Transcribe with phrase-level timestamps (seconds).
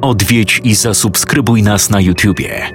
[0.00, 2.70] odwiedź i zasubskrybuj nas na YouTubie.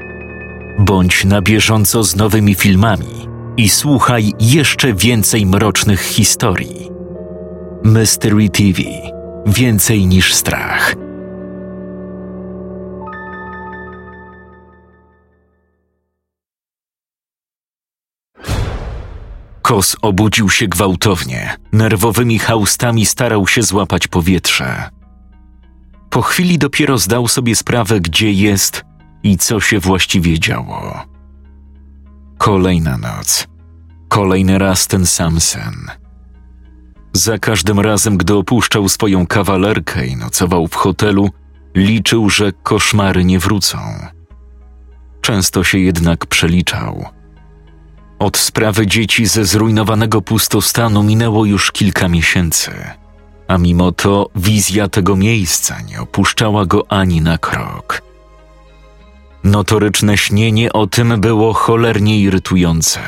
[0.80, 3.28] Bądź na bieżąco z nowymi filmami
[3.58, 6.90] i słuchaj jeszcze więcej mrocznych historii.
[7.84, 8.82] Mystery TV
[9.46, 10.96] Więcej niż strach.
[19.62, 24.90] Kos obudził się gwałtownie, nerwowymi haustami starał się złapać powietrze.
[26.16, 28.86] Po chwili dopiero zdał sobie sprawę, gdzie jest
[29.24, 31.06] i co się właściwie działo.
[32.38, 33.48] Kolejna noc.
[34.08, 35.76] Kolejny raz ten sam sen.
[37.14, 41.30] Za każdym razem, gdy opuszczał swoją kawalerkę i nocował w hotelu,
[41.76, 43.78] liczył, że koszmary nie wrócą.
[45.22, 47.06] Często się jednak przeliczał.
[48.20, 52.72] Od sprawy dzieci ze zrujnowanego pustostanu minęło już kilka miesięcy,
[53.48, 58.02] a mimo to wizja tego miejsca nie opuszczała go ani na krok.
[59.44, 63.00] Notoryczne śnienie o tym było cholernie irytujące.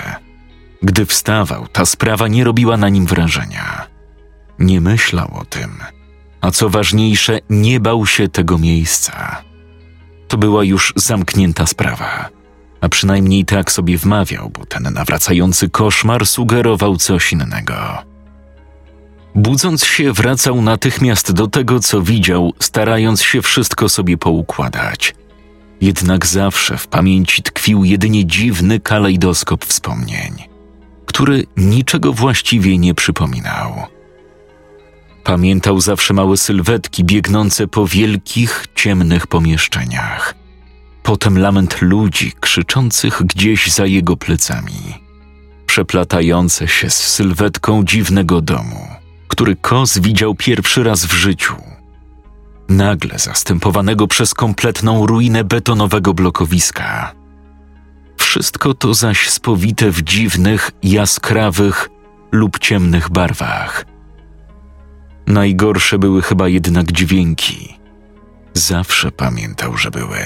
[0.83, 3.88] Gdy wstawał, ta sprawa nie robiła na nim wrażenia.
[4.59, 5.77] Nie myślał o tym,
[6.41, 9.41] a co ważniejsze, nie bał się tego miejsca.
[10.27, 12.30] To była już zamknięta sprawa,
[12.81, 17.75] a przynajmniej tak sobie wmawiał, bo ten nawracający koszmar sugerował coś innego.
[19.36, 25.16] Budząc się, wracał natychmiast do tego, co widział, starając się wszystko sobie poukładać.
[25.81, 30.33] Jednak zawsze w pamięci tkwił jedynie dziwny kalejdoskop wspomnień,
[31.05, 33.73] który niczego właściwie nie przypominał.
[35.23, 40.36] Pamiętał zawsze małe sylwetki biegnące po wielkich, ciemnych pomieszczeniach.
[41.03, 45.02] Potem lament ludzi krzyczących gdzieś za jego plecami,
[45.66, 48.88] przeplatające się z sylwetką dziwnego domu,
[49.38, 51.55] który Kos widział pierwszy raz w życiu.
[52.69, 57.13] Nagle zastępowanego przez kompletną ruinę betonowego blokowiska.
[58.17, 61.89] Wszystko to zaś spowite w dziwnych, jaskrawych
[62.31, 63.86] lub ciemnych barwach–
[65.27, 67.80] Najgorsze były chyba jednak dźwięki.
[68.54, 70.19] Zawsze pamiętał, że były,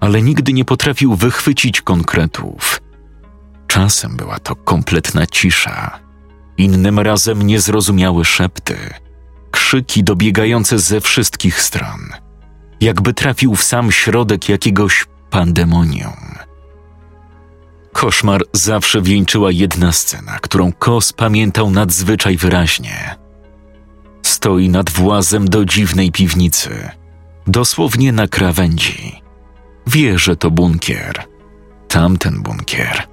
[0.00, 2.80] ale nigdy nie potrafił wychwycić konkretów.
[3.66, 6.01] Czasem była to kompletna cisza,
[6.58, 8.76] innym razem niezrozumiałe szepty,
[9.50, 12.08] krzyki dobiegające ze wszystkich stron,
[12.80, 16.36] jakby trafił w sam środek jakiegoś pandemonium.
[17.92, 23.14] Koszmar zawsze wieńczyła jedna scena, którą Kos pamiętał nadzwyczaj wyraźnie–
[24.42, 26.90] Stoi nad włazem do dziwnej piwnicy,
[27.46, 29.22] dosłownie na krawędzi.
[29.86, 31.24] Wie, że to bunkier.
[31.88, 33.11] Tamten bunkier.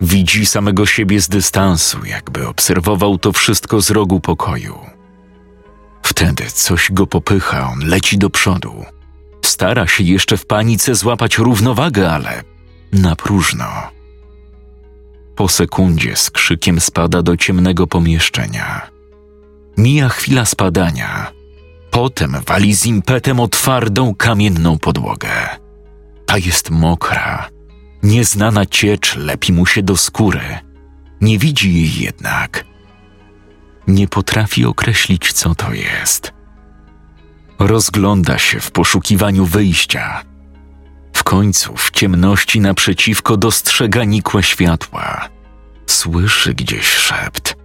[0.00, 4.78] Widzi samego siebie z dystansu, jakby obserwował to wszystko z rogu pokoju.
[6.02, 8.84] Wtedy coś go popycha, on leci do przodu.
[9.44, 12.42] Stara się jeszcze w panice złapać równowagę, ale
[12.92, 13.66] na próżno.
[15.36, 18.90] Po sekundzie z krzykiem spada do ciemnego pomieszczenia.
[19.76, 21.32] Mija chwila spadania.
[21.90, 25.30] Potem wali z impetem o twardą, kamienną podłogę.
[26.26, 27.50] Ta jest mokra.
[28.02, 30.58] Nieznana ciecz lepi mu się do skóry.
[31.20, 32.64] Nie widzi jej jednak.
[33.86, 36.32] Nie potrafi określić, co to jest.
[37.58, 40.22] Rozgląda się w poszukiwaniu wyjścia.
[41.12, 45.28] W końcu w ciemności naprzeciwko dostrzega nikłe światła.
[45.86, 47.56] Słyszy gdzieś szept.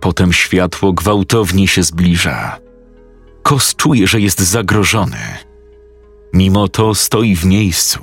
[0.00, 2.58] Potem światło gwałtownie się zbliża.
[3.42, 5.18] Kos czuje, że jest zagrożony.
[6.32, 8.00] Mimo to stoi w miejscu.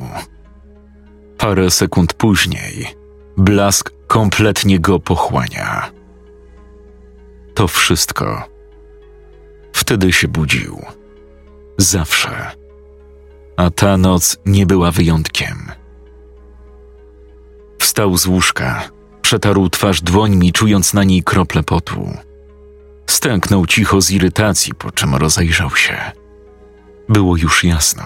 [1.38, 2.96] Parę sekund później
[3.38, 5.92] blask kompletnie go pochłania.
[7.54, 8.44] To wszystko.
[9.74, 10.86] Wtedy się budził.
[11.78, 12.52] Zawsze.
[13.58, 15.72] A ta noc nie była wyjątkiem.
[17.80, 18.90] Wstał z łóżka
[19.28, 22.18] Przetarł twarz dłońmi, czując na niej krople potu.
[23.08, 25.98] Stęknął cicho z irytacji, po czym rozejrzał się.
[27.10, 28.04] Było już jasno.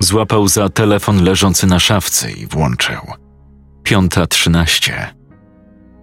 [0.00, 3.00] Złapał za telefon leżący na szafce i włączył.
[3.82, 5.14] Piąta trzynaście.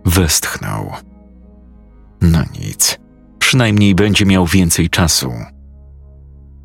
[0.05, 0.91] Westchnął.
[2.21, 2.99] No nic.
[3.39, 5.31] Przynajmniej będzie miał więcej czasu.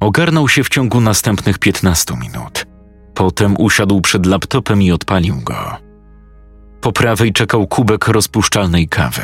[0.01, 2.67] Ogarnął się w ciągu następnych piętnastu minut.
[3.15, 5.77] Potem usiadł przed laptopem i odpalił go.
[6.81, 9.23] Po prawej czekał kubek rozpuszczalnej kawy.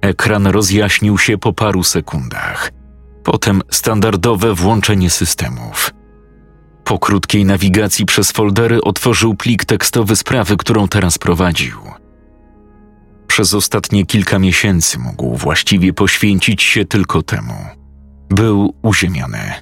[0.00, 2.70] Ekran rozjaśnił się po paru sekundach.
[3.24, 5.90] Potem standardowe włączenie systemów.
[6.88, 11.76] Po krótkiej nawigacji przez foldery otworzył plik tekstowy sprawy, którą teraz prowadził.
[13.26, 17.54] Przez ostatnie kilka miesięcy mógł właściwie poświęcić się tylko temu.
[18.30, 19.52] Był uziemiony.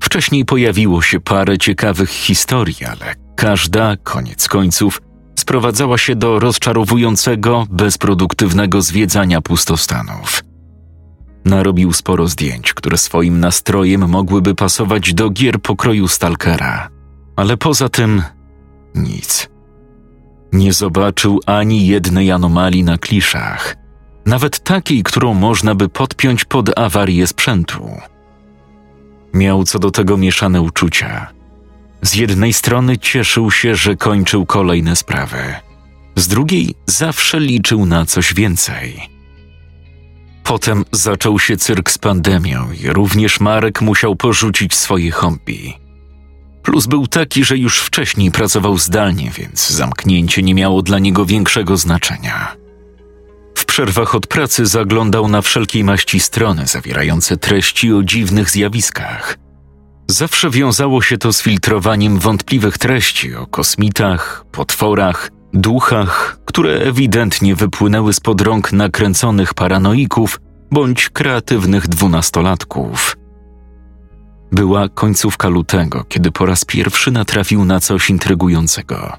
[0.00, 5.02] Wcześniej pojawiło się parę ciekawych historii, ale każda, koniec końców,
[5.38, 10.42] sprowadzała się do rozczarowującego, bezproduktywnego zwiedzania pustostanów.
[11.46, 16.88] Narobił sporo zdjęć, które swoim nastrojem mogłyby pasować do gier pokroju Stalkera,
[17.36, 18.22] ale poza tym
[18.94, 19.48] nic.
[20.52, 23.76] Nie zobaczył ani jednej anomalii na kliszach,
[24.26, 27.90] nawet takiej, którą można by podpiąć pod awarię sprzętu.
[29.34, 31.32] Miał co do tego mieszane uczucia.
[32.02, 35.38] Z jednej strony cieszył się, że kończył kolejne sprawy,
[36.16, 39.15] z drugiej zawsze liczył na coś więcej.
[40.46, 45.74] Potem zaczął się cyrk z pandemią i również Marek musiał porzucić swoje hobby.
[46.62, 51.76] Plus był taki, że już wcześniej pracował zdalnie, więc zamknięcie nie miało dla niego większego
[51.76, 52.56] znaczenia.
[53.54, 59.38] W przerwach od pracy zaglądał na wszelkiej maści strony zawierające treści o dziwnych zjawiskach.
[60.08, 68.12] Zawsze wiązało się to z filtrowaniem wątpliwych treści o kosmitach, potworach, duchach, które ewidentnie wypłynęły
[68.12, 70.40] spod rąk nakręconych paranoików
[70.70, 73.16] bądź kreatywnych dwunastolatków.
[74.52, 79.12] Była końcówka lutego, kiedy po raz pierwszy natrafił na coś intrygującego,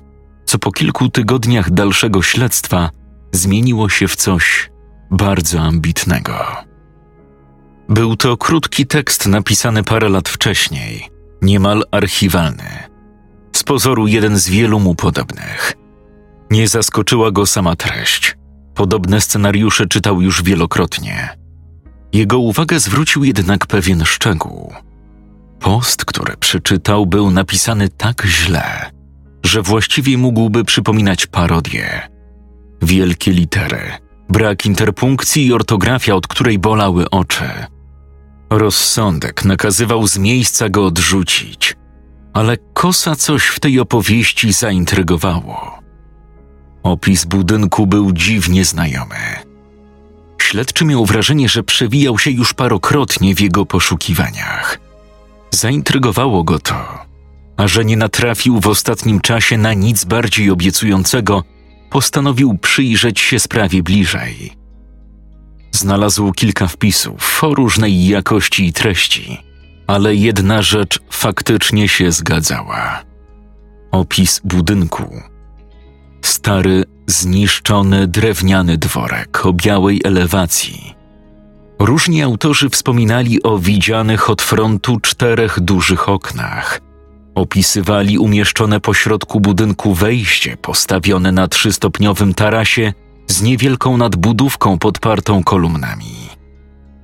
[0.45, 2.89] co po kilku tygodniach dalszego śledztwa
[3.31, 4.71] zmieniło się w coś
[5.11, 6.33] bardzo ambitnego.
[7.89, 11.09] Był to krótki tekst napisany parę lat wcześniej,
[11.41, 12.83] niemal archiwalny.
[13.55, 15.76] Z pozoru jeden z wielu mu podobnych.
[16.51, 18.37] Nie zaskoczyła go sama treść.
[18.75, 21.37] Podobne scenariusze czytał już wielokrotnie.
[22.13, 24.73] Jego uwagę zwrócił jednak pewien szczegół.
[25.59, 28.91] Post, który przeczytał, był napisany tak źle,
[29.43, 32.09] że właściwie mógłby przypominać parodię.
[32.81, 33.91] Wielkie litery,
[34.29, 37.49] brak interpunkcji i ortografia, od której bolały oczy.
[38.49, 41.75] Rozsądek nakazywał z miejsca go odrzucić,
[42.33, 45.76] ale kosa coś w tej opowieści zaintrygowało.
[46.87, 49.15] Opis budynku był dziwnie znajomy.
[50.41, 54.79] Śledczy miał wrażenie, że przewijał się już parokrotnie w jego poszukiwaniach.
[55.51, 57.05] Zaintrygowało go to,
[57.57, 61.43] a że nie natrafił w ostatnim czasie na nic bardziej obiecującego,
[61.89, 64.53] postanowił przyjrzeć się sprawie bliżej.
[65.71, 69.37] Znalazł kilka wpisów o różnej jakości i treści,
[69.87, 73.03] ale jedna rzecz faktycznie się zgadzała.
[73.91, 75.36] Opis budynku.
[76.21, 80.93] Stary, zniszczony drewniany dworek o białej elewacji.
[81.79, 86.81] Różni autorzy wspominali o widzianych od frontu czterech dużych oknach.
[87.35, 92.93] Opisywali umieszczone pośrodku budynku wejście postawione na trzystopniowym tarasie
[93.27, 96.17] z niewielką nadbudówką podpartą kolumnami.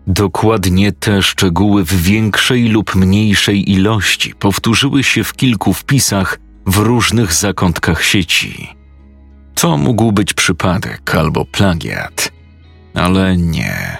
[0.07, 7.33] Dokładnie te szczegóły w większej lub mniejszej ilości powtórzyły się w kilku wpisach w różnych
[7.33, 8.82] zakątkach sieci.
[9.63, 12.31] To mógł być przypadek albo plagiat,
[12.93, 13.97] ale nie.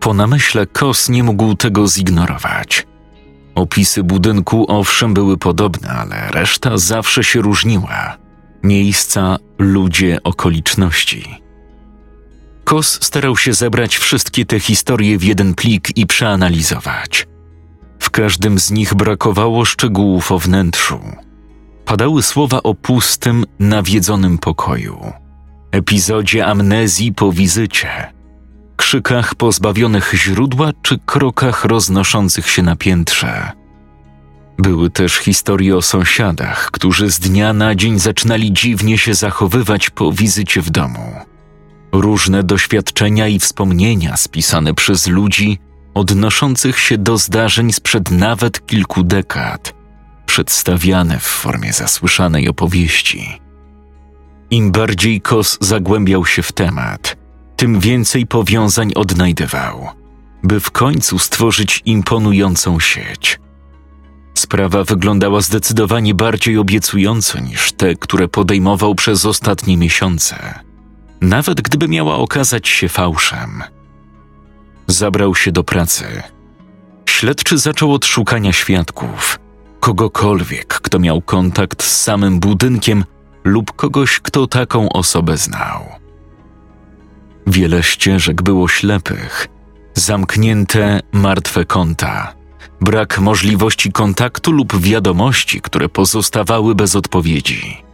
[0.00, 2.86] Po namyśle Kos nie mógł tego zignorować.
[3.54, 8.16] Opisy budynku owszem były podobne, ale reszta zawsze się różniła.
[8.62, 11.42] Miejsca, ludzie, okoliczności.
[12.64, 17.26] Kos starał się zebrać wszystkie te historie w jeden plik i przeanalizować.
[17.98, 21.00] W każdym z nich brakowało szczegółów o wnętrzu.
[21.88, 25.12] Padały słowa o pustym, nawiedzonym pokoju,
[25.72, 27.88] epizodzie amnezji po wizycie,
[28.76, 33.52] krzykach pozbawionych źródła czy krokach roznoszących się na piętrze.
[34.58, 40.12] Były też historie o sąsiadach, którzy z dnia na dzień zaczynali dziwnie się zachowywać po
[40.12, 41.12] wizycie w domu.
[41.92, 45.58] Różne doświadczenia i wspomnienia spisane przez ludzi
[45.94, 49.77] odnoszących się do zdarzeń sprzed nawet kilku dekad,
[50.38, 53.40] przedstawiane w formie zasłyszanej opowieści.
[54.50, 57.16] Im bardziej Kos zagłębiał się w temat,
[57.56, 59.88] tym więcej powiązań odnajdywał,
[60.42, 63.40] by w końcu stworzyć imponującą sieć.
[64.34, 70.60] Sprawa wyglądała zdecydowanie bardziej obiecująco niż te, które podejmował przez ostatnie miesiące,
[71.20, 73.62] nawet gdyby miała okazać się fałszem.
[74.86, 76.22] Zabrał się do pracy.
[77.08, 79.38] Śledczy zaczął od szukania świadków,
[79.80, 83.04] kogokolwiek, kto miał kontakt z samym budynkiem
[83.44, 85.84] lub kogoś, kto taką osobę znał.
[87.46, 89.48] Wiele ścieżek było ślepych,
[89.94, 92.34] zamknięte, martwe konta,
[92.80, 97.88] brak możliwości kontaktu lub wiadomości, które pozostawały bez odpowiedzi.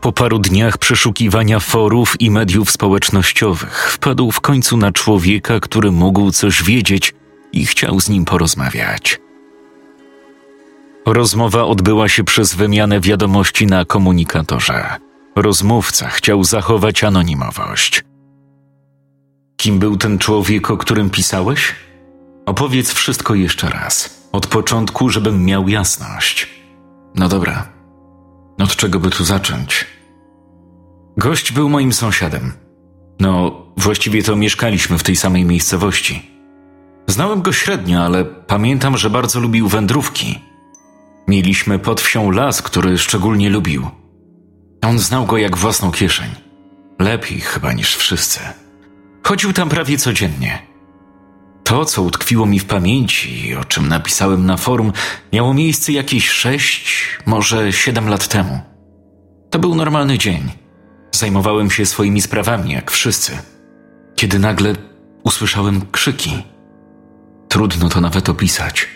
[0.00, 6.30] Po paru dniach przeszukiwania forów i mediów społecznościowych wpadł w końcu na człowieka, który mógł
[6.30, 7.14] coś wiedzieć
[7.52, 9.21] i chciał z nim porozmawiać.
[11.06, 14.96] Rozmowa odbyła się przez wymianę wiadomości na komunikatorze.
[15.36, 18.04] Rozmówca chciał zachować anonimowość.
[19.56, 21.74] Kim był ten człowiek, o którym pisałeś?
[22.46, 26.48] Opowiedz wszystko jeszcze raz, od początku, żebym miał jasność.
[27.14, 27.68] No dobra.
[28.58, 29.86] Od czego by tu zacząć?
[31.16, 32.52] Gość był moim sąsiadem.
[33.20, 36.30] No, właściwie to mieszkaliśmy w tej samej miejscowości.
[37.06, 40.51] Znałem go średnio, ale pamiętam, że bardzo lubił wędrówki.
[41.28, 43.86] Mieliśmy pod wsią las, który szczególnie lubił.
[44.82, 46.30] On znał go jak własną kieszeń.
[46.98, 48.40] Lepiej chyba niż wszyscy.
[49.22, 50.72] Chodził tam prawie codziennie.
[51.64, 54.92] To, co utkwiło mi w pamięci i o czym napisałem na forum,
[55.32, 58.60] miało miejsce jakieś sześć, może siedem lat temu.
[59.50, 60.50] To był normalny dzień.
[61.12, 63.38] Zajmowałem się swoimi sprawami, jak wszyscy,
[64.16, 64.74] kiedy nagle
[65.24, 66.42] usłyszałem krzyki.
[67.48, 68.88] Trudno to nawet opisać.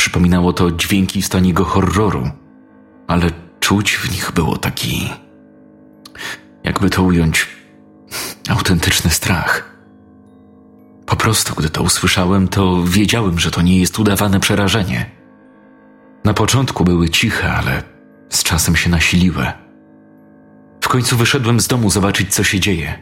[0.00, 2.30] Przypominało to dźwięki z taniego horroru,
[3.06, 3.30] ale
[3.60, 5.10] czuć w nich było taki.
[6.64, 7.46] jakby to ująć,
[8.48, 9.76] autentyczny strach.
[11.06, 15.10] Po prostu, gdy to usłyszałem, to wiedziałem, że to nie jest udawane przerażenie.
[16.24, 17.82] Na początku były ciche, ale
[18.28, 19.46] z czasem się nasiliły.
[20.80, 22.98] W końcu wyszedłem z domu zobaczyć, co się dzieje.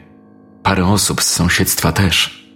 [0.63, 2.49] Parę osób z sąsiedztwa też.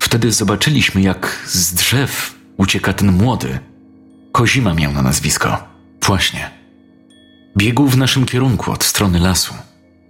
[0.00, 3.58] Wtedy zobaczyliśmy, jak z drzew ucieka ten młody.
[4.32, 5.64] Kozima miał na nazwisko.
[6.06, 6.50] Właśnie.
[7.56, 9.54] Biegł w naszym kierunku od strony lasu,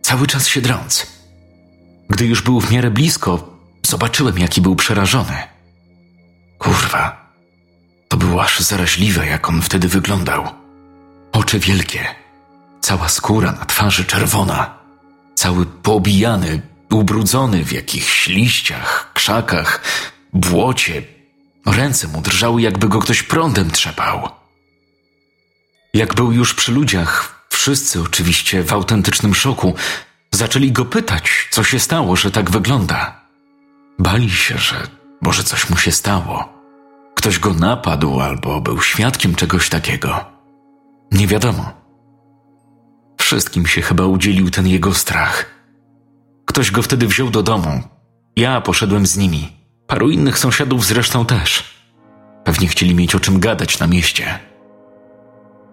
[0.03, 1.07] cały czas się drąc.
[2.11, 5.37] Gdy już był w miarę blisko, zobaczyłem, jaki był przerażony.
[6.59, 7.33] Kurwa,
[8.09, 10.49] to było aż zaraźliwe, jak on wtedy wyglądał.
[11.33, 12.05] Oczy wielkie,
[12.81, 14.79] cała skóra na twarzy czerwona,
[15.35, 19.83] cały poobijany, ubrudzony w jakichś liściach, krzakach,
[20.33, 21.12] błocie.
[21.67, 24.29] Ręce mu drżały, jakby go ktoś prądem trzepał.
[25.95, 29.75] Jak był już przy ludziach, wszyscy oczywiście w autentycznym szoku,
[30.31, 33.21] zaczęli go pytać, co się stało, że tak wygląda.
[33.99, 34.87] Bali się, że
[35.21, 36.49] może coś mu się stało.
[37.15, 40.25] Ktoś go napadł albo był świadkiem czegoś takiego.
[41.13, 41.73] Nie wiadomo.
[43.21, 45.51] Wszystkim się chyba udzielił ten jego strach.
[46.45, 47.83] Ktoś go wtedy wziął do domu.
[48.37, 49.62] Ja poszedłem z nimi.
[49.93, 51.65] Paru innych sąsiadów zresztą też.
[52.45, 54.39] Pewnie chcieli mieć o czym gadać na mieście.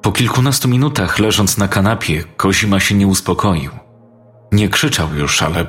[0.02, 3.72] Po kilkunastu minutach, leżąc na kanapie, Kozima się nie uspokoił.
[4.52, 5.66] Nie krzyczał już, ale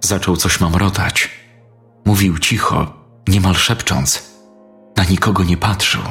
[0.00, 1.30] zaczął coś mamrotać.
[2.04, 2.92] Mówił cicho,
[3.28, 4.32] niemal szepcząc.
[4.96, 6.02] Na nikogo nie patrzył,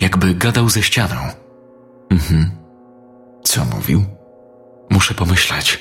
[0.00, 1.20] jakby gadał ze ścianą.
[2.10, 2.50] Mhm.
[3.44, 4.04] Co mówił?
[4.90, 5.78] Muszę pomyśleć.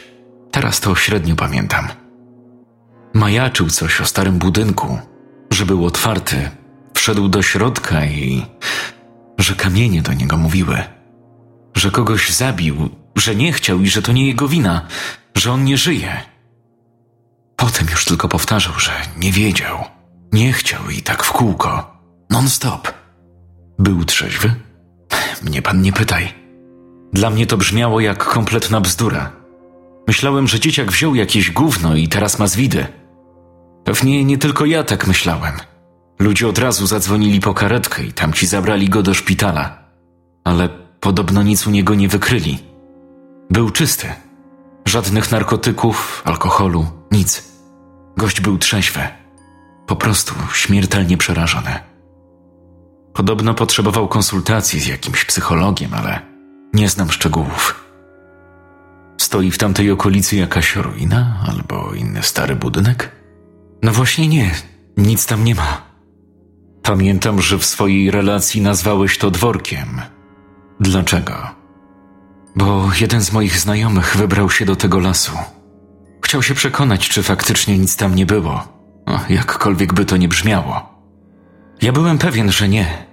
[0.52, 1.88] Teraz to średnio pamiętam.
[3.14, 5.00] Majaczył coś o starym budynku,
[5.52, 6.50] że był otwarty.
[6.94, 8.46] Wszedł do środka i
[9.38, 10.84] że kamienie do niego mówiły.
[11.76, 14.88] Że kogoś zabił, że nie chciał i że to nie jego wina,
[15.36, 16.22] że on nie żyje.
[17.56, 19.84] Potem już tylko powtarzał, że nie wiedział,
[20.34, 21.98] nie chciał i tak w kółko,
[22.30, 22.94] non-stop.
[23.80, 24.56] Był trzeźwy?
[25.44, 26.34] Mnie pan nie pytaj.
[27.14, 29.32] Dla mnie to brzmiało jak kompletna bzdura.
[30.08, 32.88] Myślałem, że dzieciak wziął jakieś gówno i teraz ma zwidy.
[33.88, 35.54] Pewnie nie tylko ja tak myślałem.
[36.20, 39.78] Ludzie od razu zadzwonili po karetkę i tamci zabrali go do szpitala.
[40.44, 42.60] Ale podobno nic u niego nie wykryli.
[43.50, 44.08] Był czysty.
[44.86, 47.44] Żadnych narkotyków, alkoholu, nic.
[48.18, 49.00] Gość był trzeźwy.
[49.86, 51.80] Po prostu śmiertelnie przerażony.
[53.14, 56.22] Podobno potrzebował konsultacji z jakimś psychologiem, ale
[56.74, 57.86] nie znam szczegółów.
[59.18, 63.18] Stoi w tamtej okolicy jakaś ruina albo inny stary budynek?
[63.82, 64.52] No właśnie nie,
[64.98, 65.82] nic tam nie ma.
[66.84, 70.02] Pamiętam, że w swojej relacji nazwałeś to dworkiem.
[70.80, 71.34] Dlaczego?
[72.56, 75.32] Bo jeden z moich znajomych wybrał się do tego lasu.
[76.22, 78.68] Chciał się przekonać, czy faktycznie nic tam nie było,
[79.30, 80.90] jakkolwiek by to nie brzmiało.
[81.82, 83.08] Ja byłem pewien, że nie.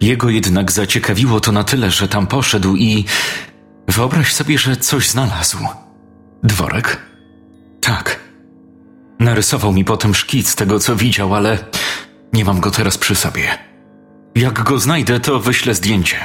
[0.00, 3.04] Jego jednak zaciekawiło to na tyle, że tam poszedł i
[3.88, 5.58] Wyobraź sobie, że coś znalazł.
[6.42, 7.02] Dworek?
[7.80, 8.21] Tak.
[9.20, 11.58] Narysował mi potem szkic tego, co widział, ale
[12.32, 13.58] nie mam go teraz przy sobie.
[14.34, 16.16] Jak go znajdę, to wyślę zdjęcie.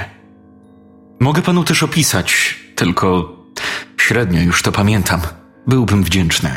[1.20, 3.38] Mogę panu też opisać, tylko
[3.98, 5.22] średnio już to pamiętam.
[5.67, 6.50] Byłbym wdzięczny.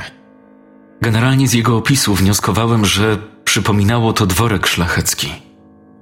[1.00, 5.32] Generalnie z jego opisu wnioskowałem, że przypominało to dworek szlachecki.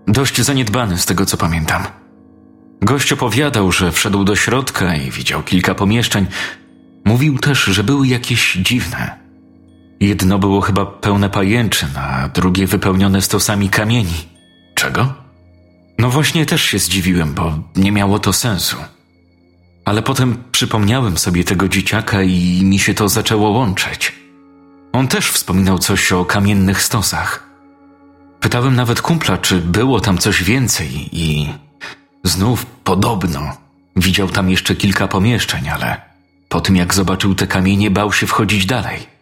[0.09, 1.83] Dość zaniedbany z tego, co pamiętam.
[2.83, 6.27] Gość opowiadał, że wszedł do środka i widział kilka pomieszczeń.
[7.05, 9.28] Mówił też, że były jakieś dziwne.
[10.01, 14.29] Jedno było chyba pełne pajęczyn, a drugie wypełnione stosami kamieni.
[14.75, 15.15] Czego?
[15.99, 18.77] No właśnie też się zdziwiłem, bo nie miało to sensu.
[19.85, 24.13] Ale potem przypomniałem sobie tego dzieciaka i mi się to zaczęło łączyć.
[24.93, 27.49] On też wspominał coś o kamiennych stosach.
[28.41, 31.49] Pytałem nawet kumpla, czy było tam coś więcej i
[32.25, 33.57] znów podobno
[33.97, 36.01] widział tam jeszcze kilka pomieszczeń, ale
[36.49, 39.18] po tym jak zobaczył te kamienie bał się wchodzić dalej.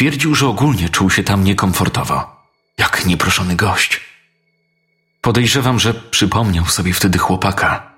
[0.00, 2.36] Twierdził, że ogólnie czuł się tam niekomfortowo,
[2.78, 4.00] jak nieproszony gość.
[5.20, 7.92] Podejrzewam, że przypomniał sobie wtedy chłopaka.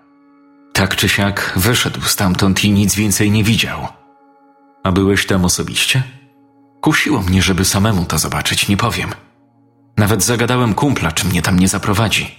[0.73, 3.89] Tak czy siak wyszedł stamtąd i nic więcej nie widział.
[4.85, 6.03] A byłeś tam osobiście?
[6.81, 9.11] Kusiło mnie, żeby samemu to zobaczyć, nie powiem.
[9.97, 12.35] Nawet zagadałem kumpla, czy mnie tam nie zaprowadzi.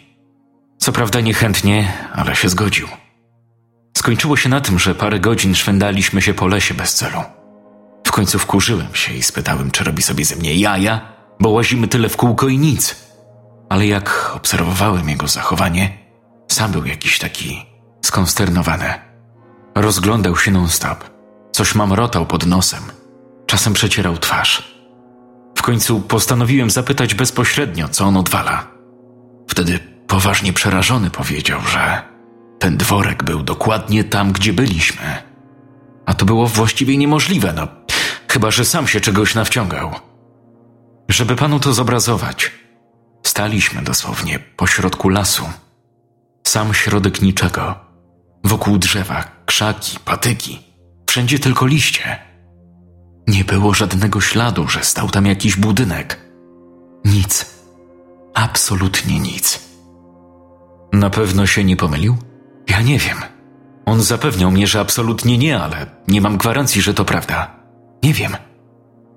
[0.77, 2.87] Co prawda niechętnie, ale się zgodził.
[3.97, 7.23] Skończyło się na tym, że parę godzin szwendaliśmy się po lesie bez celu.
[8.07, 12.09] W końcu wkurzyłem się i spytałem, czy robi sobie ze mnie jaja, bo łazimy tyle
[12.09, 12.95] w kółko i nic.
[13.69, 15.97] Ale jak obserwowałem jego zachowanie,
[16.47, 17.65] sam był jakiś taki
[18.01, 18.93] skonsternowany.
[19.75, 21.03] Rozglądał się non-stop.
[21.51, 22.83] Coś mamrotał pod nosem.
[23.45, 24.73] Czasem przecierał twarz.
[25.57, 28.67] W końcu postanowiłem zapytać bezpośrednio, co on odwala.
[29.47, 32.01] Wtedy poważnie przerażony powiedział, że
[32.59, 35.23] ten dworek był dokładnie tam, gdzie byliśmy.
[36.05, 37.67] A to było właściwie niemożliwe, no,
[38.33, 39.91] chyba że sam się czegoś nawciągał.
[41.09, 42.51] Żeby panu to zobrazować,
[43.23, 45.43] staliśmy dosłownie pośrodku lasu.
[46.47, 47.75] Sam środek niczego.
[48.43, 50.59] Wokół drzewa, krzaki, patyki,
[51.09, 52.19] wszędzie tylko liście.
[53.27, 56.19] Nie było żadnego śladu, że stał tam jakiś budynek.
[57.05, 57.45] Nic.
[58.33, 59.59] Absolutnie nic.
[60.93, 62.17] Na pewno się nie pomylił?
[62.69, 63.17] Ja nie wiem.
[63.85, 67.62] On zapewniał mnie, że absolutnie nie, ale nie mam gwarancji, że to prawda.
[68.03, 68.35] Nie wiem.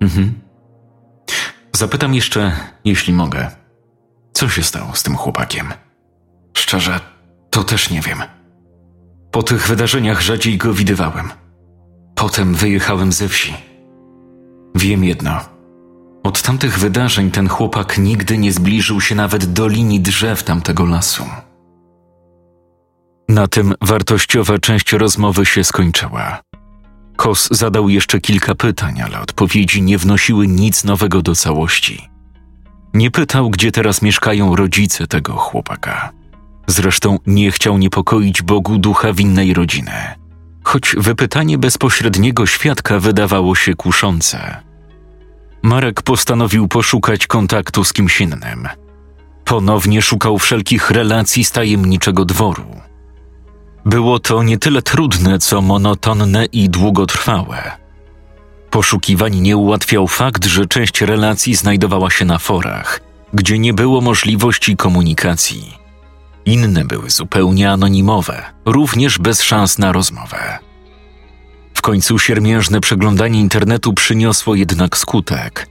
[0.01, 0.41] Mhm.
[1.75, 2.51] Zapytam jeszcze,
[2.85, 3.51] jeśli mogę.
[4.33, 5.73] Co się stało z tym chłopakiem?
[6.57, 6.99] Szczerze,
[7.49, 8.23] to też nie wiem.
[9.31, 11.29] Po tych wydarzeniach rzadziej go widywałem.
[12.15, 13.53] Potem wyjechałem ze wsi.
[14.75, 15.39] Wiem jedno.
[16.23, 21.23] Od tamtych wydarzeń ten chłopak nigdy nie zbliżył się nawet do linii drzew tamtego lasu.
[23.29, 26.41] Na tym wartościowa część rozmowy się skończyła.
[27.17, 32.09] Kos zadał jeszcze kilka pytań, ale odpowiedzi nie wnosiły nic nowego do całości.
[32.93, 36.11] Nie pytał, gdzie teraz mieszkają rodzice tego chłopaka.
[36.67, 39.91] Zresztą nie chciał niepokoić Bogu ducha winnej rodziny,
[40.63, 44.57] choć wypytanie bezpośredniego świadka wydawało się kuszące.
[45.61, 48.67] Marek postanowił poszukać kontaktu z kimś innym.
[49.45, 52.65] Ponownie szukał wszelkich relacji z tajemniczego dworu.
[53.87, 57.71] Było to nie tyle trudne, co monotonne i długotrwałe.
[58.69, 62.99] Poszukiwań nie ułatwiał fakt, że część relacji znajdowała się na forach,
[63.33, 65.77] gdzie nie było możliwości komunikacji.
[66.45, 70.59] Inne były zupełnie anonimowe, również bez szans na rozmowę.
[71.73, 75.67] W końcu siermiężne przeglądanie internetu przyniosło jednak skutek.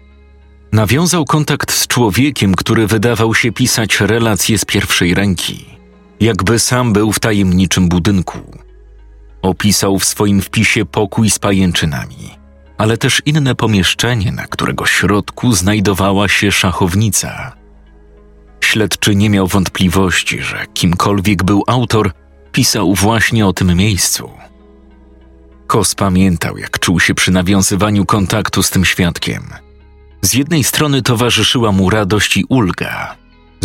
[0.73, 5.76] Nawiązał kontakt z człowiekiem, który wydawał się pisać relacje z pierwszej ręki
[6.21, 8.39] jakby sam był w tajemniczym budynku.
[9.43, 12.39] Opisał w swoim wpisie pokój z pajęczynami,
[12.79, 17.53] ale też inne pomieszczenie, na którego środku znajdowała się szachownica.
[18.61, 22.13] Śledczy nie miał wątpliwości, że kimkolwiek był autor,
[22.53, 24.31] pisał właśnie o tym miejscu.
[25.67, 29.43] Kos pamiętał, jak czuł się przy nawiązywaniu kontaktu z tym świadkiem.
[30.23, 33.17] Z jednej strony towarzyszyła mu radość i ulga,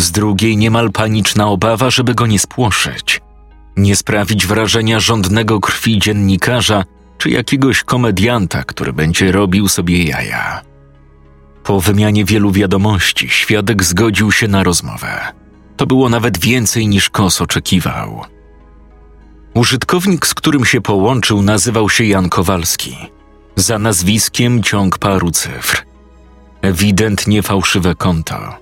[0.02, 3.20] z drugiej niemal paniczna obawa, żeby go nie spłoszyć,
[3.76, 6.84] nie sprawić wrażenia żądnego krwi dziennikarza
[7.18, 10.62] czy jakiegoś komedianta, który będzie robił sobie jaja.
[11.64, 15.32] Po wymianie wielu wiadomości, świadek zgodził się na rozmowę.
[15.76, 18.24] To było nawet więcej niż Kos oczekiwał.
[19.54, 22.96] Użytkownik, z którym się połączył, nazywał się Jan Kowalski.
[23.56, 25.86] Za nazwiskiem ciąg paru cyfr.
[26.62, 28.61] Ewidentnie fałszywe konto.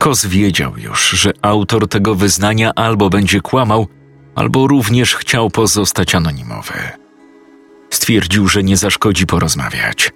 [0.00, 3.86] Kos wiedział już, że autor tego wyznania albo będzie kłamał,
[4.34, 6.72] albo również chciał pozostać anonimowy.
[7.90, 10.10] Stwierdził, że nie zaszkodzi porozmawiać.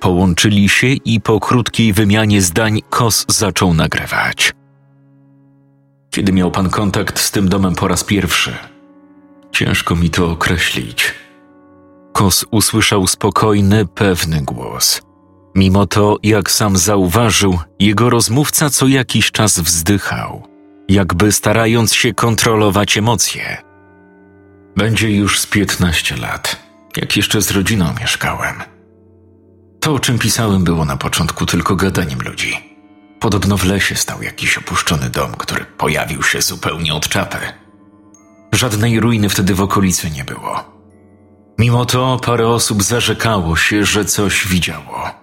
[0.00, 4.52] Połączyli się i po krótkiej wymianie zdań Kos zaczął nagrywać.
[6.10, 8.56] Kiedy miał pan kontakt z tym domem po raz pierwszy?
[9.52, 11.14] Ciężko mi to określić.
[12.12, 15.00] Kos usłyszał spokojny, pewny głos–
[15.54, 20.48] Mimo to, jak sam zauważył, jego rozmówca co jakiś czas wzdychał,
[20.88, 23.62] jakby starając się kontrolować emocje.
[24.76, 26.62] Będzie już z piętnaście lat,
[26.96, 28.54] jak jeszcze z rodziną mieszkałem.
[29.80, 32.72] To, o czym pisałem, było na początku tylko gadaniem ludzi.
[33.20, 37.36] Podobno w lesie stał jakiś opuszczony dom, który pojawił się zupełnie od czapy.
[38.52, 40.64] Żadnej ruiny wtedy w okolicy nie było.
[41.58, 45.21] Mimo to parę osób zarzekało się, że coś widziało.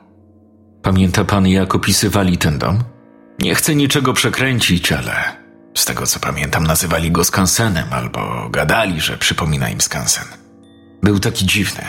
[0.81, 2.83] Pamięta pan, jak opisywali ten dom?
[3.39, 5.39] Nie chcę niczego przekręcić, ale
[5.77, 10.25] z tego co pamiętam, nazywali go skansenem albo gadali, że przypomina im skansen.
[11.03, 11.83] Był taki dziwny.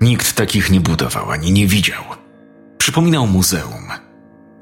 [0.00, 2.04] Nikt takich nie budował ani nie widział.
[2.78, 3.88] Przypominał muzeum.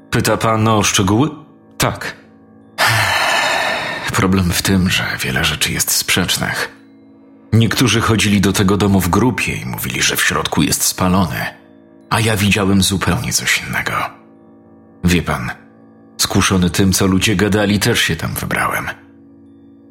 [0.09, 1.29] Pyta pan o szczegóły?
[1.77, 2.15] Tak.
[4.13, 6.71] Problem w tym, że wiele rzeczy jest sprzecznych.
[7.53, 11.45] Niektórzy chodzili do tego domu w grupie i mówili, że w środku jest spalony,
[12.09, 13.93] a ja widziałem zupełnie coś innego.
[15.03, 15.51] Wie pan,
[16.17, 18.85] skuszony tym, co ludzie gadali, też się tam wybrałem.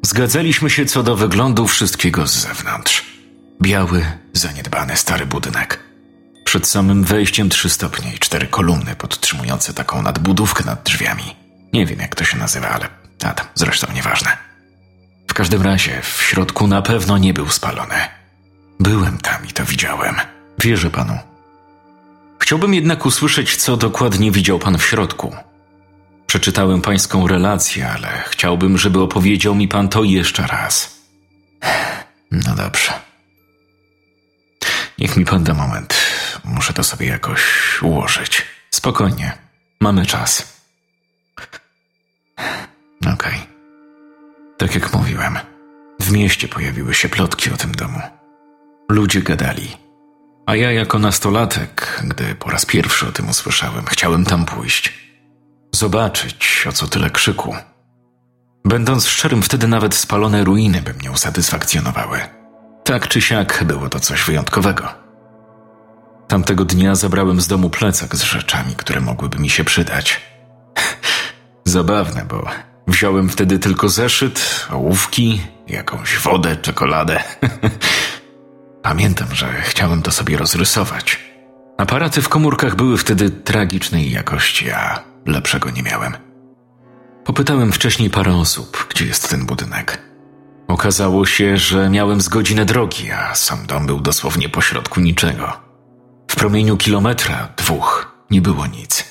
[0.05, 3.05] Zgadzaliśmy się co do wyglądu wszystkiego z zewnątrz.
[3.61, 5.83] Biały, zaniedbany stary budynek.
[6.45, 11.35] Przed samym wejściem trzy stopnie i cztery kolumny podtrzymujące taką nadbudówkę nad drzwiami.
[11.73, 12.89] Nie wiem, jak to się nazywa, ale
[13.23, 14.37] a tam, zresztą nieważne.
[15.27, 17.95] W każdym razie w środku na pewno nie był spalony.
[18.79, 20.15] Byłem tam i to widziałem.
[20.59, 21.19] Wierzę panu.
[22.39, 25.35] Chciałbym jednak usłyszeć, co dokładnie widział pan w środku.
[26.27, 31.01] Przeczytałem pańską relację, ale chciałbym, żeby opowiedział mi pan to jeszcze raz.
[32.31, 32.93] No dobrze.
[34.99, 35.95] Niech mi pan da moment.
[36.43, 37.41] Muszę to sobie jakoś
[37.81, 38.45] ułożyć.
[38.71, 39.37] Spokojnie.
[39.81, 40.57] Mamy czas.
[43.01, 43.13] Okej.
[43.13, 43.39] Okay.
[44.57, 45.39] Tak jak mówiłem,
[45.99, 48.01] w mieście pojawiły się plotki o tym domu.
[48.89, 49.86] Ludzie gadali.
[50.47, 54.93] A ja jako nastolatek, gdy po raz pierwszy o tym usłyszałem, chciałem tam pójść.
[55.75, 57.55] Zobaczyć, o co tyle krzyku.
[58.65, 62.19] Będąc szczerym, wtedy nawet spalone ruiny by mnie usatysfakcjonowały.
[62.83, 64.87] Tak czy siak było to coś wyjątkowego.
[66.27, 70.21] Tamtego dnia zabrałem z domu plecak z rzeczami, które mogłyby mi się przydać.
[71.65, 72.45] Zabawne, bo
[72.87, 77.23] wziąłem wtedy tylko zeszyt, ołówki, jakąś wodę, czekoladę.
[78.81, 81.19] Pamiętam, że chciałem to sobie rozrysować.
[81.77, 86.13] Aparaty w komórkach były wtedy tragicznej jakości, a lepszego nie miałem.
[87.25, 90.01] Popytałem wcześniej parę osób, gdzie jest ten budynek.
[90.67, 95.53] Okazało się, że miałem z godzinę drogi, a sam dom był dosłownie pośrodku niczego.
[96.27, 99.05] W promieniu kilometra, dwóch, nie było nic.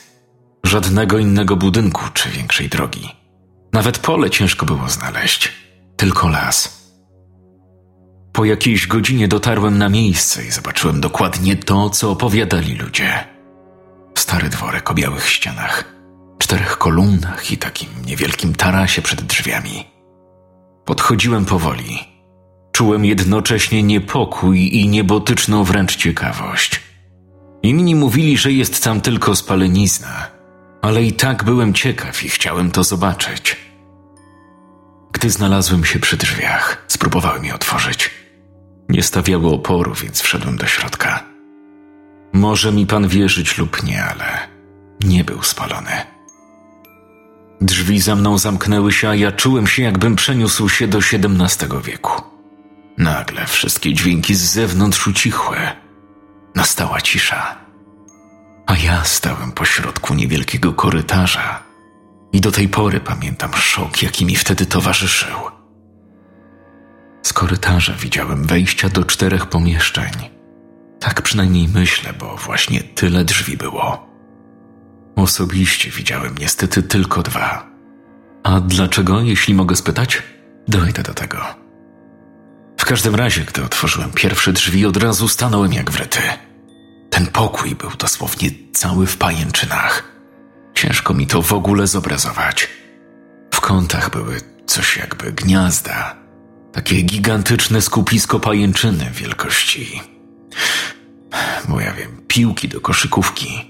[0.64, 3.16] Żadnego innego budynku czy większej drogi.
[3.72, 5.52] Nawet pole ciężko było znaleźć,
[5.96, 6.75] tylko las.
[8.36, 13.24] Po jakiejś godzinie dotarłem na miejsce i zobaczyłem dokładnie to, co opowiadali ludzie.
[14.14, 15.84] Stary dworek o białych ścianach,
[16.38, 19.84] czterech kolumnach i takim niewielkim tarasie przed drzwiami.
[20.84, 21.98] Podchodziłem powoli.
[22.72, 26.80] Czułem jednocześnie niepokój i niebotyczną wręcz ciekawość.
[27.62, 30.26] Inni mówili, że jest tam tylko spalenizna,
[30.82, 33.56] ale i tak byłem ciekaw i chciałem to zobaczyć.
[35.12, 38.25] Gdy znalazłem się przy drzwiach, spróbowałem je otworzyć.
[38.88, 41.24] Nie stawiało oporu, więc wszedłem do środka.
[42.32, 44.48] Może mi pan wierzyć lub nie, ale
[45.04, 45.90] nie był spalony.
[47.60, 52.22] Drzwi za mną zamknęły się, a ja czułem się, jakbym przeniósł się do XVII wieku.
[52.98, 55.56] Nagle wszystkie dźwięki z zewnątrz ucichły.
[56.54, 57.56] Nastała cisza.
[58.66, 61.62] A ja stałem pośrodku niewielkiego korytarza
[62.32, 65.36] i do tej pory pamiętam szok, jaki mi wtedy towarzyszył.
[67.26, 70.10] Z korytarza widziałem wejścia do czterech pomieszczeń.
[71.00, 74.06] Tak przynajmniej myślę, bo właśnie tyle drzwi było.
[75.16, 77.66] Osobiście widziałem niestety tylko dwa.
[78.42, 80.22] A dlaczego, jeśli mogę spytać?
[80.68, 81.38] Dojdę do tego.
[82.78, 86.20] W każdym razie, gdy otworzyłem pierwsze drzwi, od razu stanąłem jak wryty.
[87.10, 90.04] Ten pokój był dosłownie cały w pajęczynach.
[90.74, 92.68] Ciężko mi to w ogóle zobrazować.
[93.54, 96.25] W kątach były coś jakby gniazda,
[96.76, 100.00] takie gigantyczne skupisko pajęczyny wielkości.
[101.68, 103.64] Bo ja wiem, piłki do koszykówki.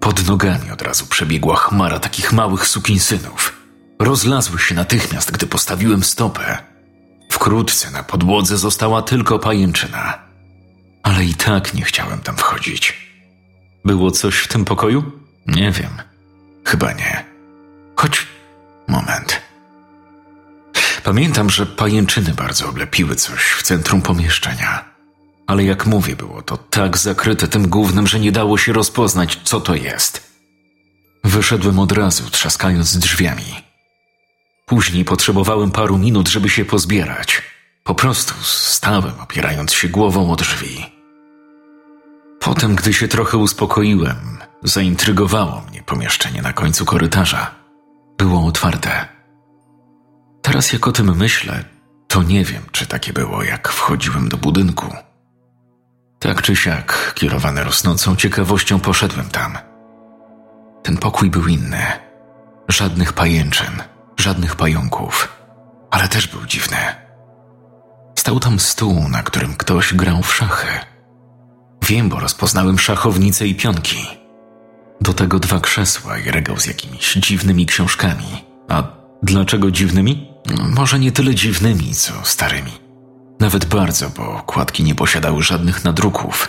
[0.00, 3.62] Pod nogami od razu przebiegła chmara takich małych sukinsynów.
[3.98, 6.58] Rozlazły się natychmiast, gdy postawiłem stopę.
[7.30, 10.18] Wkrótce na podłodze została tylko pajęczyna.
[11.02, 13.10] Ale i tak nie chciałem tam wchodzić.
[13.84, 15.12] Było coś w tym pokoju?
[15.46, 15.90] Nie wiem.
[16.64, 17.24] Chyba nie.
[17.96, 18.26] Choć
[18.88, 19.53] moment.
[21.04, 24.84] Pamiętam, że pajęczyny bardzo oblepiły coś w centrum pomieszczenia.
[25.46, 29.60] Ale jak mówię, było to tak zakryte tym głównym, że nie dało się rozpoznać, co
[29.60, 30.34] to jest.
[31.24, 33.64] Wyszedłem od razu, trzaskając drzwiami.
[34.66, 37.42] Później potrzebowałem paru minut, żeby się pozbierać.
[37.84, 40.86] Po prostu stałem, opierając się głową o drzwi.
[42.40, 47.54] Potem, gdy się trochę uspokoiłem, zaintrygowało mnie pomieszczenie na końcu korytarza.
[48.18, 49.13] Było otwarte.
[50.44, 51.64] Teraz jak o tym myślę,
[52.08, 54.86] to nie wiem, czy takie było, jak wchodziłem do budynku.
[56.18, 59.58] Tak czy siak, kierowany rosnącą ciekawością, poszedłem tam.
[60.82, 61.82] Ten pokój był inny.
[62.68, 63.82] Żadnych pajęczyn,
[64.16, 65.28] żadnych pająków,
[65.90, 66.76] ale też był dziwny.
[68.18, 70.80] Stał tam stół, na którym ktoś grał w szachy.
[71.82, 74.06] Wiem, bo rozpoznałem szachownice i pionki.
[75.00, 78.44] Do tego dwa krzesła i regał z jakimiś dziwnymi książkami.
[78.68, 78.82] A
[79.22, 80.33] dlaczego dziwnymi?
[80.76, 82.72] Może nie tyle dziwnymi, co starymi.
[83.40, 86.48] Nawet bardzo, bo kładki nie posiadały żadnych nadruków.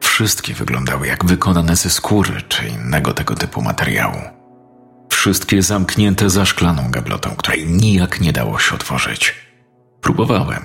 [0.00, 4.20] Wszystkie wyglądały jak wykonane ze skóry czy innego tego typu materiału.
[5.12, 9.34] Wszystkie zamknięte za szklaną gablotą, której nijak nie dało się otworzyć.
[10.00, 10.62] Próbowałem.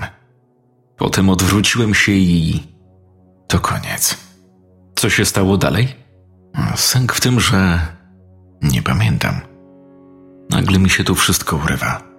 [0.97, 2.63] Potem odwróciłem się i.
[3.47, 4.17] To koniec.
[4.95, 5.95] Co się stało dalej?
[6.75, 7.80] Sęk w tym, że.
[8.62, 9.41] Nie pamiętam.
[10.49, 12.14] Nagle mi się tu wszystko urywa.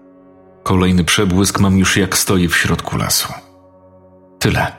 [0.67, 3.33] Kolejny przebłysk mam już jak stoję w środku lasu.
[4.39, 4.73] Tyle.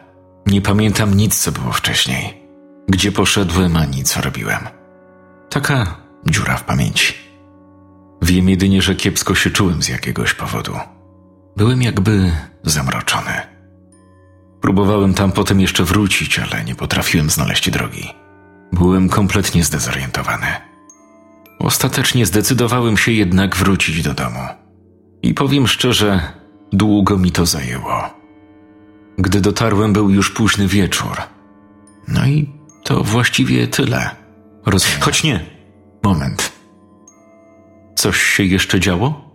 [0.46, 2.44] Nie pamiętam nic, co było wcześniej.
[2.88, 4.68] Gdzie poszedłem, ani co robiłem.
[5.50, 5.96] Taka
[6.26, 7.14] dziura w pamięci.
[8.22, 10.74] Wiem jedynie, że kiepsko się czułem z jakiegoś powodu.
[11.58, 12.32] Byłem jakby
[12.64, 13.42] zamroczony.
[14.62, 18.14] Próbowałem tam potem jeszcze wrócić, ale nie potrafiłem znaleźć drogi.
[18.72, 20.48] Byłem kompletnie zdezorientowany.
[21.60, 24.67] Ostatecznie zdecydowałem się jednak wrócić do domu.
[25.22, 26.22] I powiem szczerze,
[26.74, 28.04] długo mi to zajęło.
[29.18, 31.18] Gdy dotarłem, był już późny wieczór.
[32.08, 32.50] No i
[32.84, 34.10] to właściwie tyle.
[34.66, 35.02] Rozumiem.
[35.02, 35.46] Choć nie.
[36.04, 36.52] Moment.
[37.96, 39.32] Coś się jeszcze działo?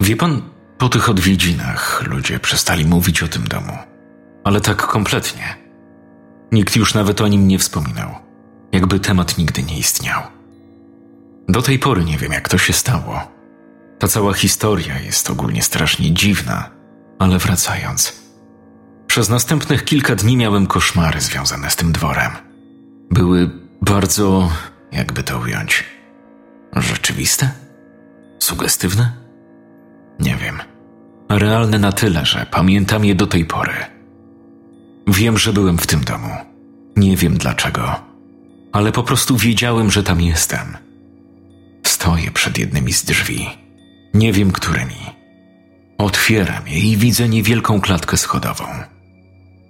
[0.00, 0.42] Wie pan,
[0.78, 3.72] po tych odwiedzinach ludzie przestali mówić o tym domu.
[4.44, 5.56] Ale tak kompletnie.
[6.52, 8.10] Nikt już nawet o nim nie wspominał.
[8.72, 10.22] Jakby temat nigdy nie istniał.
[11.48, 13.39] Do tej pory nie wiem, jak to się stało.
[14.00, 16.70] Ta cała historia jest ogólnie strasznie dziwna,
[17.18, 18.20] ale wracając.
[19.06, 22.30] Przez następnych kilka dni miałem koszmary związane z tym dworem.
[23.10, 23.50] Były
[23.82, 24.52] bardzo,
[24.92, 25.84] jakby to ująć,
[26.76, 27.50] rzeczywiste?
[28.38, 29.12] Sugestywne?
[30.20, 30.58] Nie wiem.
[31.28, 33.74] Realne na tyle, że pamiętam je do tej pory.
[35.06, 36.34] Wiem, że byłem w tym domu.
[36.96, 38.00] Nie wiem dlaczego,
[38.72, 40.76] ale po prostu wiedziałem, że tam jestem.
[41.86, 43.69] Stoję przed jednymi z drzwi.
[44.14, 45.00] Nie wiem którymi.
[45.98, 48.64] Otwieram je i widzę niewielką klatkę schodową.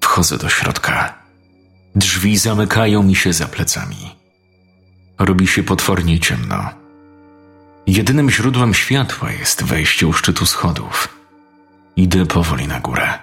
[0.01, 1.15] Wchodzę do środka.
[1.95, 4.17] Drzwi zamykają mi się za plecami.
[5.19, 6.71] Robi się potwornie ciemno.
[7.87, 11.09] Jedynym źródłem światła jest wejście u szczytu schodów.
[11.97, 13.19] Idę powoli na górę.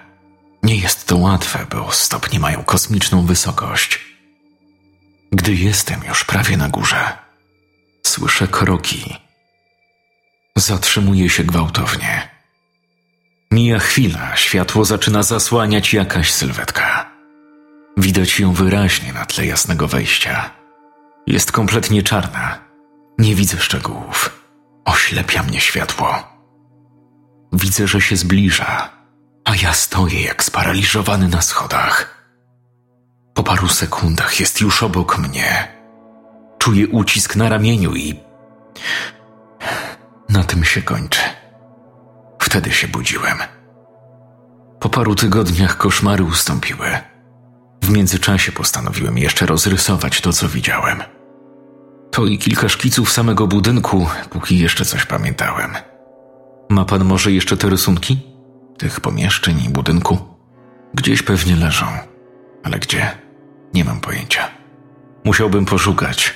[0.62, 4.00] Nie jest to łatwe, bo stopnie mają kosmiczną wysokość.
[5.32, 7.18] Gdy jestem już prawie na górze,
[8.06, 9.27] słyszę kroki.
[10.58, 12.28] Zatrzymuję się gwałtownie.
[13.50, 17.10] Mija chwila, światło zaczyna zasłaniać jakaś sylwetka.
[17.96, 20.50] Widać ją wyraźnie na tle jasnego wejścia.
[21.26, 22.58] Jest kompletnie czarna.
[23.18, 24.42] Nie widzę szczegółów.
[24.84, 26.38] Oślepia mnie światło.
[27.52, 28.90] Widzę, że się zbliża,
[29.44, 32.24] a ja stoję jak sparaliżowany na schodach.
[33.34, 35.68] Po paru sekundach jest już obok mnie.
[36.58, 38.20] Czuję ucisk na ramieniu i.
[40.28, 41.20] Na tym się kończy.
[42.38, 43.38] Wtedy się budziłem.
[44.80, 46.88] Po paru tygodniach koszmary ustąpiły.
[47.82, 51.02] W międzyczasie postanowiłem jeszcze rozrysować to, co widziałem.
[52.10, 55.70] To i kilka szkiców samego budynku, póki jeszcze coś pamiętałem.
[56.70, 58.18] Ma pan może jeszcze te rysunki?
[58.78, 60.18] Tych pomieszczeń i budynku?
[60.94, 61.86] Gdzieś pewnie leżą,
[62.64, 63.10] ale gdzie?
[63.74, 64.48] Nie mam pojęcia.
[65.24, 66.34] Musiałbym poszukać.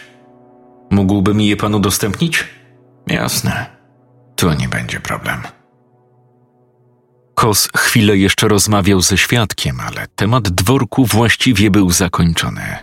[0.90, 2.44] Mógłby mi je pan udostępnić?
[3.06, 3.81] Jasne.
[4.42, 5.42] To nie będzie problem.
[7.34, 12.76] Kos chwilę jeszcze rozmawiał ze świadkiem, ale temat dworku właściwie był zakończony.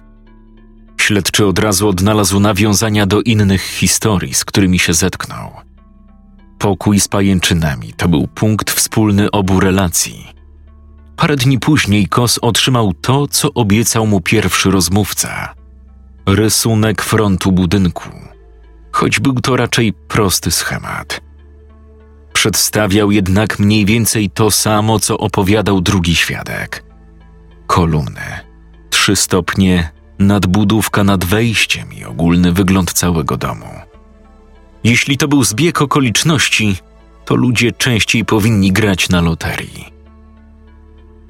[1.01, 5.51] Śledczy od razu odnalazł nawiązania do innych historii, z którymi się zetknął.
[6.59, 10.27] Pokój z pajęczynami to był punkt wspólny obu relacji.
[11.15, 15.53] Parę dni później Kos otrzymał to, co obiecał mu pierwszy rozmówca
[16.25, 18.09] rysunek frontu budynku,
[18.91, 21.28] choć był to raczej prosty schemat.
[22.39, 26.83] Przedstawiał jednak mniej więcej to samo, co opowiadał drugi świadek.
[27.67, 28.39] Kolumny,
[28.89, 33.65] trzy stopnie, nadbudówka nad wejściem i ogólny wygląd całego domu.
[34.83, 36.75] Jeśli to był zbieg okoliczności,
[37.25, 39.85] to ludzie częściej powinni grać na loterii.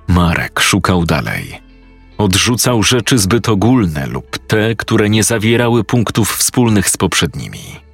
[0.08, 1.62] Marek szukał dalej.
[2.18, 7.89] Odrzucał rzeczy zbyt ogólne lub te, które nie zawierały punktów wspólnych z poprzednimi.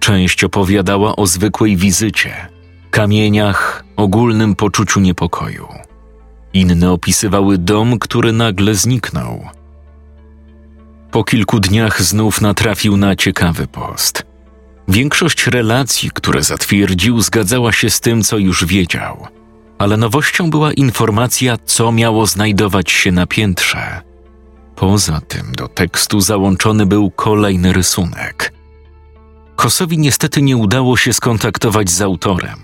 [0.00, 2.48] Część opowiadała o zwykłej wizycie,
[2.90, 5.68] kamieniach, ogólnym poczuciu niepokoju.
[6.52, 9.48] Inne opisywały dom, który nagle zniknął.
[11.10, 14.26] Po kilku dniach znów natrafił na ciekawy post.
[14.88, 19.26] Większość relacji, które zatwierdził, zgadzała się z tym, co już wiedział,
[19.78, 24.00] ale nowością była informacja, co miało znajdować się na piętrze.
[24.76, 28.59] Poza tym do tekstu załączony był kolejny rysunek.
[29.60, 32.58] Kosowi niestety nie udało się skontaktować z autorem.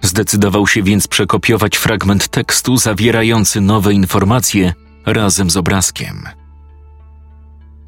[0.00, 4.74] Zdecydował się więc przekopiować fragment tekstu zawierający nowe informacje
[5.06, 6.28] razem z obrazkiem.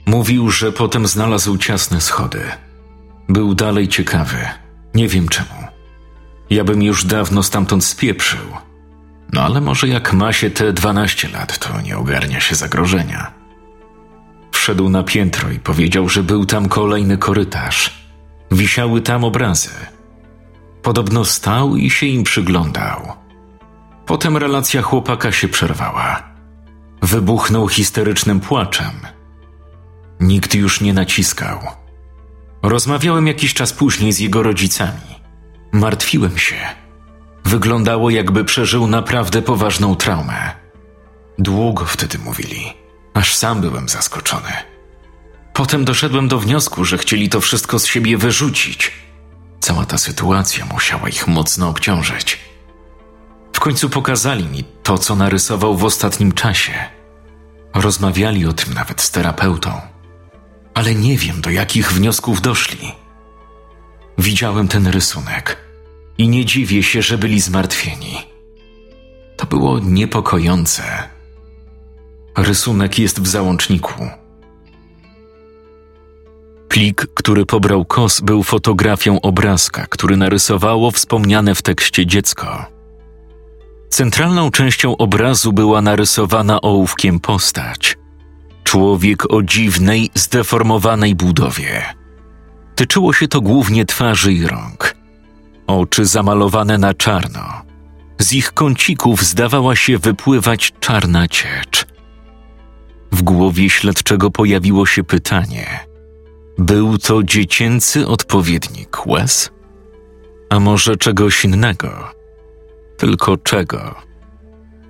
[0.06, 2.40] Mówił, że potem znalazł ciasne schody.
[3.28, 4.38] Był dalej ciekawy.
[4.94, 5.64] Nie wiem czemu.
[6.50, 8.46] Ja bym już dawno stamtąd spieprzył.
[9.32, 13.32] No ale może jak ma się te 12 lat, to nie ogarnia się zagrożenia.
[14.52, 18.03] Wszedł na piętro i powiedział, że był tam kolejny korytarz.
[18.50, 19.70] Wisiały tam obrazy.
[20.82, 23.12] Podobno stał i się im przyglądał.
[24.06, 26.22] Potem relacja chłopaka się przerwała.
[27.02, 28.90] Wybuchnął histerycznym płaczem.
[30.20, 31.58] Nikt już nie naciskał.
[32.62, 35.20] Rozmawiałem jakiś czas później z jego rodzicami.
[35.72, 36.56] Martwiłem się.
[37.44, 40.52] Wyglądało, jakby przeżył naprawdę poważną traumę.
[41.38, 42.72] Długo wtedy mówili,
[43.14, 44.73] aż sam byłem zaskoczony.
[45.54, 48.92] Potem doszedłem do wniosku, że chcieli to wszystko z siebie wyrzucić.
[49.60, 52.38] Cała ta sytuacja musiała ich mocno obciążyć.
[53.52, 56.72] W końcu pokazali mi to, co narysował w ostatnim czasie.
[57.74, 59.80] Rozmawiali o tym nawet z terapeutą,
[60.74, 62.92] ale nie wiem, do jakich wniosków doszli.
[64.18, 65.56] Widziałem ten rysunek
[66.18, 68.16] i nie dziwię się, że byli zmartwieni.
[69.36, 70.82] To było niepokojące.
[72.36, 74.23] Rysunek jest w załączniku.
[76.74, 82.66] Plik, który pobrał Kos, był fotografią obrazka, który narysowało wspomniane w tekście dziecko.
[83.88, 87.98] Centralną częścią obrazu była narysowana ołówkiem postać.
[88.64, 91.82] Człowiek o dziwnej, zdeformowanej budowie.
[92.74, 94.96] Tyczyło się to głównie twarzy i rąk.
[95.66, 97.62] Oczy zamalowane na czarno.
[98.18, 101.86] Z ich kącików zdawała się wypływać czarna ciecz.
[103.12, 105.66] W głowie śledczego pojawiło się pytanie–
[106.58, 109.50] był to dziecięcy odpowiednik łez?
[110.48, 112.10] A może czegoś innego?
[112.96, 113.94] Tylko czego?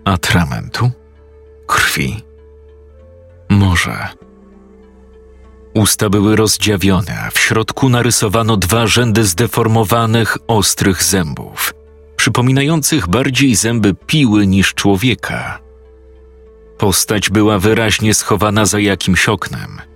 [0.05, 0.91] Atramentu?
[1.67, 2.23] Krwi?
[3.49, 4.09] Może.
[5.75, 11.75] Usta były rozdziawione, a w środku narysowano dwa rzędy zdeformowanych, ostrych zębów,
[12.17, 15.59] przypominających bardziej zęby piły niż człowieka.
[16.79, 19.81] Postać była wyraźnie schowana za jakimś oknem–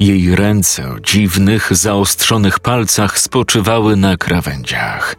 [0.00, 5.16] jej ręce o dziwnych, zaostrzonych palcach spoczywały na krawędziach.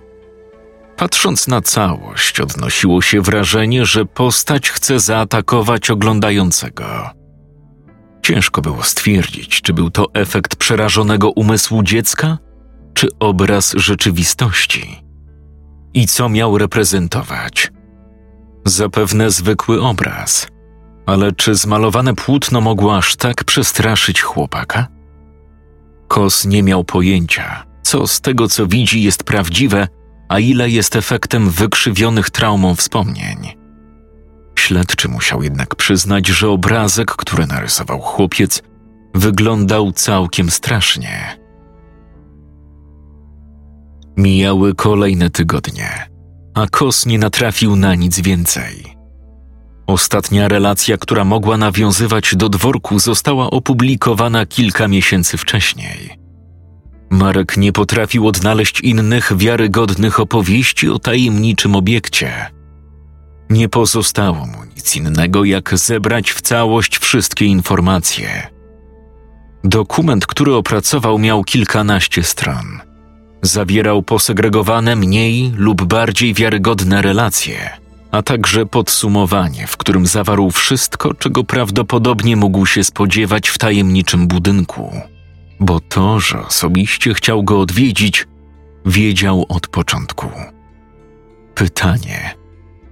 [0.98, 7.10] Patrząc na całość, odnosiło się wrażenie, że postać chce zaatakować oglądającego.
[8.24, 12.38] Ciężko było stwierdzić, czy był to efekt przerażonego umysłu dziecka,
[12.94, 15.04] czy obraz rzeczywistości.
[15.94, 17.72] I co miał reprezentować?
[18.66, 20.48] Zapewne zwykły obraz–
[21.06, 24.88] ale czy zmalowane płótno mogło aż tak przestraszyć chłopaka?
[26.08, 29.88] Kos nie miał pojęcia, co z tego, co widzi, jest prawdziwe,
[30.30, 33.38] a ile jest efektem wykrzywionych traumą wspomnień.
[34.56, 38.64] Śledczy musiał jednak przyznać, że obrazek, który narysował chłopiec,
[39.16, 41.38] wyglądał całkiem strasznie.
[44.18, 46.10] Mijały kolejne tygodnie,
[46.54, 49.01] a Kos nie natrafił na nic więcej.
[49.88, 56.18] Ostatnia relacja, która mogła nawiązywać do dworku, została opublikowana kilka miesięcy wcześniej.
[57.10, 62.32] Marek nie potrafił odnaleźć innych wiarygodnych opowieści o tajemniczym obiekcie.
[63.50, 68.48] Nie pozostało mu nic innego, jak zebrać w całość wszystkie informacje.
[69.64, 72.80] Dokument, który opracował, miał kilkanaście stron.
[73.42, 77.70] Zawierał posegregowane mniej lub bardziej wiarygodne relacje–
[78.12, 85.02] a także podsumowanie, w którym zawarł wszystko, czego prawdopodobnie mógł się spodziewać w tajemniczym budynku,
[85.60, 88.28] bo to, że osobiście chciał go odwiedzić,
[88.86, 90.30] wiedział od początku.
[91.56, 92.36] Pytanie,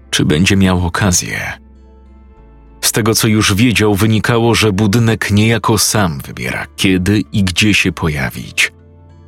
[0.10, 1.40] czy będzie miał okazję?
[2.82, 7.92] Z tego, co już wiedział, wynikało, że budynek niejako sam wybiera, kiedy i gdzie się
[7.92, 8.74] pojawić,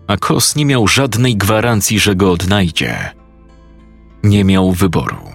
[0.08, 3.10] a Kos nie miał żadnej gwarancji, że go odnajdzie.
[4.24, 5.30] Nie miał wyboru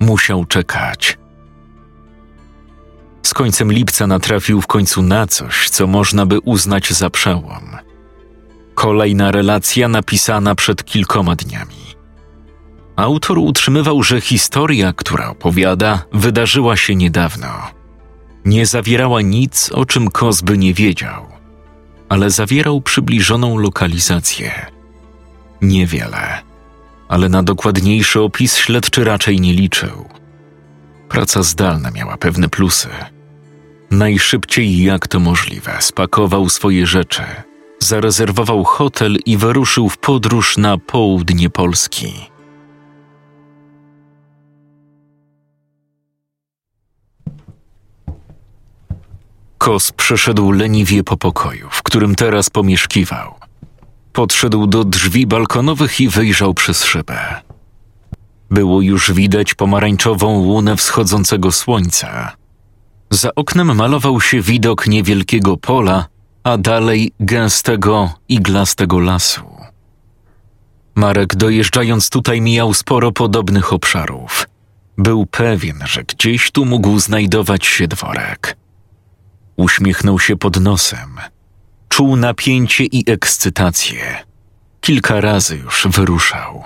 [0.00, 1.18] musiał czekać.
[3.22, 7.76] Z końcem lipca natrafił w końcu na coś, co można by uznać za przełom.
[8.74, 11.80] Kolejna relacja napisana przed kilkoma dniami.
[12.96, 17.48] Autor utrzymywał, że historia, która opowiada, wydarzyła się niedawno.
[18.44, 21.26] Nie zawierała nic, o czym Kozby nie wiedział,
[22.08, 24.66] ale zawierał przybliżoną lokalizację.
[25.62, 26.49] Niewiele,
[27.10, 30.08] ale na dokładniejszy opis śledczy raczej nie liczył.
[31.08, 32.88] Praca zdalna miała pewne plusy.
[33.90, 37.22] Najszybciej jak to możliwe spakował swoje rzeczy,
[37.78, 42.12] zarezerwował hotel i wyruszył w podróż na południe Polski.
[49.58, 53.39] Kos przeszedł leniwie po pokoju, w którym teraz pomieszkiwał.
[54.12, 57.18] Podszedł do drzwi balkonowych i wyjrzał przez szybę.
[58.50, 62.32] Było już widać pomarańczową łunę wschodzącego słońca.
[63.10, 66.06] Za oknem malował się widok niewielkiego pola,
[66.44, 69.42] a dalej gęstego, iglastego lasu.
[70.94, 74.46] Marek dojeżdżając tutaj mijał sporo podobnych obszarów.
[74.98, 78.56] Był pewien, że gdzieś tu mógł znajdować się dworek.
[79.56, 81.20] Uśmiechnął się pod nosem.
[81.92, 84.16] Czuł napięcie i ekscytację.
[84.80, 86.62] Kilka razy już wyruszał.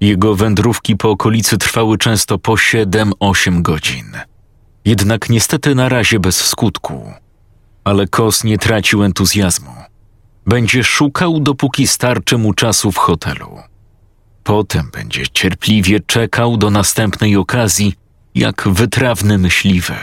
[0.00, 4.12] Jego wędrówki po okolicy trwały często po 7-8 godzin.
[4.84, 7.12] Jednak niestety na razie bez skutku.
[7.84, 9.74] Ale Kos nie tracił entuzjazmu.
[10.46, 13.58] Będzie szukał, dopóki starczy mu czasu w hotelu.
[14.44, 17.94] Potem będzie cierpliwie czekał do następnej okazji,
[18.34, 19.94] jak wytrawny myśliwy.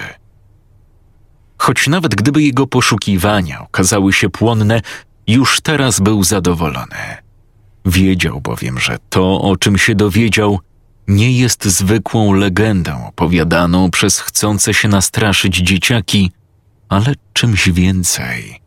[1.57, 4.81] Choć nawet gdyby jego poszukiwania okazały się płonne,
[5.27, 7.17] już teraz był zadowolony.
[7.85, 10.59] Wiedział bowiem, że to, o czym się dowiedział,
[11.07, 16.31] nie jest zwykłą legendą opowiadaną przez chcące się nastraszyć dzieciaki,
[16.89, 18.61] ale czymś więcej,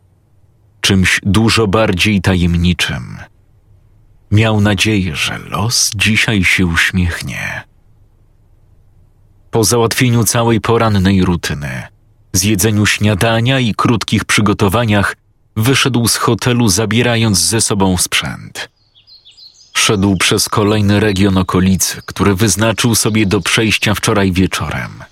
[0.81, 3.17] czymś dużo bardziej tajemniczym.
[4.31, 7.63] Miał nadzieję, że los dzisiaj się uśmiechnie.
[9.51, 11.83] Po załatwieniu całej porannej rutyny,
[12.33, 15.15] zjedzeniu śniadania i krótkich przygotowaniach,
[15.55, 18.69] wyszedł z hotelu, zabierając ze sobą sprzęt.
[19.73, 25.03] Szedł przez kolejny region okolicy, który wyznaczył sobie do przejścia wczoraj wieczorem.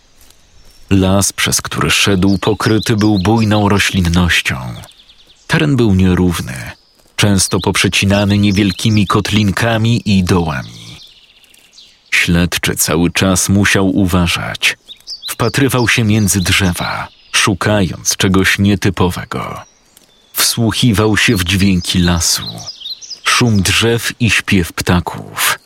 [0.89, 4.57] Las, przez który szedł, pokryty był bujną roślinnością.
[5.47, 6.71] Teren był nierówny,
[7.15, 10.97] często poprzecinany niewielkimi kotlinkami i dołami.
[12.11, 14.77] Śledczy cały czas musiał uważać.
[15.29, 19.61] Wpatrywał się między drzewa, szukając czegoś nietypowego.
[20.33, 22.43] Wsłuchiwał się w dźwięki lasu
[23.23, 25.59] szum drzew i śpiew ptaków.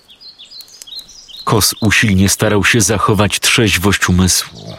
[1.44, 4.74] Kos usilnie starał się zachować trzeźwość umysłu.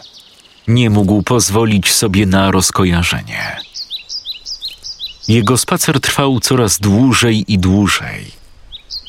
[0.67, 3.57] Nie mógł pozwolić sobie na rozkojarzenie.
[5.27, 8.31] Jego spacer trwał coraz dłużej i dłużej.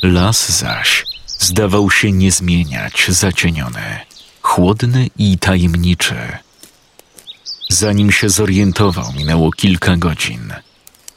[0.02, 1.04] Las zaś
[1.38, 4.00] zdawał się nie zmieniać, zacieniony,
[4.46, 6.14] chłodny i tajemniczy.
[7.68, 10.52] Zanim się zorientował, minęło kilka godzin.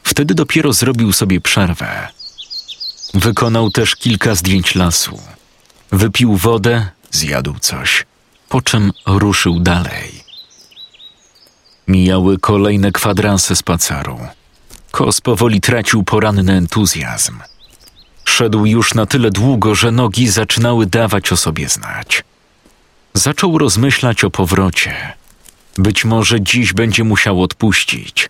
[0.03, 2.07] Wtedy dopiero zrobił sobie przerwę
[3.13, 5.19] Wykonał też kilka zdjęć lasu.
[5.91, 8.05] Wypił wodę, zjadł coś,
[8.49, 10.23] po czym ruszył dalej.
[11.87, 14.19] Mijały kolejne kwadranse spaceru.
[14.91, 17.39] Kos powoli tracił poranny entuzjazm.
[18.25, 22.23] Szedł już na tyle długo, że nogi zaczynały dawać o sobie znać.
[23.19, 24.93] Zaczął rozmyślać o powrocie.
[25.77, 28.29] Być może dziś będzie musiał odpuścić.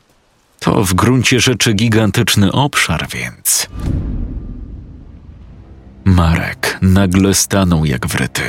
[0.59, 3.67] To w gruncie rzeczy gigantyczny obszar, więc.
[6.05, 8.43] Marek nagle stanął jak wryty.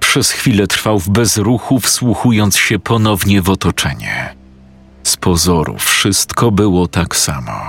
[0.00, 4.34] Przez chwilę trwał w bezruchu, wsłuchując się ponownie w otoczenie.
[5.02, 7.60] Z pozoru wszystko było tak samo.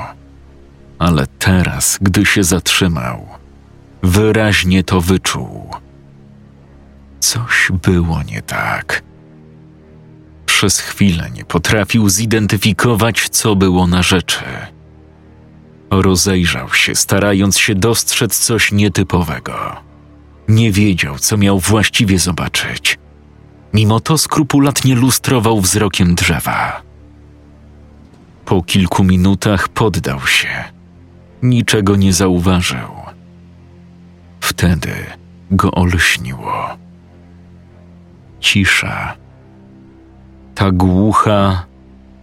[0.99, 3.27] Ale teraz, gdy się zatrzymał,
[4.01, 5.82] wyraźnie to wyczuł.
[7.23, 9.03] Coś było nie tak.
[10.45, 14.43] Przez chwilę nie potrafił zidentyfikować, co było na rzeczy.
[15.91, 19.75] Rozejrzał się, starając się dostrzec coś nietypowego.
[20.47, 22.99] Nie wiedział, co miał właściwie zobaczyć.
[23.73, 26.81] Mimo to skrupulatnie lustrował wzrokiem drzewa.
[28.45, 30.63] Po kilku minutach poddał się.
[31.41, 32.89] Niczego nie zauważył.
[34.39, 34.93] Wtedy
[35.51, 36.83] go olśniło.
[38.43, 39.13] Cisza.
[40.55, 41.65] Ta głucha,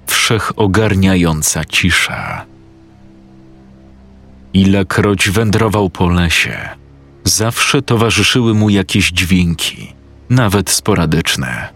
[0.07, 2.45] wszechogarniająca cisza
[4.55, 6.68] Ilekroć wędrował po lesie,
[7.25, 9.93] zawsze towarzyszyły mu jakieś dźwięki,
[10.31, 11.68] nawet sporadyczne.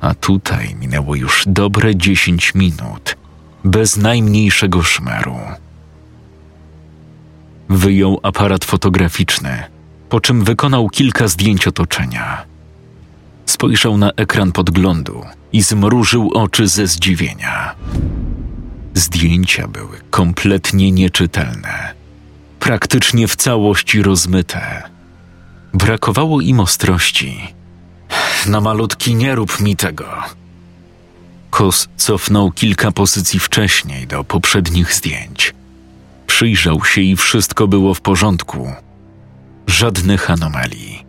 [0.00, 3.16] A tutaj minęło już dobre dziesięć minut,
[3.64, 5.38] bez najmniejszego szmeru.
[7.68, 9.62] Wyjął aparat fotograficzny,
[10.08, 12.49] po czym wykonał kilka zdjęć otoczenia.
[13.50, 17.74] Spojrzał na ekran podglądu i zmrużył oczy ze zdziwienia.
[18.94, 21.94] Zdjęcia były kompletnie nieczytelne,
[22.60, 24.82] praktycznie w całości rozmyte.
[25.74, 27.54] Brakowało im ostrości.
[28.46, 30.06] Na malutki nie rób mi tego.
[31.50, 35.54] Kos cofnął kilka pozycji wcześniej do poprzednich zdjęć.
[36.26, 38.72] Przyjrzał się i wszystko było w porządku.
[39.66, 40.99] Żadnych anomalii.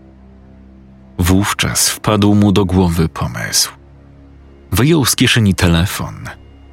[1.18, 3.72] Wówczas wpadł mu do głowy pomysł.
[4.72, 6.30] Wyjął z kieszeni telefon,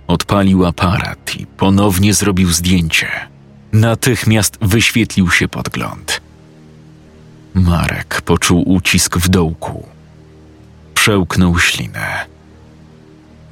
[0.06, 3.08] odpalił aparat i ponownie zrobił zdjęcie.
[3.72, 6.20] Natychmiast wyświetlił się podgląd.
[7.54, 9.86] Marek poczuł ucisk w dołku.
[10.94, 12.26] Przełknął ślinę.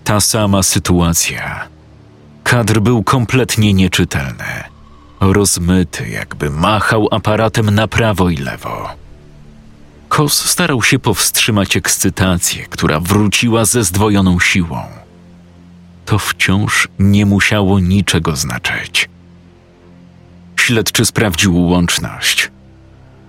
[0.04, 1.68] Ta sama sytuacja.
[2.42, 4.64] Kadr był kompletnie nieczytelny.
[5.20, 8.88] Rozmyty, jakby machał aparatem na prawo i lewo.
[10.16, 14.82] Kos starał się powstrzymać ekscytację, która wróciła ze zdwojoną siłą.
[16.04, 19.08] To wciąż nie musiało niczego znaczyć.
[20.56, 22.50] Śledczy sprawdził łączność.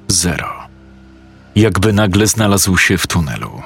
[0.07, 0.53] Zero.
[1.55, 3.61] Jakby nagle znalazł się w tunelu.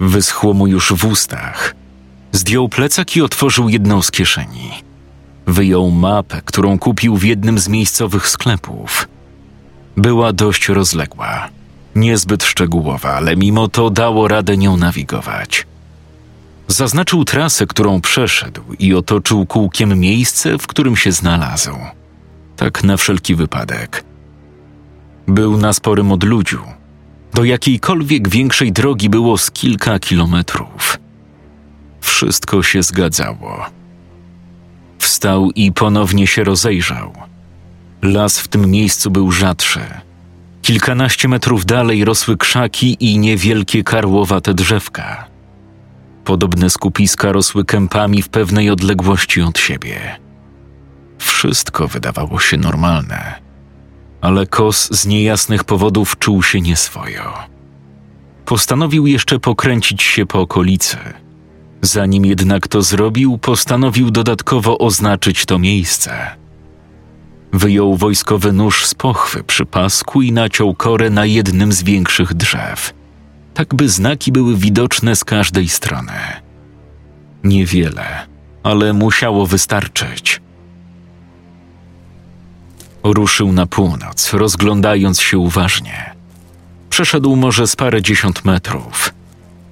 [0.00, 1.74] Wyschło mu już w ustach.
[2.32, 4.70] Zdjął plecak i otworzył jedną z kieszeni.
[5.46, 9.13] Wyjął mapę, którą kupił w jednym z miejscowych sklepów.
[9.96, 11.48] Była dość rozległa,
[11.94, 15.66] niezbyt szczegółowa, ale mimo to dało radę nią nawigować.
[16.68, 21.76] Zaznaczył trasę, którą przeszedł i otoczył kółkiem miejsce, w którym się znalazł.
[22.56, 24.04] Tak na wszelki wypadek.
[25.26, 26.62] Był na sporym odludziu.
[27.34, 30.98] Do jakiejkolwiek większej drogi było z kilka kilometrów.
[32.00, 33.66] Wszystko się zgadzało.
[34.98, 37.12] Wstał i ponownie się rozejrzał.
[38.04, 39.80] Las w tym miejscu był rzadszy.
[40.62, 45.26] Kilkanaście metrów dalej rosły krzaki i niewielkie karłowate drzewka.
[46.24, 50.18] Podobne skupiska rosły kępami w pewnej odległości od siebie.
[51.18, 53.40] Wszystko wydawało się normalne,
[54.20, 57.32] ale Kos z niejasnych powodów czuł się nieswojo.
[58.44, 60.96] Postanowił jeszcze pokręcić się po okolicy.
[61.82, 66.43] Zanim jednak to zrobił, postanowił dodatkowo oznaczyć to miejsce.
[67.54, 72.94] Wyjął wojskowy nóż z pochwy przy pasku i naciął korę na jednym z większych drzew,
[73.54, 76.12] tak by znaki były widoczne z każdej strony.
[77.44, 78.26] Niewiele,
[78.62, 80.40] ale musiało wystarczyć.
[83.02, 86.14] Ruszył na północ, rozglądając się uważnie.
[86.90, 89.14] Przeszedł może z parę dziesiąt metrów.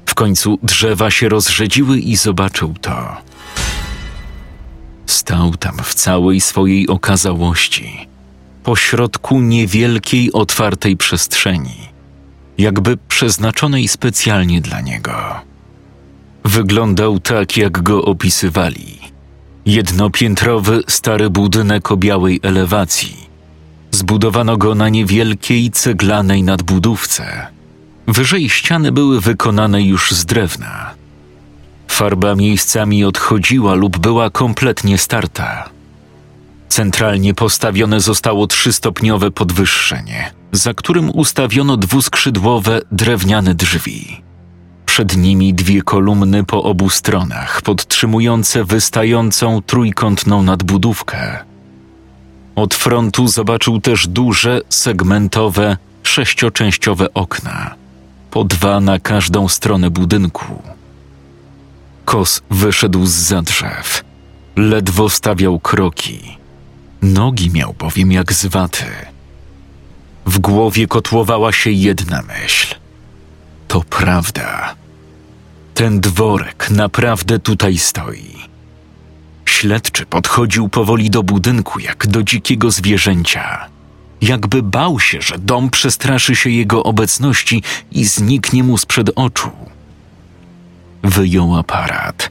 [0.06, 3.16] W końcu drzewa się rozrzedziły i zobaczył to.
[5.12, 8.08] Stał tam w całej swojej okazałości,
[8.64, 11.88] pośrodku niewielkiej, otwartej przestrzeni,
[12.58, 15.12] jakby przeznaczonej specjalnie dla niego.
[16.44, 18.98] Wyglądał tak, jak go opisywali.
[19.66, 23.16] Jednopiętrowy, stary budynek o białej elewacji.
[23.90, 27.46] Zbudowano go na niewielkiej, ceglanej nadbudówce.
[28.06, 31.01] Wyżej ściany były wykonane już z drewna.
[31.92, 35.68] Farba miejscami odchodziła lub była kompletnie starta.
[36.68, 44.22] Centralnie postawione zostało trzystopniowe podwyższenie, za którym ustawiono dwuskrzydłowe drewniane drzwi.
[44.86, 51.38] Przed nimi dwie kolumny po obu stronach, podtrzymujące wystającą trójkątną nadbudówkę.
[52.56, 57.74] Od frontu zobaczył też duże, segmentowe, sześcioczęściowe okna,
[58.30, 60.62] po dwa na każdą stronę budynku.
[62.04, 64.04] Kos wyszedł z za drzew.
[64.56, 66.38] Ledwo stawiał kroki.
[67.02, 68.84] Nogi miał bowiem jak zwaty.
[70.26, 72.74] W głowie kotłowała się jedna myśl.
[73.68, 74.74] To prawda.
[75.74, 78.32] Ten dworek naprawdę tutaj stoi.
[79.44, 83.68] Śledczy podchodził powoli do budynku jak do dzikiego zwierzęcia.
[84.20, 89.50] Jakby bał się, że dom przestraszy się jego obecności i zniknie mu sprzed oczu.
[91.02, 92.30] Wyjął aparat.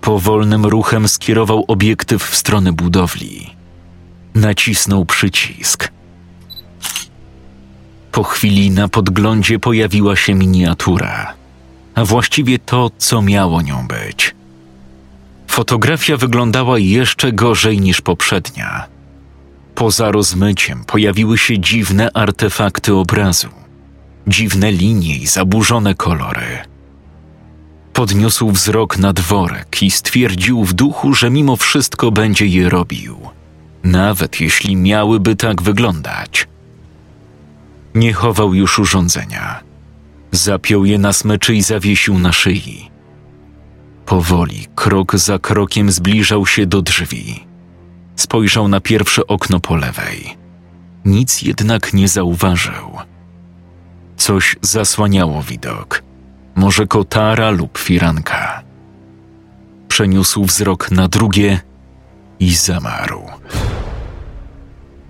[0.00, 3.50] Powolnym ruchem skierował obiektyw w stronę budowli.
[4.34, 5.88] Nacisnął przycisk.
[8.12, 11.34] Po chwili na podglądzie pojawiła się miniatura,
[11.94, 14.34] a właściwie to, co miało nią być.
[15.48, 18.86] Fotografia wyglądała jeszcze gorzej niż poprzednia.
[19.74, 23.48] Poza rozmyciem pojawiły się dziwne artefakty obrazu,
[24.26, 26.75] dziwne linie i zaburzone kolory.
[27.96, 33.18] Podniósł wzrok na dworek i stwierdził w duchu, że mimo wszystko będzie je robił,
[33.84, 36.48] nawet jeśli miałyby tak wyglądać.
[37.94, 39.60] Nie chował już urządzenia.
[40.32, 42.90] Zapiął je na smyczy i zawiesił na szyi.
[44.06, 47.46] Powoli, krok za krokiem zbliżał się do drzwi.
[48.16, 50.36] Spojrzał na pierwsze okno po lewej.
[51.04, 52.98] Nic jednak nie zauważył.
[54.16, 56.05] Coś zasłaniało widok.
[56.56, 58.62] Może kotara lub firanka.
[59.88, 61.60] Przeniósł wzrok na drugie
[62.40, 63.22] i zamarł.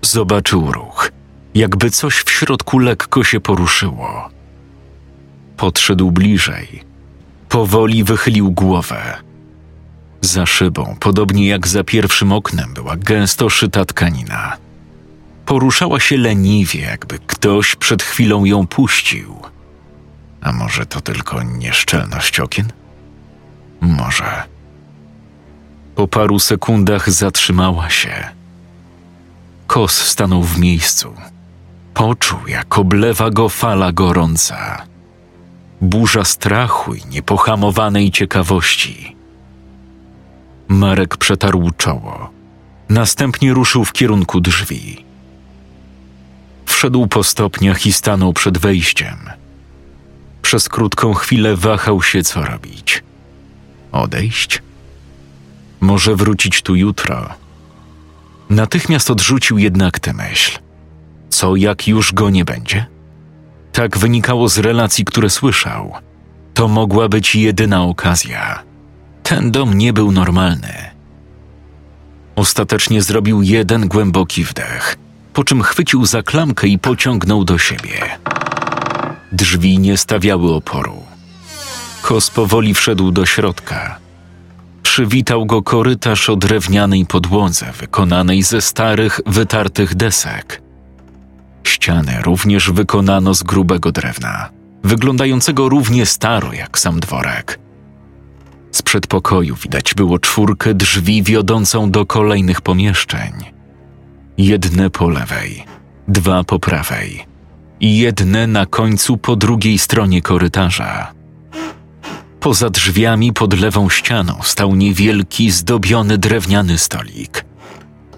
[0.01, 1.11] Zobaczył ruch,
[1.55, 4.29] jakby coś w środku lekko się poruszyło.
[5.57, 6.83] Podszedł bliżej.
[7.49, 9.17] Powoli wychylił głowę.
[10.21, 14.57] Za szybą, podobnie jak za pierwszym oknem, była gęsto szyta tkanina.
[15.45, 19.35] Poruszała się leniwie, jakby ktoś przed chwilą ją puścił.
[20.47, 22.71] A może to tylko nieszczelność okien?
[23.81, 24.43] Może.
[25.95, 28.29] Po paru sekundach zatrzymała się.
[29.67, 31.13] Kos stanął w miejscu.
[31.93, 34.83] Poczuł, jak oblewa go fala gorąca.
[35.81, 39.15] Burza strachu i niepohamowanej ciekawości.
[40.67, 42.29] Marek przetarł czoło.
[42.89, 45.05] Następnie ruszył w kierunku drzwi.
[46.65, 49.17] Wszedł po stopniach i stanął przed wejściem.
[50.47, 53.03] Przez krótką chwilę wahał się, co robić.
[53.91, 54.61] Odejść?
[55.81, 57.29] Może wrócić tu jutro.
[58.49, 60.59] Natychmiast odrzucił jednak tę myśl.
[61.29, 62.85] Co jak już go nie będzie?
[63.71, 65.93] Tak wynikało z relacji, które słyszał.
[66.53, 68.63] To mogła być jedyna okazja.
[69.23, 70.73] Ten dom nie był normalny.
[72.35, 74.97] Ostatecznie zrobił jeden głęboki wdech,
[75.33, 78.19] po czym chwycił za klamkę i pociągnął do siebie.
[79.31, 81.03] Drzwi nie stawiały oporu.
[82.01, 83.99] Kos powoli wszedł do środka.
[84.83, 90.61] Przywitał go korytarz o drewnianej podłodze wykonanej ze starych, wytartych desek.
[91.63, 94.49] Ściany również wykonano z grubego drewna,
[94.83, 97.59] wyglądającego równie staro jak sam dworek.
[98.71, 103.33] Z przedpokoju widać było czwórkę drzwi wiodącą do kolejnych pomieszczeń.
[104.37, 105.65] Jedne po lewej,
[106.07, 107.36] dwa po prawej
[107.79, 111.13] i jedne na końcu po drugiej stronie korytarza.
[112.39, 117.45] Poza drzwiami pod lewą ścianą stał niewielki, zdobiony drewniany stolik.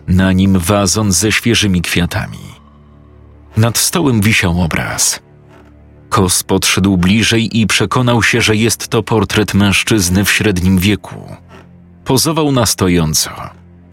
[0.07, 2.49] Na nim wazon ze świeżymi kwiatami.
[3.57, 5.19] Nad stołem wisiał obraz.
[6.09, 11.35] Kos podszedł bliżej i przekonał się, że jest to portret mężczyzny w średnim wieku.
[12.05, 13.29] Pozował na stojąco.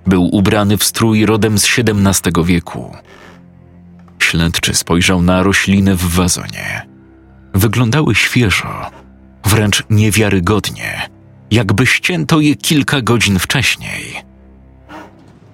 [0.07, 2.97] Był ubrany w strój rodem z XVII wieku.
[4.31, 6.87] Śledczy spojrzał na rośliny w wazonie.
[7.55, 8.91] Wyglądały świeżo,
[9.45, 11.11] wręcz niewiarygodnie,
[11.51, 14.15] jakby ścięto je kilka godzin wcześniej.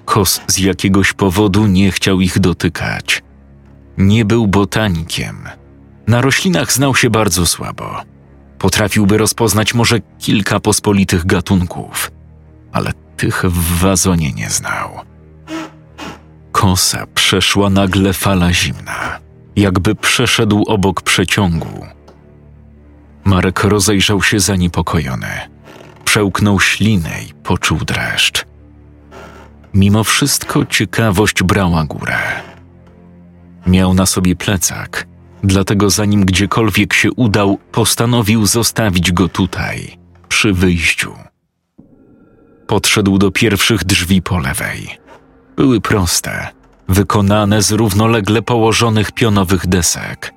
[0.05, 3.23] Kos z jakiegoś powodu nie chciał ich dotykać.
[3.99, 5.49] Nie był botanikiem.
[6.07, 8.03] Na roślinach znał się bardzo słabo.
[8.59, 12.11] Potrafiłby rozpoznać może kilka pospolitych gatunków,
[12.73, 15.12] ale tych w wazonie nie znał.
[16.63, 19.19] Kosa przeszła nagle fala zimna,
[19.57, 21.87] jakby przeszedł obok przeciągu.
[23.25, 25.27] Marek rozejrzał się zaniepokojony.
[26.05, 28.45] Przełknął ślinę i poczuł dreszcz.
[29.75, 32.19] Mimo wszystko ciekawość brała górę.
[33.67, 35.07] Miał na sobie plecak,
[35.45, 39.99] dlatego zanim gdziekolwiek się udał, postanowił zostawić go tutaj,
[40.29, 41.15] przy wyjściu.
[42.67, 45.02] Podszedł do pierwszych drzwi po lewej.
[45.63, 46.49] Były proste,
[46.89, 50.35] wykonane z równolegle położonych pionowych desek.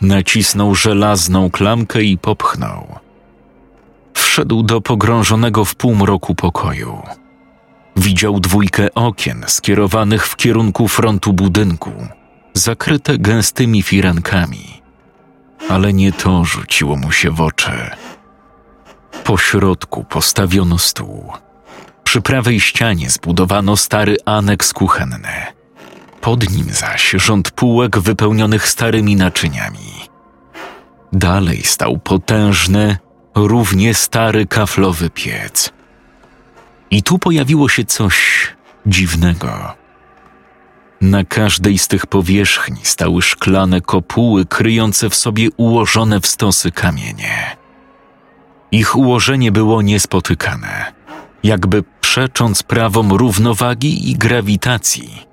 [0.00, 2.98] Nacisnął żelazną klamkę i popchnął.
[4.14, 7.02] Wszedł do pogrążonego w półmroku pokoju.
[7.96, 11.92] Widział dwójkę okien skierowanych w kierunku frontu budynku,
[12.54, 14.82] zakryte gęstymi firankami.
[15.68, 17.90] Ale nie to rzuciło mu się w oczy.
[19.24, 21.32] Po środku postawiono stół.
[22.14, 25.32] Przy prawej ścianie zbudowano stary aneks kuchenny.
[26.20, 30.08] Pod nim zaś rząd półek wypełnionych starymi naczyniami.
[31.12, 32.96] Dalej stał potężny,
[33.34, 35.72] równie stary kaflowy piec.
[36.90, 38.48] I tu pojawiło się coś
[38.86, 39.74] dziwnego.
[41.00, 47.56] Na każdej z tych powierzchni stały szklane kopuły kryjące w sobie ułożone w stosy kamienie.
[48.72, 50.92] Ich ułożenie było niespotykane,
[51.44, 55.26] jakby przecząc prawom równowagi i grawitacji.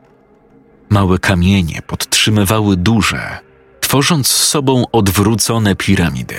[0.89, 3.37] Małe kamienie podtrzymywały duże,
[3.79, 6.35] tworząc z sobą odwrócone piramidy.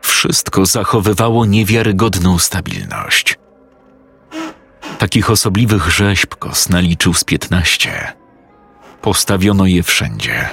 [0.00, 3.38] Wszystko zachowywało niewiarygodną stabilność.
[4.98, 8.12] Takich osobliwych rzeźb Kos naliczył z piętnaście.
[9.02, 10.48] Postawiono je wszędzie.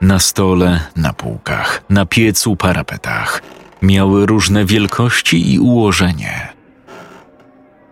[0.00, 3.42] Na stole, na półkach, na piecu, parapetach.
[3.82, 6.57] Miały różne wielkości i ułożenie.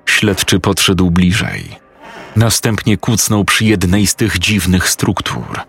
[0.07, 1.77] Śledczy podszedł bliżej.
[2.37, 5.61] Następnie kucnął przy jednej z tych dziwnych struktur.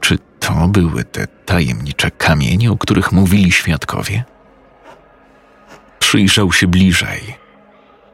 [0.00, 4.24] Czy to były te tajemnicze kamienie, o których mówili świadkowie?
[5.98, 7.36] Przyjrzał się bliżej.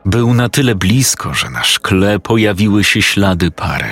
[0.05, 3.91] Był na tyle blisko, że na szkle pojawiły się ślady pary.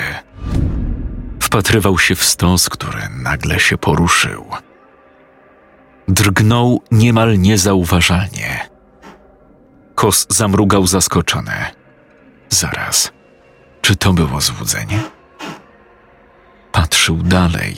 [1.42, 4.46] Wpatrywał się w stos, który nagle się poruszył.
[6.08, 8.69] Drgnął niemal niezauważalnie.
[10.00, 11.52] Kos zamrugał zaskoczony.
[12.48, 13.12] Zaraz,
[13.82, 15.02] czy to było złudzenie?
[16.72, 17.76] Patrzył dalej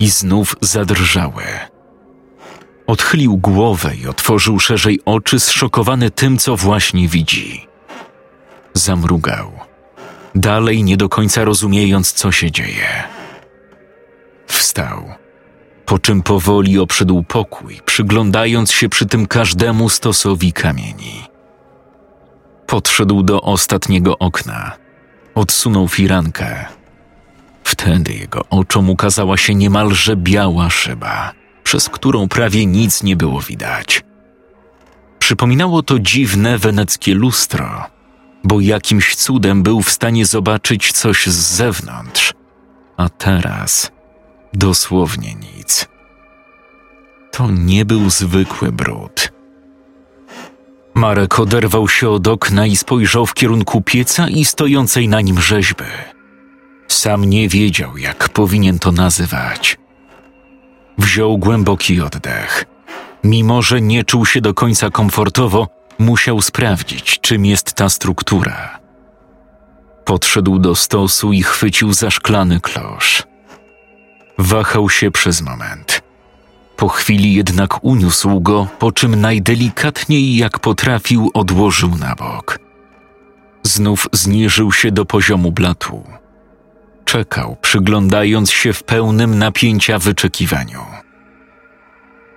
[0.00, 1.44] i znów zadrżały.
[2.86, 7.66] Odchylił głowę i otworzył szerzej oczy, zszokowany tym, co właśnie widzi.
[8.74, 9.52] Zamrugał,
[10.34, 13.04] dalej nie do końca rozumiejąc, co się dzieje.
[14.46, 15.14] Wstał,
[15.86, 21.33] po czym powoli obszedł pokój, przyglądając się przy tym każdemu stosowi kamieni.
[22.74, 24.72] Podszedł do ostatniego okna,
[25.34, 26.64] odsunął firankę.
[27.64, 31.32] Wtedy jego oczom ukazała się niemalże biała szyba–
[31.64, 34.04] przez którą prawie nic nie było widać.
[35.18, 37.84] Przypominało to dziwne weneckie lustro,
[38.44, 42.32] bo jakimś cudem był w stanie zobaczyć coś z zewnątrz,
[42.96, 43.92] a teraz
[44.52, 45.88] dosłownie nic.
[47.32, 49.33] To nie był zwykły brud.
[50.94, 55.84] Marek oderwał się od okna i spojrzał w kierunku pieca i stojącej na nim rzeźby.
[56.88, 59.78] Sam nie wiedział, jak powinien to nazywać.
[60.98, 62.64] Wziął głęboki oddech.
[63.24, 65.68] Mimo, że nie czuł się do końca komfortowo,
[65.98, 68.78] musiał sprawdzić, czym jest ta struktura.
[70.04, 73.22] Podszedł do stosu i chwycił za szklany klosz.
[74.38, 76.03] Wahał się przez moment.
[76.76, 82.58] Po chwili jednak uniósł go, po czym najdelikatniej jak potrafił odłożył na bok.
[83.62, 86.04] Znów zniżył się do poziomu blatu
[87.04, 90.80] czekał, przyglądając się w pełnym napięcia wyczekiwaniu.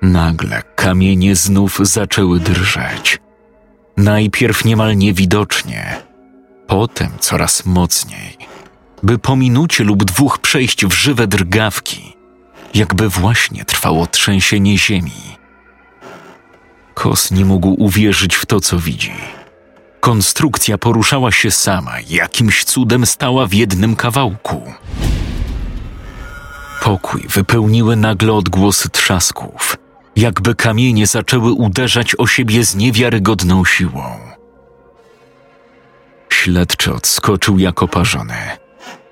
[0.01, 3.19] Nagle kamienie znów zaczęły drżeć.
[3.97, 6.01] Najpierw niemal niewidocznie,
[6.67, 8.37] potem coraz mocniej,
[9.03, 12.16] by po minucie lub dwóch przejść w żywe drgawki,
[12.77, 15.37] jakby właśnie trwało trzęsienie ziemi.
[16.93, 19.13] Kos nie mógł uwierzyć w to, co widzi.
[19.99, 24.73] Konstrukcja poruszała się sama, jakimś cudem stała w jednym kawałku.
[26.81, 29.77] Pokój wypełniły nagle odgłosy trzasków,
[30.15, 34.19] jakby kamienie zaczęły uderzać o siebie z niewiarygodną siłą.
[36.29, 38.66] Śledczy odskoczył jak oparzony.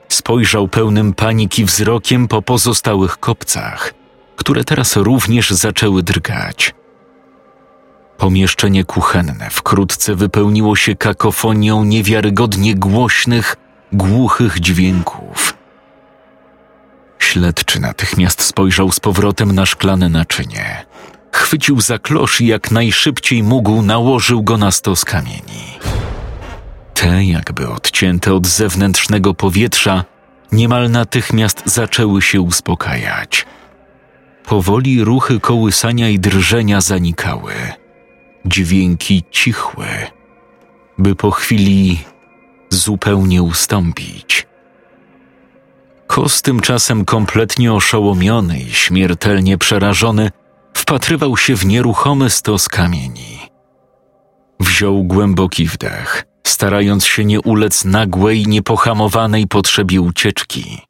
[0.09, 3.93] Spojrzał pełnym paniki wzrokiem po pozostałych kopcach,
[4.35, 6.75] które teraz również zaczęły drgać.
[8.17, 13.55] Pomieszczenie kuchenne wkrótce wypełniło się kakofonią niewiarygodnie głośnych,
[13.91, 15.53] głuchych dźwięków.
[17.19, 20.85] Śledczy natychmiast spojrzał z powrotem na szklane naczynie.
[21.31, 25.79] Chwycił za klosz i jak najszybciej mógł nałożył go na stos kamieni.
[26.95, 30.05] Te, jakby odcięte od zewnętrznego powietrza,
[30.51, 33.45] niemal natychmiast zaczęły się uspokajać.
[34.45, 37.53] Powoli ruchy kołysania i drżenia zanikały
[38.45, 40.11] dźwięki cichłe,
[40.97, 41.99] by po chwili
[42.69, 44.47] zupełnie ustąpić.
[46.07, 50.31] Kos tymczasem kompletnie oszołomiony i śmiertelnie przerażony
[50.73, 53.39] wpatrywał się w nieruchomy stos kamieni.
[54.59, 60.81] Wziął głęboki wdech, starając się nie ulec nagłej, niepohamowanej potrzebie ucieczki.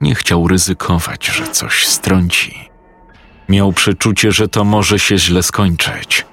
[0.00, 2.68] Nie chciał ryzykować, że coś strąci.
[3.48, 6.24] Miał przeczucie, że to może się źle skończyć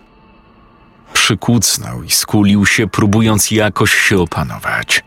[1.27, 5.03] przykucnął i skulił się, próbując jakoś się opanować.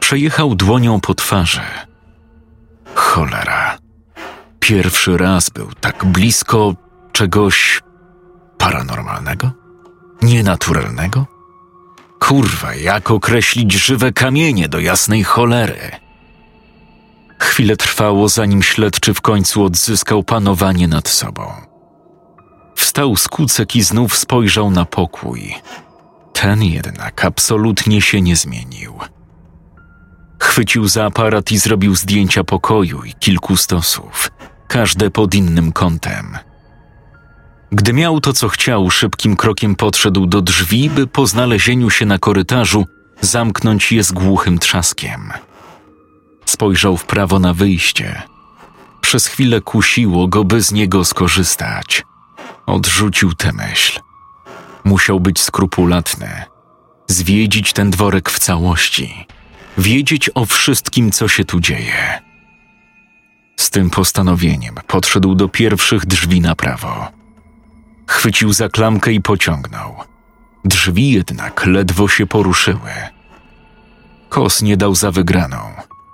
[0.00, 1.60] Przejechał dłonią po twarzy.
[2.94, 3.78] Cholera.
[4.60, 6.74] Pierwszy raz był tak blisko
[7.12, 7.82] czegoś
[8.58, 9.50] paranormalnego?
[10.22, 11.26] Nienaturalnego?
[12.18, 15.90] Kurwa, jak określić żywe kamienie do jasnej cholery?
[17.38, 21.52] Chwilę trwało, zanim śledczy w końcu odzyskał panowanie nad sobą.
[22.74, 25.54] Wstał z kucek i znów spojrzał na pokój.
[26.32, 28.98] Ten jednak absolutnie się nie zmienił.
[30.42, 34.30] Chwycił za aparat i zrobił zdjęcia pokoju i kilku stosów,
[34.68, 36.38] każde pod innym kątem.
[37.72, 42.18] Gdy miał to, co chciał, szybkim krokiem podszedł do drzwi, by po znalezieniu się na
[42.18, 42.86] korytarzu
[43.20, 45.32] zamknąć je z głuchym trzaskiem.
[46.44, 48.22] Spojrzał w prawo na wyjście.
[49.00, 52.04] Przez chwilę kusiło go, by z niego skorzystać.
[52.66, 54.00] Odrzucił tę myśl.
[54.84, 56.44] Musiał być skrupulatny,
[57.06, 59.26] zwiedzić ten dworek w całości,
[59.78, 62.22] wiedzieć o wszystkim, co się tu dzieje.
[63.56, 67.17] Z tym postanowieniem podszedł do pierwszych drzwi na prawo.
[68.08, 69.96] Chwycił za klamkę i pociągnął.
[70.64, 72.90] Drzwi jednak ledwo się poruszyły.
[74.28, 75.58] Kos nie dał za wygraną.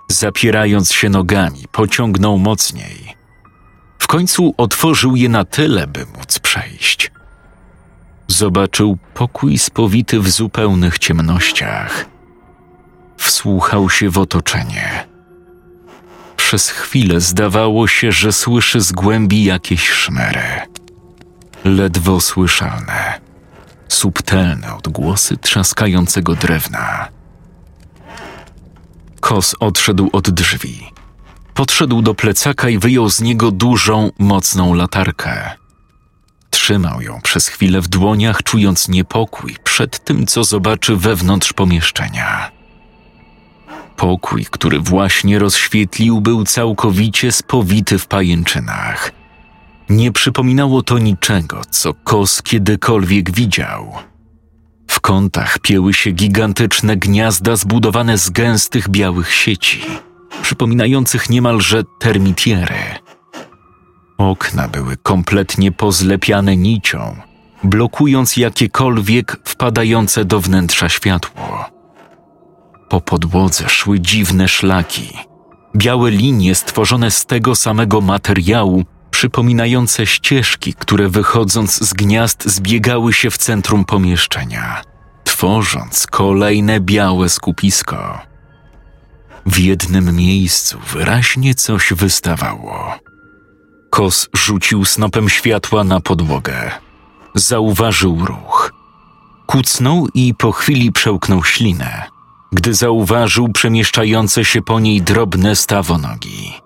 [0.09, 3.17] Zapierając się nogami, pociągnął mocniej.
[3.99, 7.11] W końcu otworzył je na tyle, by móc przejść.
[8.29, 12.07] Zobaczył pokój spowity w zupełnych ciemnościach.
[13.17, 15.07] Wsłuchał się w otoczenie.
[16.37, 20.74] Przez chwilę zdawało się, że słyszy z głębi jakieś szmery.
[21.65, 23.21] Ledwo słyszalne,
[23.89, 27.09] subtelne odgłosy trzaskającego drewna.
[29.21, 30.91] Kos odszedł od drzwi.
[31.55, 35.51] Podszedł do plecaka i wyjął z niego dużą, mocną latarkę.
[36.51, 42.51] Trzymał ją przez chwilę w dłoniach, czując niepokój przed tym, co zobaczy wewnątrz pomieszczenia.
[43.97, 49.24] Pokój, który właśnie rozświetlił, był całkowicie spowity w pajęczynach.
[49.89, 53.93] Nie przypominało to niczego, co Kos kiedykolwiek widział.
[54.91, 59.81] W kątach pieły się gigantyczne gniazda zbudowane z gęstych białych sieci,
[60.43, 62.75] przypominających niemalże termitiery.
[64.19, 67.17] Okna były kompletnie pozlepiane nicią,
[67.65, 71.65] blokując jakiekolwiek wpadające do wnętrza światło.
[72.89, 75.09] Po podłodze szły dziwne szlaki,
[75.77, 83.31] białe linie stworzone z tego samego materiału, przypominające ścieżki, które wychodząc z gniazd zbiegały się
[83.31, 84.83] w centrum pomieszczenia,
[85.25, 88.19] tworząc kolejne białe skupisko.
[89.47, 92.95] W jednym miejscu wyraźnie coś wystawało.
[93.91, 96.71] Kos rzucił snopem światła na podłogę.
[97.35, 98.73] Zauważył ruch.
[99.47, 102.03] Kucnął i po chwili przełknął ślinę,
[102.53, 106.64] gdy zauważył przemieszczające się po niej drobne stawonogi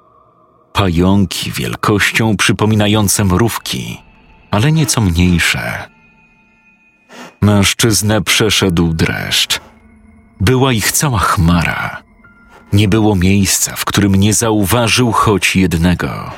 [0.79, 4.03] pająki wielkością przypominające mrówki,
[4.51, 5.89] ale nieco mniejsze.
[7.41, 9.61] Mężczyznę przeszedł dreszcz.
[10.41, 12.03] Była ich cała chmara.
[12.73, 16.31] Nie było miejsca, w którym nie zauważył choć jednego.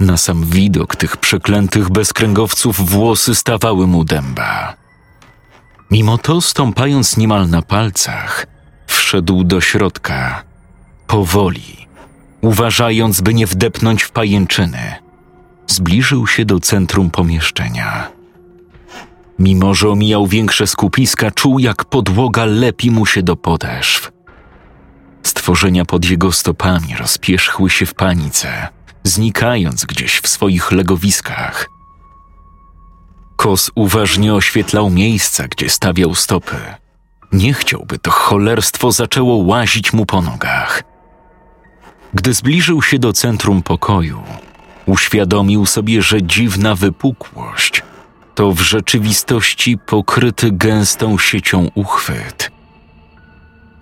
[0.00, 4.74] Na sam widok tych przeklętych bezkręgowców włosy stawały mu dęba.
[5.90, 8.46] Mimo to, stąpając niemal na palcach,
[8.86, 10.42] wszedł do środka,
[11.06, 11.87] powoli,
[12.40, 14.94] uważając, by nie wdepnąć w pajęczyny.
[15.66, 18.10] Zbliżył się do centrum pomieszczenia.
[19.38, 24.12] Mimo, że omijał większe skupiska, czuł, jak podłoga lepi mu się do podeszw.
[25.22, 28.68] Stworzenia pod jego stopami rozpierzchły się w panice,
[29.04, 31.68] znikając gdzieś w swoich legowiskach.
[33.36, 36.56] Kos uważnie oświetlał miejsca, gdzie stawiał stopy.
[37.32, 40.82] Nie chciałby to cholerstwo zaczęło łazić mu po nogach.
[42.14, 44.22] Gdy zbliżył się do centrum pokoju,
[44.86, 47.82] uświadomił sobie, że dziwna wypukłość
[48.34, 52.50] to w rzeczywistości pokryty gęstą siecią uchwyt.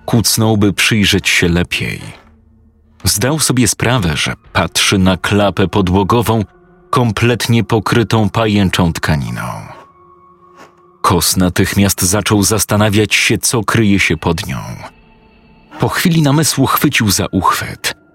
[0.07, 2.01] Kucnął, by przyjrzeć się lepiej.
[3.05, 6.45] Zdał sobie sprawę, że patrzy na klapę podłogową
[6.91, 9.43] kompletnie pokrytą pajęczą tkaniną.
[11.03, 14.59] Kos natychmiast zaczął zastanawiać się, co kryje się pod nią.
[15.81, 17.95] Po chwili namysłu chwycił za uchwyt–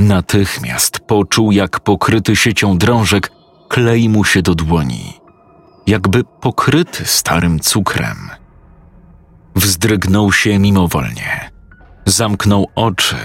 [0.00, 3.30] Natychmiast poczuł, jak pokryty siecią drążek
[3.68, 5.20] klei mu się do dłoni,
[5.86, 8.30] jakby pokryty starym cukrem.
[9.54, 11.50] Wzdrygnął się mimowolnie,
[12.06, 13.16] zamknął oczy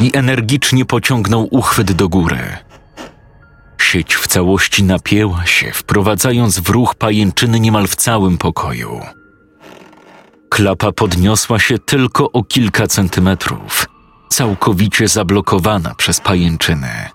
[0.00, 2.40] i energicznie pociągnął uchwyt do góry.
[3.78, 9.00] Sieć w całości napięła się, wprowadzając w ruch pajęczyny niemal w całym pokoju.
[10.48, 13.86] Klapa podniosła się tylko o kilka centymetrów–
[14.28, 17.10] całkowicie zablokowana przez pajęczyny.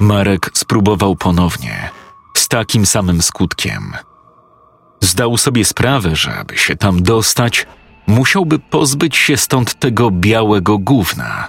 [0.00, 1.90] Marek spróbował ponownie,
[2.36, 3.92] z takim samym skutkiem.
[5.00, 7.66] Zdał sobie sprawę, że aby się tam dostać,
[8.06, 11.48] musiałby pozbyć się stąd tego białego gówna.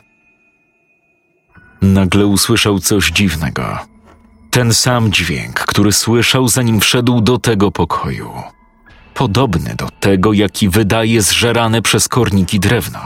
[1.82, 3.80] Nagle usłyszał coś dziwnego.
[4.52, 8.32] Ten sam dźwięk, który słyszał, zanim wszedł do tego pokoju.
[9.14, 13.00] Podobny do tego, jaki wydaje zżerane przez korniki drewno.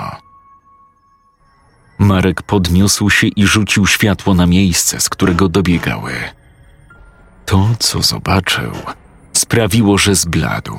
[2.00, 6.14] Marek podniósł się i rzucił światło na miejsce, z którego dobiegały.
[7.46, 8.72] To, co zobaczył,
[9.34, 10.78] sprawiło, że zbladł.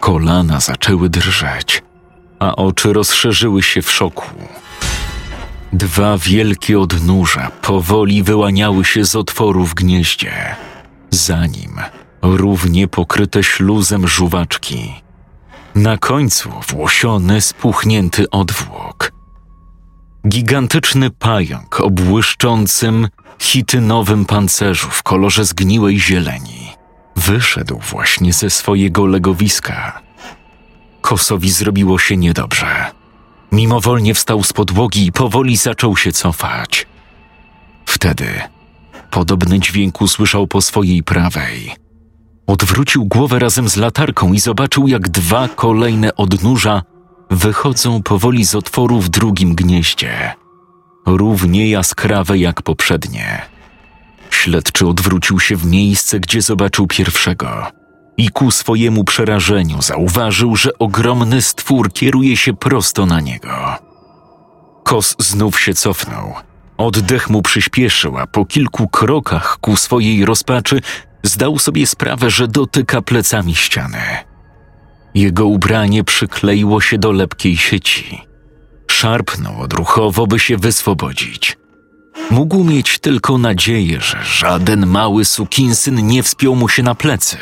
[0.00, 1.82] Kolana zaczęły drżeć,
[2.38, 4.26] a oczy rozszerzyły się w szoku.
[5.72, 10.56] Dwa wielkie odnóża powoli wyłaniały się z otworu w gnieździe.
[11.10, 11.80] Za nim
[12.22, 14.94] równie pokryte śluzem żuwaczki.
[15.74, 19.13] Na końcu włosiony, spuchnięty odwłok.
[20.28, 23.08] Gigantyczny pająk o błyszczącym,
[23.38, 26.74] chitynowym pancerzu w kolorze zgniłej zieleni
[27.16, 30.00] wyszedł właśnie ze swojego legowiska.
[31.00, 32.90] Kosowi zrobiło się niedobrze.
[33.52, 36.86] Mimowolnie wstał z podłogi i powoli zaczął się cofać.
[37.86, 38.26] Wtedy
[39.10, 41.72] podobny dźwięk usłyszał po swojej prawej.
[42.46, 46.82] Odwrócił głowę razem z latarką i zobaczył, jak dwa kolejne odnóża
[47.30, 50.34] wychodzą powoli z otworu w drugim gnieździe,
[51.06, 53.42] równie jaskrawe jak poprzednie.
[54.30, 57.66] Śledczy odwrócił się w miejsce, gdzie zobaczył pierwszego
[58.16, 63.78] i ku swojemu przerażeniu zauważył, że ogromny stwór kieruje się prosto na niego.
[64.84, 66.34] Kos znów się cofnął.
[66.76, 70.80] Oddech mu przyspieszył, a po kilku krokach ku swojej rozpaczy
[71.22, 74.02] zdał sobie sprawę, że dotyka plecami ściany.
[75.14, 78.20] Jego ubranie przykleiło się do lepkiej sieci.
[78.90, 81.56] Szarpnął odruchowo, by się wyswobodzić.
[82.30, 87.36] Mógł mieć tylko nadzieję, że żaden mały sukinsyn nie wspiął mu się na plecy.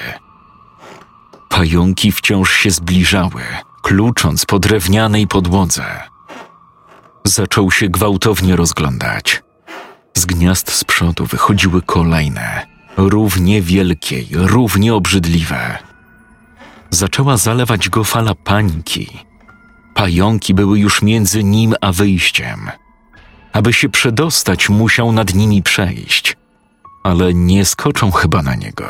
[1.48, 3.42] Pająki wciąż się zbliżały,
[3.82, 5.84] klucząc po drewnianej podłodze.
[7.24, 9.42] Zaczął się gwałtownie rozglądać.
[10.14, 12.66] Z gniazd z przodu wychodziły kolejne,
[12.96, 15.91] równie wielkie i równie obrzydliwe.
[16.93, 19.18] Zaczęła zalewać go fala paniki.
[19.95, 22.70] Pająki były już między nim a wyjściem.
[23.53, 26.36] Aby się przedostać, musiał nad nimi przejść,
[27.03, 28.84] ale nie skoczą chyba na niego.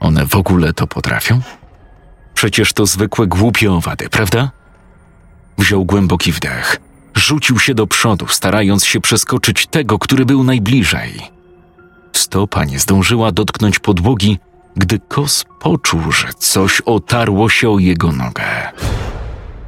[0.00, 1.40] One w ogóle to potrafią?
[2.34, 4.50] Przecież to zwykłe głupie owady, prawda?
[5.58, 6.76] Wziął głęboki wdech,
[7.14, 11.20] rzucił się do przodu, starając się przeskoczyć tego, który był najbliżej.
[12.12, 14.38] Stopa nie zdążyła dotknąć podłogi,
[14.76, 18.72] gdy kos poczuł, że coś otarło się o jego nogę.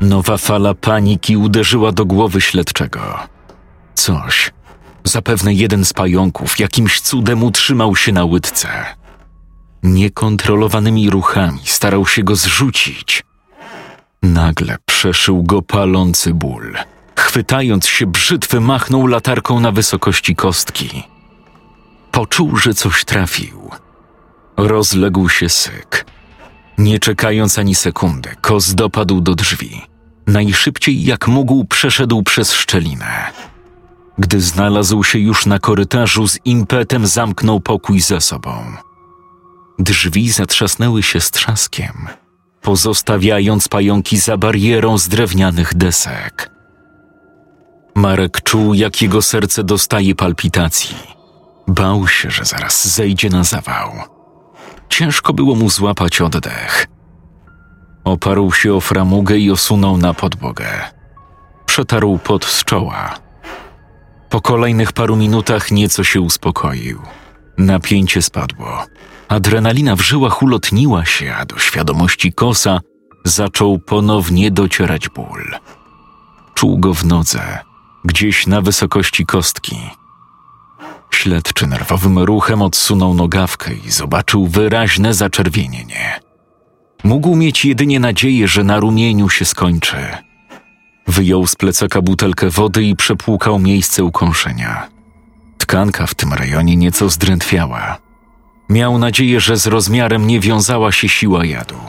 [0.01, 3.19] Nowa fala paniki uderzyła do głowy śledczego.
[3.95, 4.51] Coś,
[5.05, 8.69] zapewne jeden z pająków, jakimś cudem utrzymał się na łydce.
[9.83, 13.25] Niekontrolowanymi ruchami starał się go zrzucić.
[14.23, 16.77] Nagle przeszył go palący ból.
[17.17, 21.03] Chwytając się brzytwy, machnął latarką na wysokości kostki.
[22.11, 23.71] Poczuł, że coś trafił.
[24.59, 26.07] Rozległ się syk.
[26.79, 29.83] Nie czekając ani sekundy, kos dopadł do drzwi.
[30.27, 33.33] Najszybciej jak mógł przeszedł przez szczelinę.
[34.19, 38.65] Gdy znalazł się już na korytarzu, z impetem zamknął pokój za sobą.
[39.79, 42.09] Drzwi zatrzasnęły się z trzaskiem,
[42.63, 46.51] pozostawiając pająki za barierą z drewnianych desek.
[47.95, 50.97] Marek czuł, jak jego serce dostaje palpitacji.
[51.69, 54.18] Bał się, że zaraz zejdzie na zawał.
[54.89, 56.87] Ciężko było mu złapać oddech.
[58.05, 60.67] Oparł się o framugę i osunął na podłogę.
[61.67, 63.15] Przetarł pot z czoła.
[64.31, 67.03] Po kolejnych paru minutach nieco się uspokoił.
[67.59, 68.85] Napięcie spadło.
[69.29, 72.81] Adrenalina w żyłach ulotniła się, a do świadomości kosa
[73.25, 75.57] zaczął ponownie docierać ból.
[76.55, 77.59] Czuł go w nodze,
[78.05, 79.77] gdzieś na wysokości kostki.
[81.11, 86.21] Śledczy nerwowym ruchem odsunął nogawkę i zobaczył wyraźne zaczerwienienie.
[87.05, 89.97] Mógł mieć jedynie nadzieję, że na rumieniu się skończy.
[91.07, 94.89] Wyjął z plecaka butelkę wody i przepłukał miejsce ukąszenia.
[95.59, 97.99] Tkanka w tym rejonie nieco zdrętwiała.
[98.69, 101.81] Miał nadzieję, że z rozmiarem nie wiązała się siła jadu,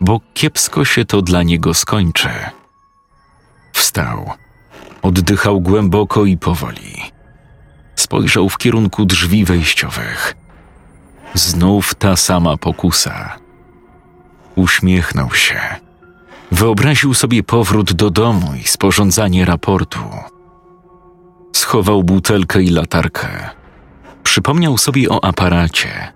[0.00, 2.28] bo kiepsko się to dla niego skończy.
[3.72, 4.30] Wstał.
[5.02, 7.19] Oddychał głęboko i powoli.
[8.00, 10.36] Spojrzał w kierunku drzwi wejściowych.
[11.34, 13.36] Znów ta sama pokusa.
[14.54, 15.60] Uśmiechnął się.
[16.52, 20.00] Wyobraził sobie powrót do domu i sporządzanie raportu.
[21.52, 23.28] Schował butelkę i latarkę.
[24.22, 26.12] Przypomniał sobie o aparacie.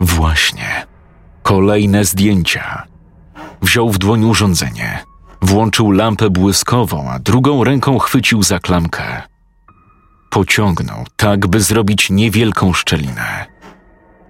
[0.00, 0.86] Właśnie.
[1.42, 2.86] Kolejne zdjęcia.
[3.62, 5.04] Wziął w dłoń urządzenie.
[5.42, 9.33] Włączył lampę błyskową, a drugą ręką chwycił za klamkę.
[10.34, 13.46] Pociągnął tak, by zrobić niewielką szczelinę.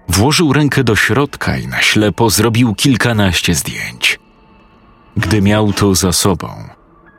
[0.07, 4.19] Włożył rękę do środka i na ślepo zrobił kilkanaście zdjęć.
[5.17, 6.49] Gdy miał to za sobą,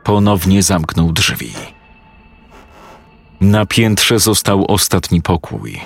[0.03, 1.53] ponownie zamknął drzwi.
[3.41, 5.81] Na piętrze został ostatni pokój.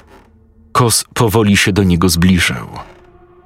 [0.71, 2.67] Kos powoli się do niego zbliżył.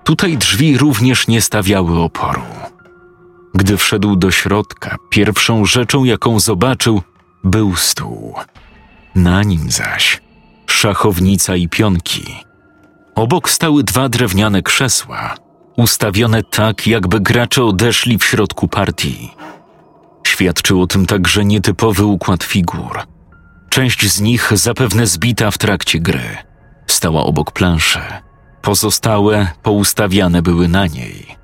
[0.03, 2.45] Tutaj drzwi również nie stawiały oporu.
[3.53, 7.01] Gdy wszedł do środka, pierwszą rzeczą, jaką zobaczył,
[7.43, 8.35] był stół.
[9.15, 10.25] Na nim zaś
[10.75, 12.35] szachownica i pionki.
[13.15, 15.35] Obok stały dwa drewniane krzesła,
[15.77, 19.31] ustawione tak, jakby gracze odeszli w środku partii.
[20.27, 22.99] Świadczył o tym także nietypowy układ figur.
[23.69, 26.37] Część z nich zapewne zbita w trakcie gry.
[26.87, 27.99] Stała obok planszy.
[28.61, 31.35] Pozostałe poustawiane były na niej.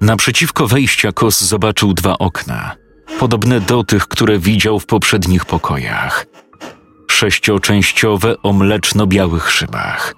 [0.00, 2.76] Naprzeciwko wejścia Kos zobaczył dwa okna,
[3.18, 6.26] podobne do tych, które widział w poprzednich pokojach.
[7.12, 10.14] Sześcioczęściowe o mleczno-białych szybach.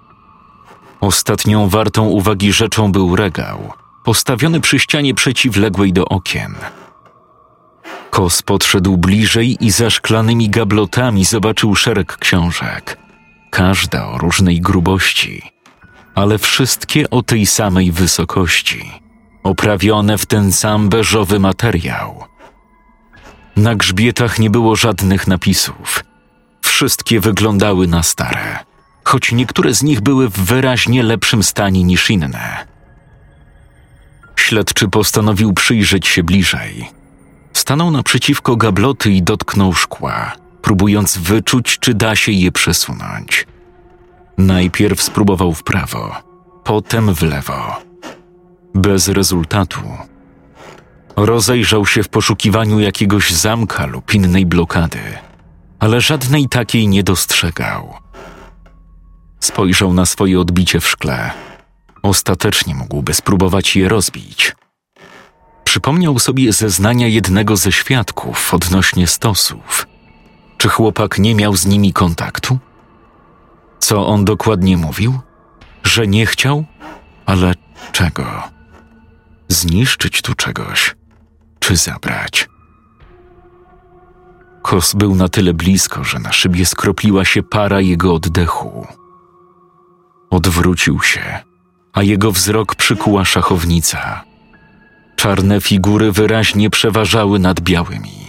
[1.01, 3.73] Ostatnią wartą uwagi rzeczą był regał,
[4.05, 6.55] postawiony przy ścianie przeciwległej do okien.
[8.11, 12.99] Kos podszedł bliżej i za szklanymi gablotami zobaczył szereg książek,
[13.51, 15.43] każda o różnej grubości,
[16.15, 18.91] ale wszystkie o tej samej wysokości,
[19.43, 22.25] oprawione w ten sam beżowy materiał.
[23.57, 26.05] Na grzbietach nie było żadnych napisów.
[26.75, 28.59] Wszystkie wyglądały na stare,
[29.05, 32.66] choć niektóre z nich były w wyraźnie lepszym stanie niż inne.
[34.37, 36.91] Śledczy postanowił przyjrzeć się bliżej.
[37.53, 43.47] Stanął naprzeciwko gabloty i dotknął szkła, próbując wyczuć, czy da się je przesunąć.
[44.39, 46.16] Najpierw spróbował w prawo,
[46.64, 47.77] potem w lewo.
[48.75, 49.81] Bez rezultatu.
[51.16, 55.01] Rozejrzał się w poszukiwaniu jakiegoś zamka lub innej blokady,
[55.79, 57.95] ale żadnej takiej nie dostrzegał.
[59.41, 61.31] Spojrzał na swoje odbicie w szkle.
[62.03, 64.57] Ostatecznie mógłby spróbować je rozbić.
[65.64, 69.87] Przypomniał sobie zeznania jednego ze świadków odnośnie stosów.
[70.59, 72.59] Czy chłopak nie miał z nimi kontaktu?
[73.79, 75.20] Co on dokładnie mówił?
[75.83, 76.64] Że nie chciał?
[77.27, 77.55] Ale
[77.93, 78.43] czego?
[79.49, 80.97] Zniszczyć tu czegoś?
[81.59, 82.49] Czy zabrać?
[84.65, 88.87] Kos był na tyle blisko, że na szybie skropliła się para jego oddechu.
[90.31, 91.43] Odwrócił się,
[91.93, 94.25] a jego wzrok przykuła szachownica.
[95.17, 98.27] Czarne figury wyraźnie przeważały nad białymi.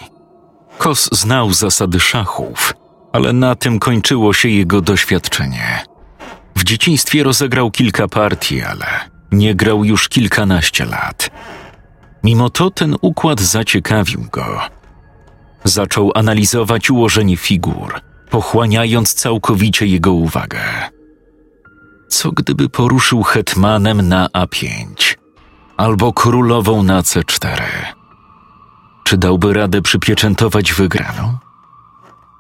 [0.77, 2.73] Kos znał zasady szachów,
[3.13, 5.85] ale na tym kończyło się jego doświadczenie.
[6.55, 8.85] W dzieciństwie rozegrał kilka partii, ale
[9.31, 11.29] nie grał już kilkanaście lat.
[12.23, 14.74] Mimo to ten układ zaciekawił go.
[15.65, 20.59] Zaczął analizować ułożenie figur, pochłaniając całkowicie jego uwagę.
[22.07, 25.15] Co gdyby poruszył hetmanem na A5
[25.77, 27.61] albo królową na C4?
[29.03, 31.37] Czy dałby radę przypieczętować wygraną?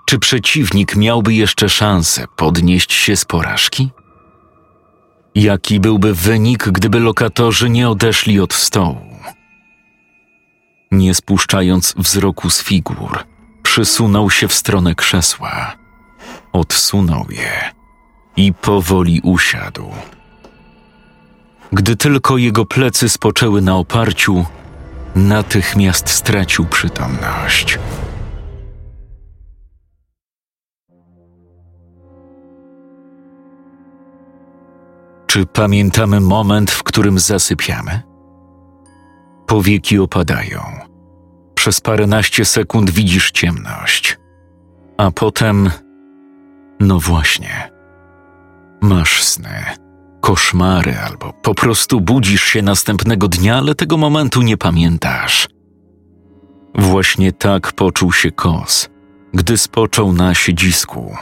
[0.05, 3.89] Czy przeciwnik miałby jeszcze szansę podnieść się z porażki?
[5.35, 9.14] Jaki byłby wynik, gdyby lokatorzy nie odeszli od stołu?
[10.95, 13.23] Nie spuszczając wzroku z figur,
[13.63, 15.75] przysunął się w stronę krzesła.
[16.53, 17.71] Odsunął je
[18.37, 19.89] i powoli usiadł.
[21.71, 24.45] Gdy tylko jego plecy spoczęły na oparciu,
[25.15, 27.79] natychmiast stracił przytomność.
[35.27, 38.01] Czy pamiętamy moment, w którym zasypiamy?
[39.47, 40.84] Powieki opadają.
[41.65, 44.17] Przez paręnaście sekund widzisz ciemność,
[44.97, 45.71] a potem,
[46.79, 47.71] no właśnie,
[48.81, 49.63] masz sny,
[50.21, 55.47] koszmary albo po prostu budzisz się następnego dnia, ale tego momentu nie pamiętasz.
[56.75, 58.89] Właśnie tak poczuł się kos,
[59.33, 61.15] gdy spoczął na siedzisku.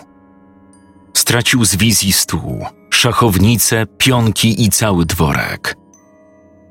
[1.14, 5.76] Stracił z wizji stół, szachownice, pionki i cały dworek.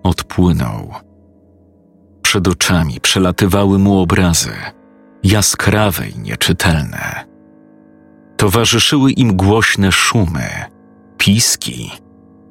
[0.02, 1.11] Odpłynął.
[2.32, 4.52] Przed oczami przelatywały mu obrazy,
[5.22, 7.24] jaskrawe i nieczytelne.
[8.36, 10.48] Towarzyszyły im głośne szumy,
[11.18, 11.90] piski,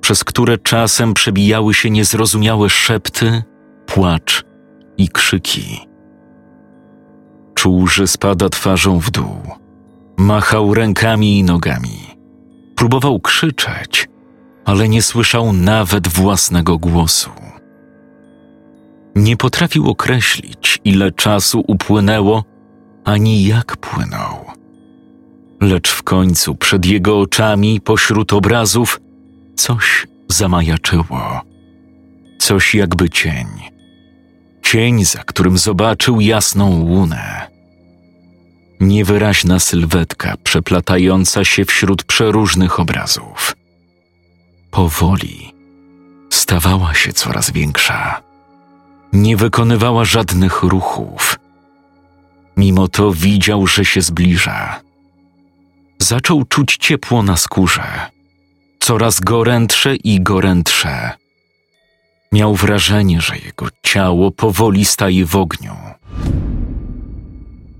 [0.01, 3.43] przez które czasem przebijały się niezrozumiałe szepty,
[3.85, 4.43] płacz
[4.97, 5.87] i krzyki.
[7.55, 9.41] Czuł, że spada twarzą w dół.
[10.17, 12.17] Machał rękami i nogami
[12.75, 14.09] Próbował krzyczeć,
[14.65, 17.50] ale nie słyszał nawet własnego głosu.
[19.15, 22.43] Nie potrafił określić, ile czasu upłynęło,
[23.05, 24.45] ani jak płynął.
[25.61, 28.99] Lecz w końcu przed jego oczami, pośród obrazów,
[29.55, 31.41] coś zamajaczyło.
[32.39, 33.47] Coś jakby cień.
[34.61, 37.47] Cień, za którym zobaczył jasną łunę.
[38.79, 43.55] Niewyraźna sylwetka przeplatająca się wśród przeróżnych obrazów.
[44.71, 45.53] Powoli
[46.29, 48.30] stawała się coraz większa.
[49.13, 51.39] Nie wykonywała żadnych ruchów.
[52.57, 54.81] Mimo to widział, że się zbliża.
[55.99, 57.83] Zaczął czuć ciepło na skórze,
[58.79, 61.11] coraz gorętsze i gorętsze.
[62.31, 65.75] Miał wrażenie, że jego ciało powoli staje w ogniu.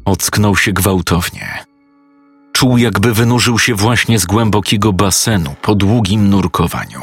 [0.05, 1.65] Ocknął się gwałtownie.
[2.53, 7.01] Czuł, jakby wynurzył się właśnie z głębokiego basenu po długim nurkowaniu.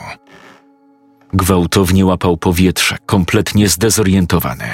[1.33, 4.69] Gwałtownie łapał powietrze, kompletnie zdezorientowany.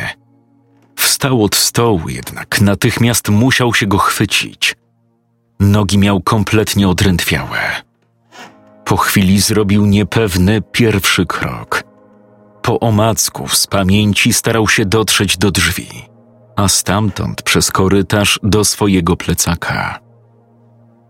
[0.96, 4.76] Wstał od stołu, jednak natychmiast musiał się go chwycić.
[5.60, 7.58] Nogi miał kompletnie odrętwiałe.
[8.84, 11.84] Po chwili zrobił niepewny pierwszy krok.
[12.62, 15.88] Po omacku z pamięci starał się dotrzeć do drzwi,
[16.56, 20.00] a stamtąd przez korytarz do swojego plecaka.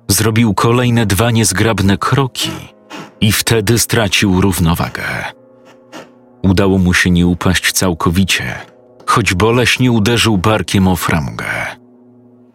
[0.09, 2.74] Zrobił kolejne dwa niezgrabne kroki
[3.21, 5.05] i wtedy stracił równowagę.
[6.43, 8.55] Udało mu się nie upaść całkowicie,
[9.07, 11.77] choć boleśnie uderzył barkiem o framugę.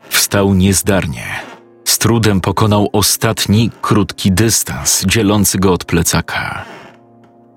[0.10, 1.26] Wstał niezdarnie.
[1.86, 6.66] Z trudem pokonał ostatni, krótki dystans dzielący go od plecaka.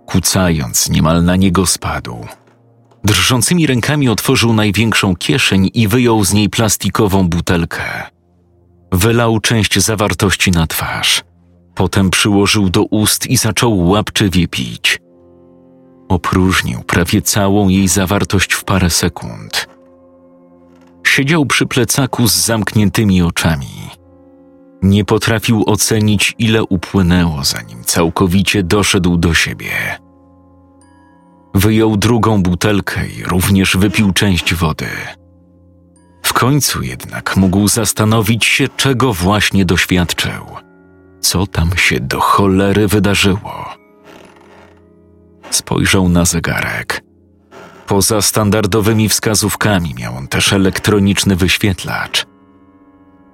[0.06, 2.26] Kucając, niemal na niego spadł.
[3.04, 7.82] Drżącymi rękami otworzył największą kieszeń i wyjął z niej plastikową butelkę.
[8.92, 11.24] Wylał część zawartości na twarz.
[11.74, 14.98] Potem przyłożył do ust i zaczął łapczywie pić.
[16.08, 19.68] Opróżnił prawie całą jej zawartość w parę sekund.
[21.06, 23.90] Siedział przy plecaku z zamkniętymi oczami.
[24.82, 29.70] Nie potrafił ocenić, ile upłynęło, zanim całkowicie doszedł do siebie.
[31.54, 34.86] Wyjął drugą butelkę i również wypił część wody.
[36.22, 40.46] W końcu jednak mógł zastanowić się, czego właśnie doświadczył.
[41.22, 43.68] Co tam się do cholery wydarzyło?
[45.50, 47.04] Spojrzał na zegarek.
[47.86, 52.26] Poza standardowymi wskazówkami miał on też elektroniczny wyświetlacz.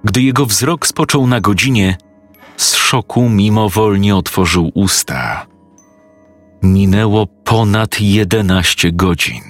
[0.03, 1.97] Gdy jego wzrok spoczął na godzinie,
[2.57, 5.47] z szoku mimowolnie otworzył usta.
[6.63, 9.43] Minęło ponad jedenaście godzin.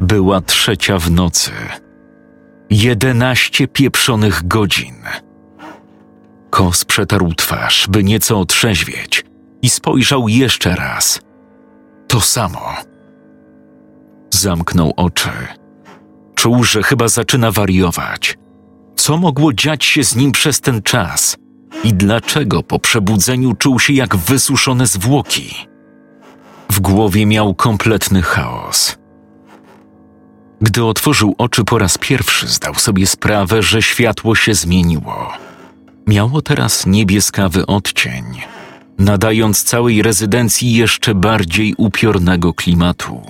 [0.00, 1.50] Była trzecia w nocy.
[2.70, 4.94] Jedenaście pieprzonych godzin.
[6.56, 9.24] Kos przetarł twarz, by nieco otrzeźwieć
[9.62, 11.20] i spojrzał jeszcze raz.
[12.08, 12.74] To samo.
[14.30, 15.30] Zamknął oczy.
[16.34, 18.38] Czuł, że chyba zaczyna wariować.
[18.96, 21.36] Co mogło dziać się z nim przez ten czas?
[21.84, 25.54] I dlaczego po przebudzeniu czuł się jak wysuszone zwłoki?
[26.70, 28.98] W głowie miał kompletny chaos.
[30.60, 35.46] Gdy otworzył oczy po raz pierwszy, zdał sobie sprawę, że światło się zmieniło.
[36.06, 38.24] Miało teraz niebieskawy odcień,
[38.98, 43.22] nadając całej rezydencji jeszcze bardziej upiornego klimatu.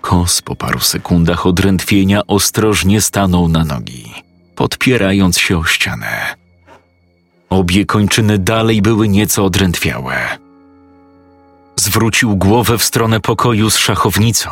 [0.00, 4.12] Kos po paru sekundach odrętwienia ostrożnie stanął na nogi,
[4.54, 6.34] podpierając się o ścianę.
[7.50, 10.38] Obie kończyny dalej były nieco odrętwiałe.
[11.76, 14.50] Zwrócił głowę w stronę pokoju z szachownicą.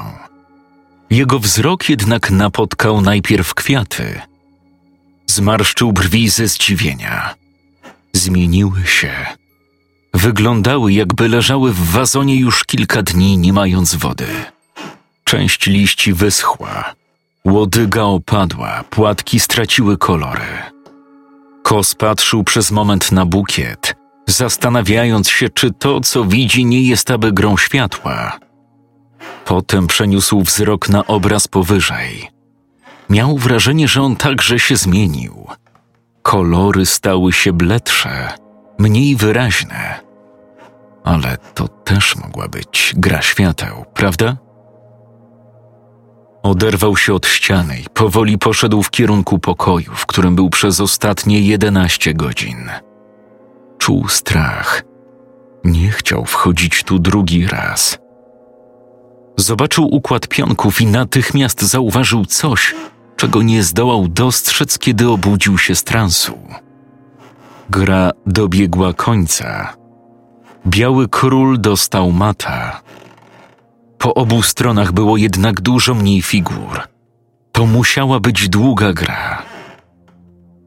[1.10, 4.20] Jego wzrok jednak napotkał najpierw kwiaty.
[5.30, 7.34] Zmarszczył brwi ze zdziwienia.
[8.12, 9.12] Zmieniły się.
[10.14, 14.26] Wyglądały, jakby leżały w wazonie już kilka dni, nie mając wody.
[15.24, 16.94] Część liści wyschła,
[17.44, 20.50] łodyga opadła, płatki straciły kolory.
[21.62, 23.94] Kos patrzył przez moment na bukiet,
[24.28, 28.38] zastanawiając się, czy to, co widzi, nie jest aby grą światła.
[29.44, 32.39] Potem przeniósł wzrok na obraz powyżej.
[33.10, 35.46] Miał wrażenie, że on także się zmienił.
[36.22, 38.28] Kolory stały się bledsze,
[38.78, 40.00] mniej wyraźne.
[41.04, 44.36] Ale to też mogła być gra świateł, prawda?
[46.42, 51.40] Oderwał się od ściany i powoli poszedł w kierunku pokoju, w którym był przez ostatnie
[51.40, 52.70] jedenaście godzin.
[53.78, 54.82] Czuł strach.
[55.64, 57.98] Nie chciał wchodzić tu drugi raz.
[59.36, 62.74] Zobaczył układ pionków i natychmiast zauważył coś,
[63.20, 66.38] czego nie zdołał dostrzec, kiedy obudził się z transu.
[67.70, 69.76] Gra dobiegła końca.
[70.66, 72.80] Biały król dostał mata.
[73.98, 76.80] Po obu stronach było jednak dużo mniej figur.
[77.52, 79.42] To musiała być długa gra.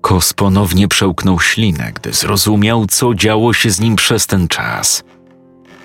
[0.02, 5.04] Kos ponownie przełknął ślinę, gdy zrozumiał, co działo się z nim przez ten czas.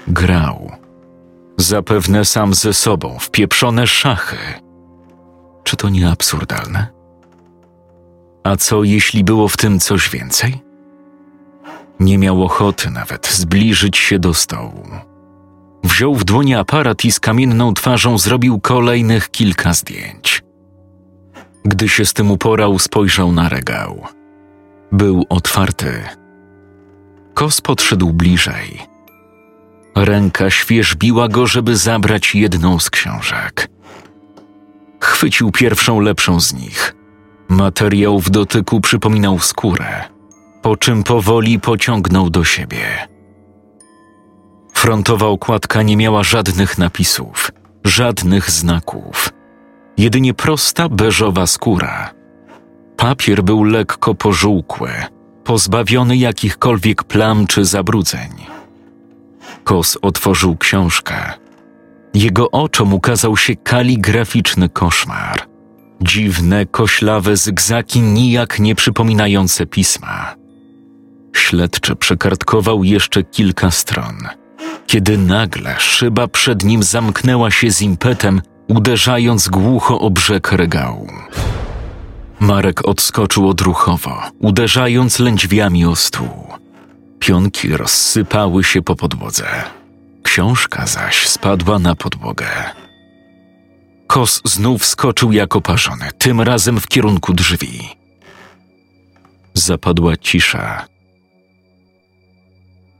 [0.08, 0.72] Grał.
[1.56, 4.67] Zapewne sam ze sobą w pieprzone szachy.
[5.68, 6.86] Czy to nie absurdalne?
[8.44, 10.60] A co jeśli było w tym coś więcej?
[12.00, 14.86] Nie miał ochoty nawet zbliżyć się do stołu.
[15.84, 20.42] Wziął w dłonie aparat i z kamienną twarzą zrobił kolejnych kilka zdjęć.
[21.64, 24.06] Gdy się z tym uporał, spojrzał na regał.
[24.92, 26.02] Był otwarty.
[27.34, 28.82] Kos podszedł bliżej.
[29.96, 33.77] Ręka świeżbiła go, żeby zabrać jedną z książek.
[35.00, 36.94] Chwycił pierwszą lepszą z nich.
[37.48, 40.04] Materiał w dotyku przypominał skórę,
[40.62, 43.08] po czym powoli pociągnął do siebie.
[44.74, 47.50] Frontowa okładka nie miała żadnych napisów,
[47.84, 49.28] żadnych znaków.
[49.96, 52.10] Jedynie prosta beżowa skóra.
[52.96, 54.90] Papier był lekko pożółkły,
[55.44, 58.30] pozbawiony jakichkolwiek plam czy zabrudzeń.
[59.64, 61.14] Kos otworzył książkę.
[62.18, 65.42] Jego oczom ukazał się kaligraficzny koszmar.
[66.00, 70.34] Dziwne, koślawe zygzaki nijak nie przypominające pisma.
[71.36, 74.16] Śledczy przekartkował jeszcze kilka stron–
[74.88, 81.08] kiedy nagle szyba przed nim zamknęła się z impetem, uderzając głucho o brzeg regału.
[82.40, 86.46] Marek odskoczył odruchowo, uderzając lędźwiami o stół.
[87.18, 89.46] Pionki rozsypały się po podłodze.
[90.28, 92.46] Książka zaś spadła na podłogę.
[94.06, 97.88] Kos znów skoczył jak oparzony, tym razem w kierunku drzwi.
[99.54, 100.86] Zapadła cisza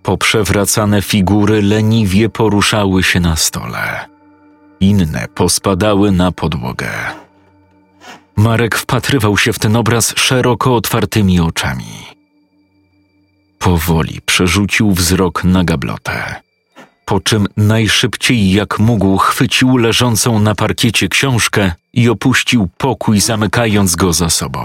[0.02, 4.08] Poprzewracane figury leniwie poruszały się na stole.
[4.80, 6.90] Inne pospadały na podłogę.
[8.36, 12.06] Marek wpatrywał się w ten obraz szeroko otwartymi oczami.
[13.58, 16.47] Powoli przerzucił wzrok na gablotę,
[17.08, 24.12] po czym najszybciej jak mógł chwycił leżącą na parkiecie książkę i opuścił pokój, zamykając go
[24.12, 24.64] za sobą.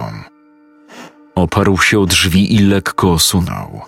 [1.35, 3.81] Oparł się o drzwi i lekko osunął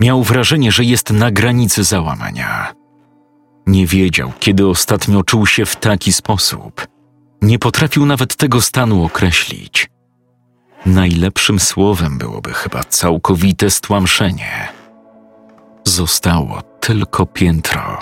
[0.00, 2.74] Miał wrażenie, że jest na granicy załamania.
[3.66, 6.86] Nie wiedział, kiedy ostatnio czuł się w taki sposób.
[7.42, 9.90] Nie potrafił nawet tego stanu określić.
[10.86, 14.68] Najlepszym słowem byłoby chyba całkowite stłamszenie.
[15.84, 17.98] Zostało tylko piętro.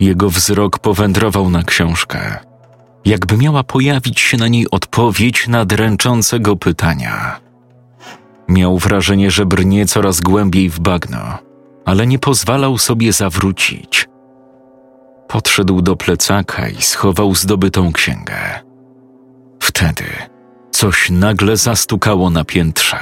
[0.00, 2.38] Jego wzrok powędrował na książkę,
[3.04, 7.40] jakby miała pojawić się na niej odpowiedź na dręczące go pytania.
[8.48, 11.38] Miał wrażenie, że brnie coraz głębiej w bagno,
[11.84, 14.08] ale nie pozwalał sobie zawrócić.
[15.28, 18.60] Podszedł do plecaka i schował zdobytą księgę.
[19.60, 20.04] Wtedy
[20.70, 22.98] coś nagle zastukało na piętrze.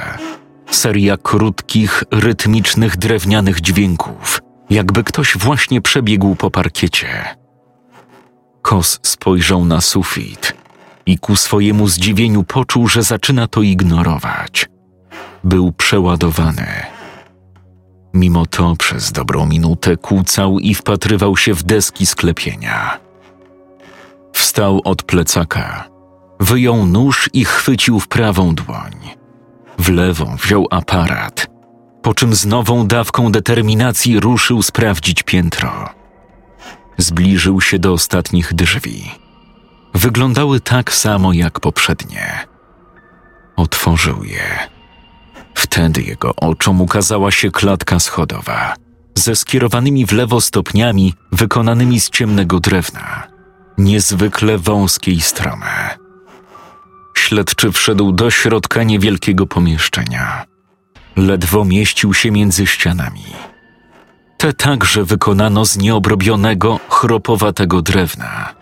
[0.71, 7.35] Seria krótkich, rytmicznych, drewnianych dźwięków, jakby ktoś właśnie przebiegł po parkiecie.
[8.61, 10.53] Kos spojrzał na sufit
[11.05, 14.67] i ku swojemu zdziwieniu poczuł, że zaczyna to ignorować
[15.43, 16.67] był przeładowany.
[18.13, 22.99] Mimo to przez dobrą minutę kłócał i wpatrywał się w deski sklepienia.
[24.33, 25.89] Wstał od plecaka,
[26.39, 29.22] wyjął nóż i chwycił w prawą dłoń.
[29.77, 31.47] W lewą wziął aparat,
[32.01, 35.89] po czym z nową dawką determinacji ruszył sprawdzić piętro.
[36.97, 39.11] Zbliżył się do ostatnich drzwi.
[39.93, 42.47] Wyglądały tak samo jak poprzednie.
[43.55, 44.73] Otworzył je
[45.55, 48.75] Wtedy jego oczom ukazała się klatka schodowa
[49.15, 53.27] ze skierowanymi w lewo stopniami wykonanymi z ciemnego drewna,
[53.77, 56.02] niezwykle wąskie i strome.
[57.33, 60.45] Śledczy wszedł do środka niewielkiego pomieszczenia.
[61.15, 63.25] Ledwo mieścił się między ścianami.
[64.37, 68.53] Te także wykonano z nieobrobionego, chropowatego drewna.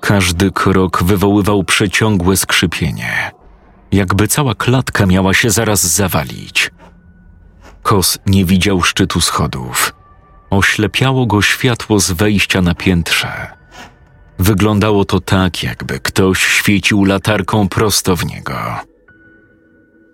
[0.00, 3.30] Każdy krok wywoływał przeciągłe skrzypienie–
[3.92, 6.70] jakby cała klatka miała się zaraz zawalić.
[7.82, 9.94] Kos nie widział szczytu schodów.
[10.50, 13.55] Oślepiało go światło z wejścia na piętrze.
[14.38, 18.58] Wyglądało to tak, jakby ktoś świecił latarką prosto w niego.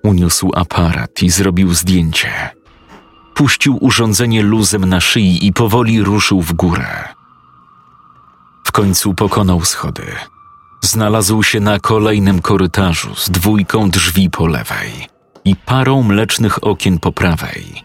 [0.02, 2.50] Uniósł aparat i zrobił zdjęcie.
[3.34, 7.08] Puścił urządzenie luzem na szyi i powoli ruszył w górę.
[8.64, 10.06] W końcu pokonał schody
[10.80, 15.08] znalazł się na kolejnym korytarzu z dwójką drzwi po lewej
[15.44, 17.82] i parą mlecznych okien po prawej.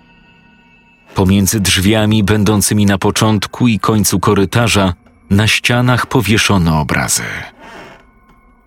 [1.15, 4.93] Pomiędzy drzwiami będącymi na początku i końcu korytarza
[5.29, 7.23] na ścianach powieszono obrazy.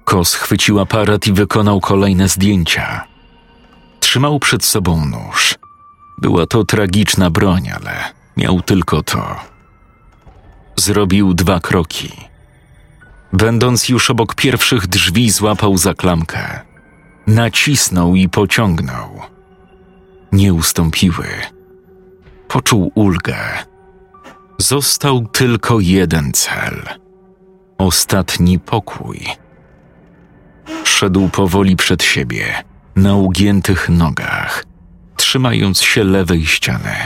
[0.05, 3.05] Kos chwycił aparat i wykonał kolejne zdjęcia.
[4.01, 5.55] Trzymał przed sobą nóż.
[6.19, 7.93] Była to tragiczna broń, ale
[8.37, 9.37] miał tylko to.
[10.77, 12.11] Zrobił dwa kroki–
[13.33, 16.61] Będąc już obok pierwszych drzwi, złapał za klamkę.
[17.27, 19.21] Nacisnął i pociągnął.
[20.33, 21.27] Nie ustąpiły.
[22.49, 23.37] Poczuł ulgę.
[24.61, 26.83] Został tylko jeden cel
[27.79, 29.27] ostatni pokój.
[30.85, 32.65] Szedł powoli przed siebie,
[32.97, 34.65] na ugiętych nogach,
[35.17, 36.97] trzymając się lewej ściany.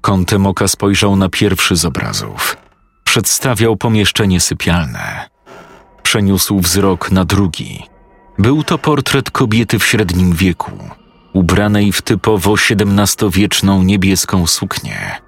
[0.00, 2.56] Kątem oka spojrzał na pierwszy z obrazów.
[3.04, 5.28] Przedstawiał pomieszczenie sypialne.
[6.02, 7.82] Przeniósł wzrok na drugi.
[8.38, 10.72] Był to portret kobiety w średnim wieku,
[11.32, 15.25] ubranej w typowo XVII-wieczną niebieską suknię.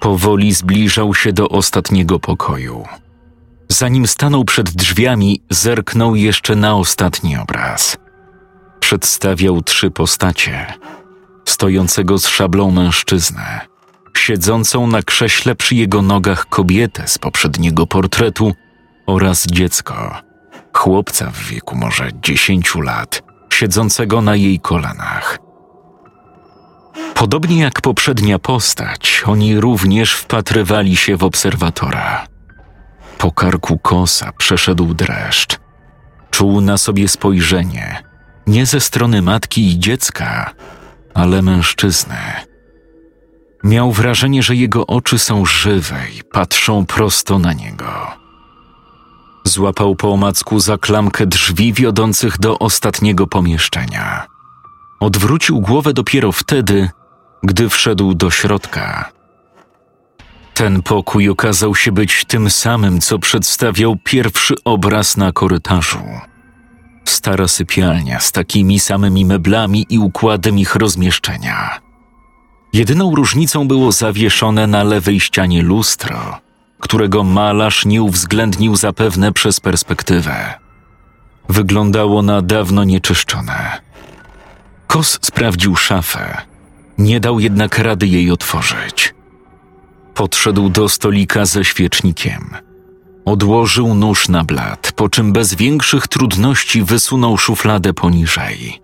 [0.00, 2.84] Powoli zbliżał się do ostatniego pokoju.
[3.68, 7.96] Zanim stanął przed drzwiami, zerknął jeszcze na ostatni obraz.
[8.80, 10.66] Przedstawiał trzy postacie:
[11.44, 13.60] stojącego z szablą mężczyznę,
[14.16, 18.52] siedzącą na krześle przy jego nogach kobietę z poprzedniego portretu
[19.06, 20.14] oraz dziecko,
[20.72, 23.22] chłopca w wieku może dziesięciu lat,
[23.52, 25.38] siedzącego na jej kolanach.
[27.14, 32.26] Podobnie jak poprzednia postać, oni również wpatrywali się w obserwatora.
[33.18, 35.58] Po karku kosa przeszedł dreszcz.
[36.30, 38.02] Czuł na sobie spojrzenie,
[38.46, 40.50] nie ze strony matki i dziecka,
[41.14, 42.16] ale mężczyzny.
[43.64, 47.92] Miał wrażenie, że jego oczy są żywe i patrzą prosto na niego.
[49.44, 54.26] Złapał po omacku za klamkę drzwi wiodących do ostatniego pomieszczenia.
[55.00, 56.90] Odwrócił głowę dopiero wtedy,
[57.42, 59.12] gdy wszedł do środka.
[60.54, 66.04] Ten pokój okazał się być tym samym, co przedstawiał pierwszy obraz na korytarzu.
[67.04, 71.80] Stara sypialnia z takimi samymi meblami i układem ich rozmieszczenia.
[72.72, 76.38] Jedyną różnicą było zawieszone na lewej ścianie lustro,
[76.80, 80.54] którego malarz nie uwzględnił zapewne przez perspektywę.
[81.48, 83.87] Wyglądało na dawno nieczyszczone.
[84.88, 86.36] Kos sprawdził szafę,
[86.98, 89.14] nie dał jednak rady jej otworzyć.
[90.14, 92.56] Podszedł do stolika ze świecznikiem.
[93.24, 98.80] Odłożył nóż na blat, po czym bez większych trudności wysunął szufladę poniżej.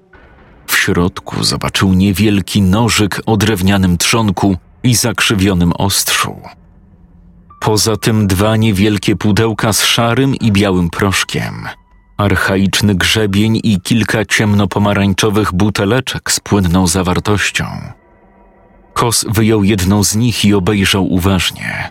[0.66, 6.40] W środku zobaczył niewielki nożyk o drewnianym trzonku i zakrzywionym ostrzu.
[7.60, 11.68] Poza tym dwa niewielkie pudełka z szarym i białym proszkiem,
[12.16, 17.64] archaiczny grzebień i kilka ciemnopomarańczowych buteleczek z płynną zawartością.
[18.94, 21.90] Kos wyjął jedną z nich i obejrzał uważnie.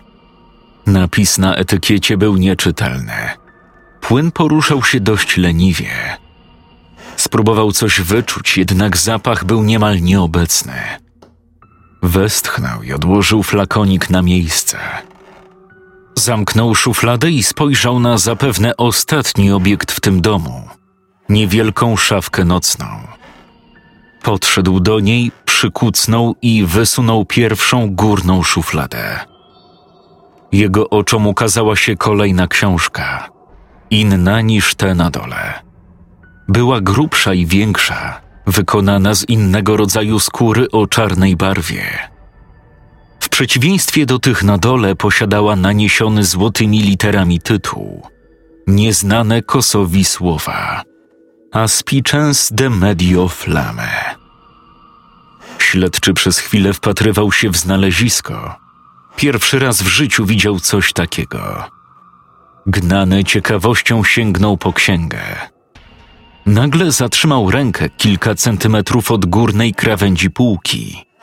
[0.86, 3.12] Napis na etykiecie był nieczytelny.
[4.00, 6.16] Płyn poruszał się dość leniwie.
[7.16, 10.74] Spróbował coś wyczuć, jednak zapach był niemal nieobecny.
[12.02, 14.78] Westchnął i odłożył flakonik na miejsce.
[16.18, 20.68] Zamknął szufladę i spojrzał na zapewne ostatni obiekt w tym domu
[21.28, 22.86] niewielką szafkę nocną.
[24.22, 29.20] Podszedł do niej, przykucnął i wysunął pierwszą górną szufladę.
[30.52, 33.28] Jego oczom ukazała się kolejna książka,
[33.90, 35.62] inna niż te na dole.
[36.48, 42.13] Była grubsza i większa, wykonana z innego rodzaju skóry o czarnej barwie.
[43.34, 48.02] Przeciwieństwie do tych na dole posiadała naniesiony złotymi literami tytuł
[48.66, 50.82] Nieznane kosowi słowa
[51.52, 54.14] Aspicens de medio flame.
[55.58, 58.54] Śledczy przez chwilę wpatrywał się w znalezisko.
[59.16, 61.64] Pierwszy raz w życiu widział coś takiego.
[62.66, 65.20] Gnany ciekawością sięgnął po księgę.
[66.46, 71.13] Nagle zatrzymał rękę kilka centymetrów od górnej krawędzi półki.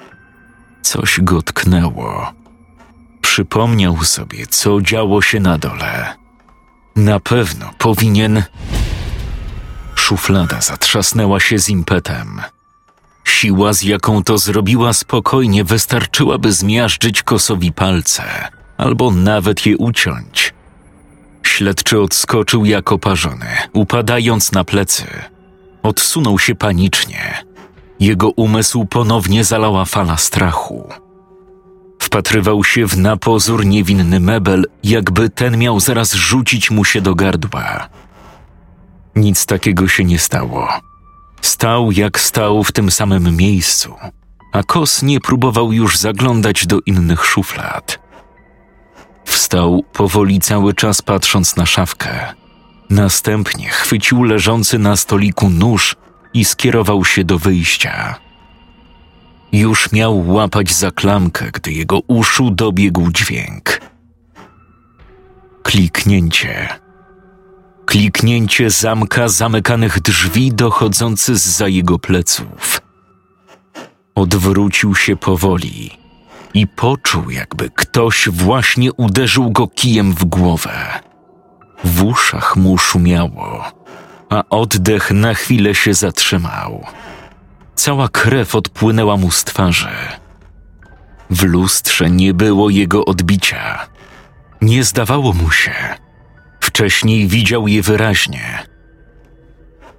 [0.82, 2.34] Coś go tknęło.
[3.22, 6.16] Przypomniał sobie, co działo się na dole.
[6.96, 8.44] Na pewno powinien.
[9.96, 12.42] Szuflada zatrzasnęła się z impetem.
[13.24, 18.24] Siła, z jaką to zrobiła, spokojnie wystarczyłaby zmiażdżyć kosowi palce,
[18.78, 20.54] albo nawet je uciąć.
[21.44, 25.06] Śledczy odskoczył jak oparzony, upadając na plecy.
[25.84, 27.46] Odsunął się panicznie.
[28.02, 30.90] Jego umysł ponownie zalała fala strachu.
[32.00, 37.90] Wpatrywał się w napozór niewinny mebel, jakby ten miał zaraz rzucić mu się do gardła.
[39.16, 40.68] Nic takiego się nie stało.
[41.42, 43.96] Stał jak stał w tym samym miejscu,
[44.54, 48.00] a Kos nie próbował już zaglądać do innych szuflad.
[49.26, 52.34] Wstał powoli cały czas patrząc na szafkę.
[52.90, 55.96] Następnie chwycił leżący na stoliku nóż
[56.34, 58.16] i skierował się do wyjścia.
[59.52, 63.82] Już miał łapać za klamkę, gdy jego uszu dobiegł dźwięk.
[65.64, 66.70] Kliknięcie.
[67.86, 72.82] kliknięcie zamka zamykanych drzwi dochodzący z za jego pleców.
[74.16, 75.98] Odwrócił się powoli
[76.54, 81.00] i poczuł, jakby ktoś właśnie uderzył go kijem w głowę.
[81.84, 83.64] W uszach mu szumiało,
[84.32, 86.86] a oddech na chwilę się zatrzymał.
[87.76, 89.98] Cała krew odpłynęła mu z twarzy.
[91.30, 93.88] W lustrze nie było jego odbicia.
[94.62, 95.74] Nie zdawało mu się.
[96.60, 98.64] Wcześniej widział je wyraźnie.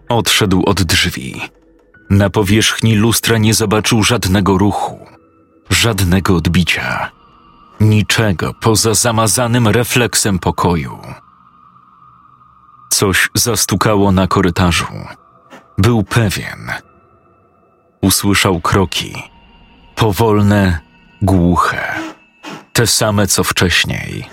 [0.09, 1.41] Odszedł od drzwi.
[2.11, 5.07] Na powierzchni lustra nie zobaczył żadnego ruchu,
[5.71, 7.11] żadnego odbicia,
[7.81, 10.99] niczego poza zamazanym refleksem pokoju.
[12.93, 14.87] Coś zastukało na korytarzu.
[15.79, 16.71] Był pewien.
[18.01, 19.15] Usłyszał kroki.
[19.95, 20.79] Powolne,
[21.23, 21.95] głuche.
[22.73, 24.25] Te same co wcześniej.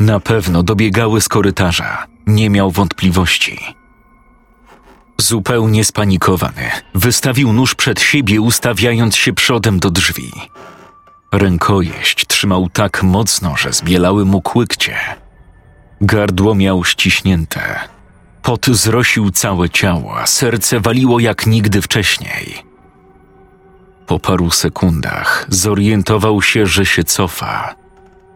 [0.00, 2.06] Na pewno dobiegały z korytarza.
[2.26, 3.58] Nie miał wątpliwości.
[5.18, 10.32] Zupełnie spanikowany, wystawił nóż przed siebie, ustawiając się przodem do drzwi.
[11.32, 14.96] Rękojeść trzymał tak mocno, że zbielały mu kłykcie.
[16.00, 17.80] Gardło miał ściśnięte.
[18.42, 22.70] Pot zrosił całe ciało, a serce waliło jak nigdy wcześniej.
[24.06, 27.74] Po paru sekundach zorientował się, że się cofa,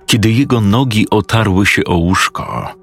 [0.06, 2.74] kiedy jego nogi otarły się o łóżko.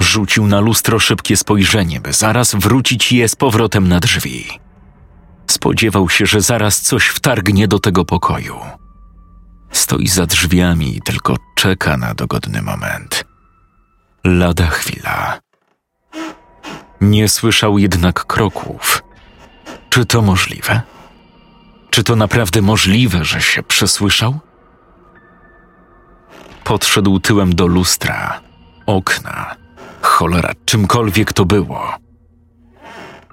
[0.00, 4.44] Rzucił na lustro szybkie spojrzenie, by zaraz wrócić je z powrotem na drzwi.
[5.46, 8.56] Spodziewał się, że zaraz coś wtargnie do tego pokoju.
[9.70, 13.31] Stoi za drzwiami i tylko czeka na dogodny moment.
[14.24, 15.40] Lada chwila.
[17.00, 19.02] Nie słyszał jednak kroków.
[19.90, 20.80] Czy to możliwe?
[21.90, 24.38] Czy to naprawdę możliwe, że się przesłyszał?
[26.64, 28.40] Podszedł tyłem do lustra,
[28.86, 29.56] okna,
[30.02, 31.94] cholera, czymkolwiek to było.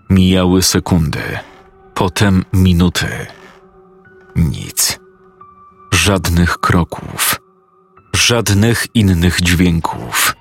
[0.09, 1.39] Mijały sekundy,
[1.93, 3.27] potem minuty.
[4.35, 4.99] Nic.
[5.93, 7.41] Żadnych kroków,
[8.13, 10.38] żadnych innych dźwięków.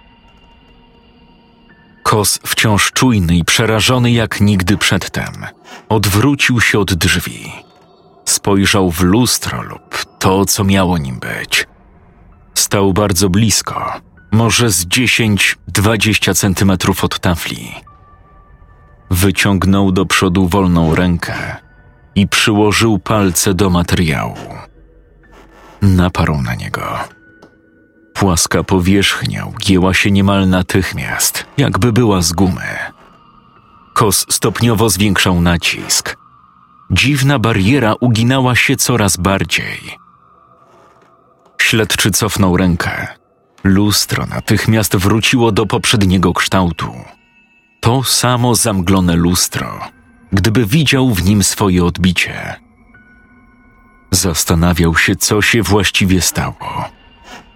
[2.09, 5.47] Kos, wciąż czujny i przerażony jak nigdy przedtem,
[5.89, 7.53] odwrócił się od drzwi.
[8.25, 11.67] Spojrzał w lustro lub to, co miało nim być.
[12.55, 13.93] Stał bardzo blisko,
[14.33, 17.75] może z 10-20 centymetrów od tafli.
[19.11, 21.57] Wyciągnął do przodu wolną rękę
[22.15, 24.37] i przyłożył palce do materiału.
[25.83, 27.18] Naparł na niego.
[28.19, 32.77] Płaska powierzchnia ugięła się niemal natychmiast, jakby była z gumy.
[33.95, 36.17] Kos stopniowo zwiększał nacisk.
[36.91, 39.99] Dziwna bariera uginała się coraz bardziej.
[41.63, 43.07] Śledczy cofnął rękę.
[43.65, 46.93] Lustro natychmiast wróciło do poprzedniego kształtu.
[47.81, 49.81] To samo zamglone lustro,
[50.33, 52.57] gdyby widział w nim swoje odbicie.
[54.11, 56.98] Zastanawiał się, co się właściwie stało.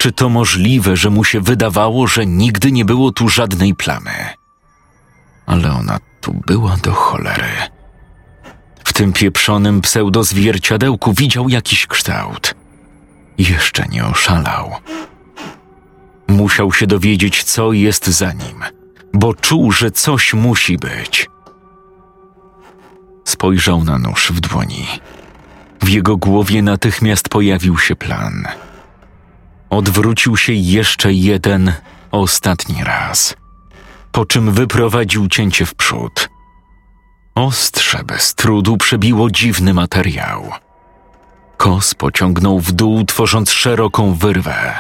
[0.02, 4.10] Czy to możliwe, że mu się wydawało, że nigdy nie było tu żadnej plamy?
[5.46, 7.52] Ale ona tu była do cholery.
[8.84, 12.54] W tym pieprzonym pseudozwierciadełku widział jakiś kształt.
[13.38, 14.72] Jeszcze nie oszalał.
[16.28, 18.62] Musiał się dowiedzieć, co jest za nim,
[19.14, 21.28] bo czuł, że coś musi być.
[23.24, 24.86] Spojrzał na nóż w dłoni.
[25.82, 28.48] W jego głowie natychmiast pojawił się plan.
[29.73, 31.73] Odwrócił się jeszcze jeden,
[32.11, 33.36] ostatni raz,
[34.12, 36.28] po czym wyprowadził cięcie w przód.
[37.35, 40.51] Ostrze bez trudu przebiło dziwny materiał.
[41.57, 44.78] Kos pociągnął w dół, tworząc szeroką wyrwę.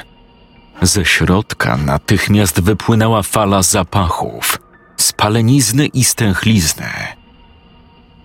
[0.82, 4.58] Ze środka natychmiast wypłynęła fala zapachów,
[4.96, 6.90] spalenizny i stęchlizny.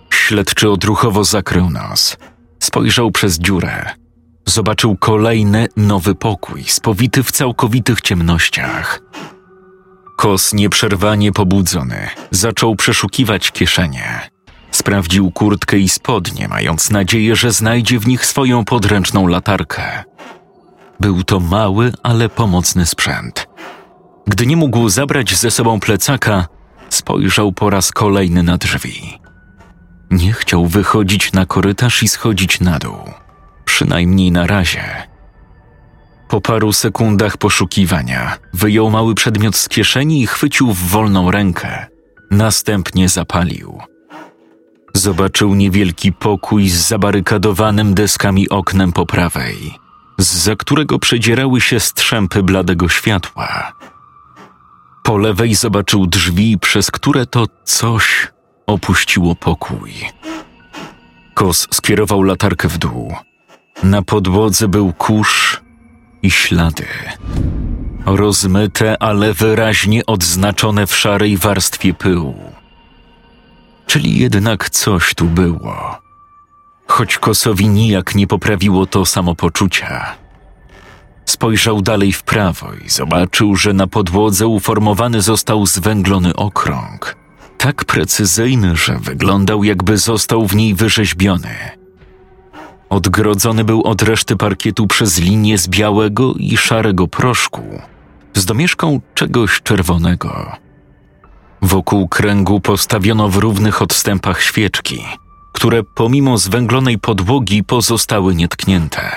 [0.10, 2.18] Śledczy odruchowo zakrył nos.
[2.60, 4.07] Spojrzał przez dziurę.
[4.48, 9.02] Zobaczył kolejny nowy pokój, spowity w całkowitych ciemnościach.
[10.18, 14.30] Kos nieprzerwanie pobudzony zaczął przeszukiwać kieszenie.
[14.72, 20.04] Sprawdził kurtkę i spodnie, mając nadzieję, że znajdzie w nich swoją podręczną latarkę.
[21.00, 23.48] Był to mały, ale pomocny sprzęt.
[24.28, 26.48] Gdy nie mógł zabrać ze sobą plecaka,
[26.90, 29.20] spojrzał po raz kolejny na drzwi.
[30.12, 33.27] Nie chciał wychodzić na korytarz i schodzić na dół.
[33.78, 35.08] Przynajmniej na razie.
[36.30, 41.86] Po paru sekundach poszukiwania wyjął mały przedmiot z kieszeni i chwycił w wolną rękę.
[42.32, 43.82] Następnie zapalił.
[44.94, 49.74] Zobaczył niewielki pokój z zabarykadowanym deskami oknem po prawej,
[50.18, 53.74] za którego przedzierały się strzępy bladego światła.
[55.04, 58.32] Po lewej zobaczył drzwi, przez które to coś
[58.68, 59.94] opuściło pokój.
[61.34, 63.16] Kos skierował latarkę w dół.
[63.84, 65.62] Na podłodze był kurz
[66.24, 66.86] i ślady.
[68.06, 72.52] Rozmyte, ale wyraźnie odznaczone w szarej warstwie pyłu.
[73.86, 75.98] Czyli jednak coś tu było.
[76.88, 80.16] Choć Kosowi nijak nie poprawiło to samopoczucia.
[81.26, 87.16] Spojrzał dalej w prawo i zobaczył, że na podłodze uformowany został zwęglony okrąg.
[87.58, 91.77] Tak precyzyjny, że wyglądał jakby został w niej wyrzeźbiony.
[92.90, 97.82] Odgrodzony był od reszty parkietu przez linię z białego i szarego proszku,
[98.34, 100.52] z domieszką czegoś czerwonego.
[101.62, 105.04] Wokół kręgu postawiono w równych odstępach świeczki,
[105.54, 109.12] które pomimo zwęglonej podłogi pozostały nietknięte.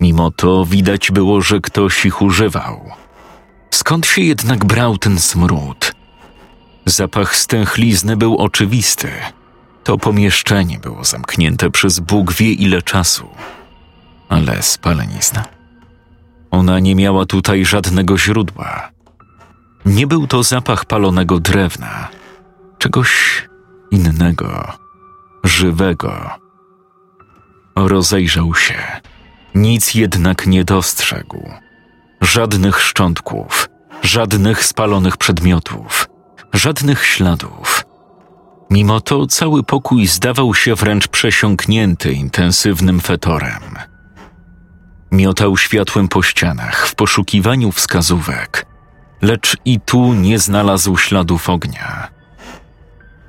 [0.00, 2.90] Mimo to widać było, że ktoś ich używał.
[3.70, 5.92] Skąd się jednak brał ten smród?
[6.86, 9.08] Zapach stęchlizny był oczywisty.
[9.84, 13.28] To pomieszczenie było zamknięte przez Bóg wie ile czasu.
[14.28, 15.44] Ale spalenizna.
[16.50, 18.90] Ona nie miała tutaj żadnego źródła.
[19.86, 22.08] Nie był to zapach palonego drewna,
[22.78, 23.42] czegoś
[23.90, 24.72] innego,
[25.44, 26.30] żywego.
[27.76, 29.00] Rozejrzał się.
[29.54, 31.50] Nic jednak nie dostrzegł.
[32.20, 33.68] Żadnych szczątków,
[34.02, 36.08] żadnych spalonych przedmiotów,
[36.52, 37.84] żadnych śladów.
[38.74, 43.62] Mimo to cały pokój zdawał się wręcz przesiąknięty intensywnym fetorem.
[45.12, 48.66] Miotał światłem po ścianach w poszukiwaniu wskazówek,
[49.22, 52.08] lecz i tu nie znalazł śladów ognia.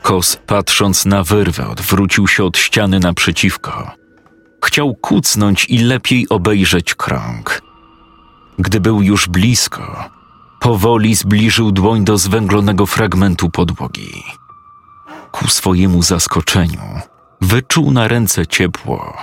[0.02, 3.92] Kos, patrząc na wyrwę, odwrócił się od ściany naprzeciwko.
[4.66, 7.62] Chciał kucnąć i lepiej obejrzeć krąg.
[8.60, 10.10] Gdy był już blisko,
[10.60, 14.24] powoli zbliżył dłoń do zwęglonego fragmentu podłogi.
[15.36, 16.82] Ku swojemu zaskoczeniu
[17.42, 19.18] wyczuł na ręce ciepło.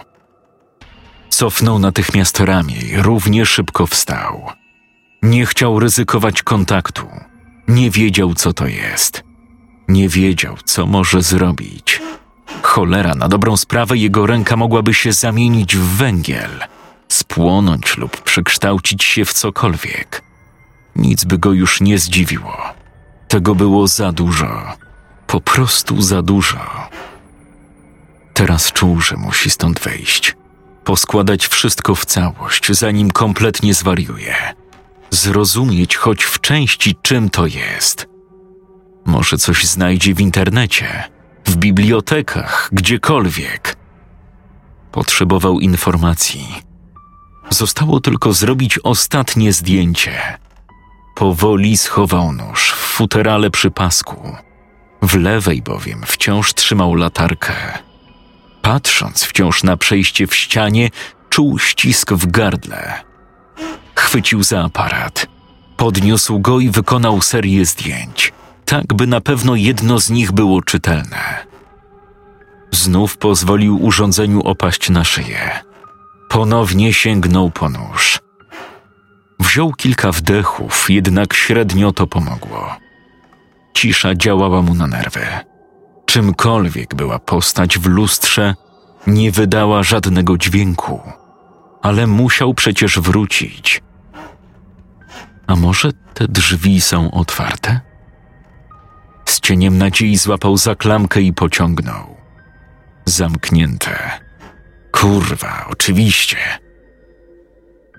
[1.29, 4.47] Cofnął natychmiast ramię i równie szybko wstał.
[5.23, 7.07] Nie chciał ryzykować kontaktu.
[7.69, 9.23] Nie wiedział, co to jest.
[9.89, 12.01] Nie wiedział, co może zrobić.
[12.63, 16.51] Cholera, na dobrą sprawę jego ręka mogłaby się zamienić w węgiel,
[17.09, 20.23] spłonąć lub przekształcić się w cokolwiek.
[20.97, 22.57] Nic by go już nie zdziwiło.
[23.29, 24.83] Tego było za dużo.
[25.33, 26.89] Po prostu za dużo.
[28.35, 30.37] Teraz czuł, że musi stąd wyjść.
[30.85, 34.35] Poskładać wszystko w całość, zanim kompletnie zwariuje.
[35.11, 38.07] Zrozumieć choć w części, czym to jest.
[39.05, 41.05] Może coś znajdzie w internecie,
[41.45, 43.77] w bibliotekach, gdziekolwiek.
[44.91, 46.47] Potrzebował informacji.
[47.51, 50.39] Zostało tylko zrobić ostatnie zdjęcie.
[51.15, 54.37] Powoli schował nóż w futerale przy pasku.
[55.03, 57.53] W lewej bowiem wciąż trzymał latarkę.
[58.63, 60.91] Patrząc wciąż na przejście w ścianie,
[61.31, 63.03] czuł ścisk w gardle.
[63.95, 65.27] Chwycił za aparat.
[65.77, 68.33] Podniósł go i wykonał serię zdjęć,
[68.65, 71.47] tak by na pewno jedno z nich było czytelne.
[72.71, 75.51] Znów pozwolił urządzeniu opaść na szyję.
[76.29, 78.21] Ponownie sięgnął po nóż.
[79.41, 82.82] Wziął kilka wdechów, jednak średnio to pomogło.
[83.75, 85.27] Cisza działała mu na nerwy.
[86.07, 88.55] Czymkolwiek była postać w lustrze,
[89.07, 91.01] nie wydała żadnego dźwięku,
[91.83, 93.83] ale musiał przecież wrócić.
[95.47, 97.81] A może te drzwi są otwarte?
[99.25, 102.17] Z cieniem nadziei złapał za klamkę i pociągnął.
[103.05, 104.11] Zamknięte.
[104.93, 106.37] Kurwa, oczywiście.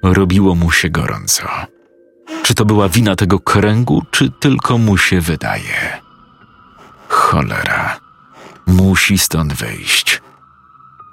[0.03, 1.43] Robiło mu się gorąco.
[2.43, 6.01] Czy to była wina tego kręgu, czy tylko mu się wydaje?
[7.07, 7.99] Cholera.
[8.67, 10.21] Musi stąd wyjść.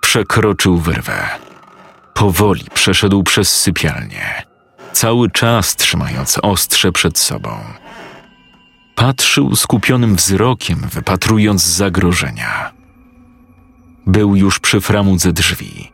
[0.01, 1.29] Przekroczył wyrwę.
[2.15, 4.43] Powoli przeszedł przez sypialnię,
[4.93, 7.51] cały czas trzymając ostrze przed sobą.
[8.95, 12.73] Patrzył skupionym wzrokiem, wypatrując zagrożenia.
[14.07, 15.93] Był już przy framudze drzwi.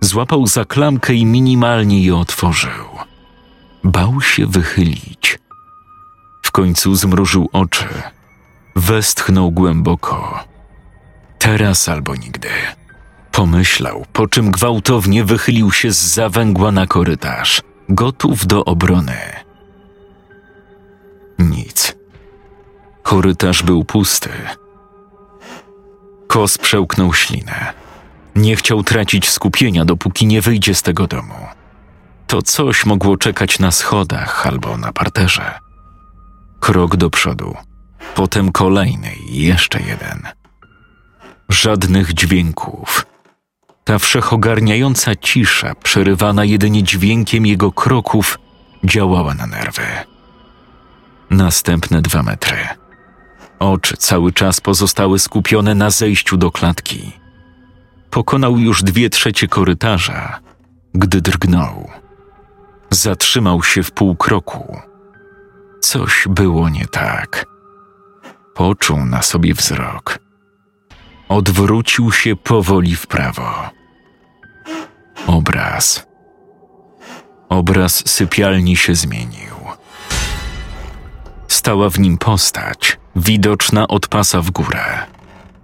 [0.00, 3.07] Złapał za klamkę i minimalnie je otworzył.
[3.84, 5.38] Bał się wychylić.
[6.42, 7.88] W końcu zmrużył oczy.
[8.76, 10.44] Westchnął głęboko.
[11.38, 12.48] Teraz albo nigdy.
[13.32, 19.18] Pomyślał, po czym gwałtownie wychylił się z zawęgła na korytarz, gotów do obrony.
[21.38, 21.96] Nic.
[23.02, 24.30] Korytarz był pusty.
[26.26, 27.72] Kos przełknął ślinę.
[28.34, 31.57] Nie chciał tracić skupienia, dopóki nie wyjdzie z tego domu.
[32.28, 35.58] To coś mogło czekać na schodach albo na parterze.
[36.60, 37.56] Krok do przodu,
[38.14, 40.22] potem kolejny i jeszcze jeden.
[41.48, 43.06] Żadnych dźwięków.
[43.84, 48.38] Ta wszechogarniająca cisza, przerywana jedynie dźwiękiem jego kroków,
[48.84, 49.86] działała na nerwy.
[51.30, 52.58] Następne dwa metry.
[53.58, 57.12] Oczy cały czas pozostały skupione na zejściu do klatki.
[58.10, 60.40] Pokonał już dwie trzecie korytarza,
[60.94, 61.90] gdy drgnął.
[62.90, 64.78] Zatrzymał się w pół kroku.
[65.80, 67.46] Coś było nie tak.
[68.54, 70.18] Poczuł na sobie wzrok.
[71.28, 73.70] Odwrócił się powoli w prawo.
[75.26, 76.06] Obraz.
[77.48, 79.54] Obraz sypialni się zmienił.
[81.48, 84.84] Stała w nim postać, widoczna od pasa w górę,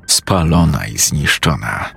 [0.06, 1.90] spalona i zniszczona.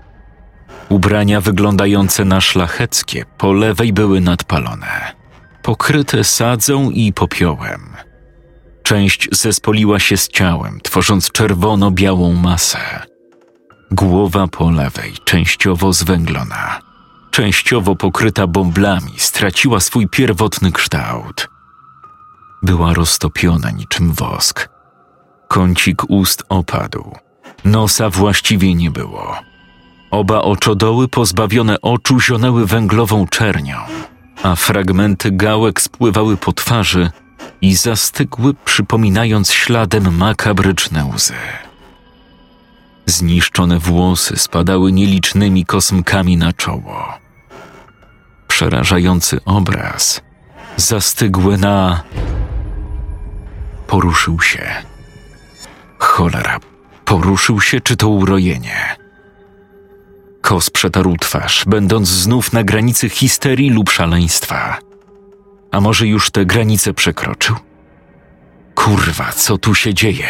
[0.89, 5.13] Ubrania wyglądające na szlacheckie po lewej były nadpalone,
[5.67, 7.81] pokryte sadzą i popiołem.
[8.83, 12.79] Część zespoliła się z ciałem, tworząc czerwono-białą masę.
[13.91, 16.79] Głowa po lewej, częściowo zwęglona,
[17.31, 21.49] częściowo pokryta bąblami, straciła swój pierwotny kształt.
[22.63, 24.69] Była roztopiona niczym wosk.
[25.47, 27.15] Kącik ust opadł,
[27.65, 29.35] nosa właściwie nie było.
[30.11, 33.77] Oba oczodoły pozbawione oczu zionęły węglową czernią,
[34.43, 37.11] a fragmenty gałek spływały po twarzy
[37.61, 41.33] i zastygły, przypominając śladem makabryczne łzy.
[43.05, 47.13] Zniszczone włosy spadały nielicznymi kosmkami na czoło.
[48.47, 50.21] Przerażający obraz
[50.77, 52.03] zastygły na.
[53.87, 54.65] Poruszył się.
[55.99, 56.59] Cholera,
[57.05, 59.06] poruszył się, czy to urojenie?
[60.47, 64.77] Kos przetarł twarz, będąc znów na granicy histerii lub szaleństwa.
[65.71, 67.55] A może już te granice przekroczył?
[68.75, 70.27] Kurwa, co tu się dzieje?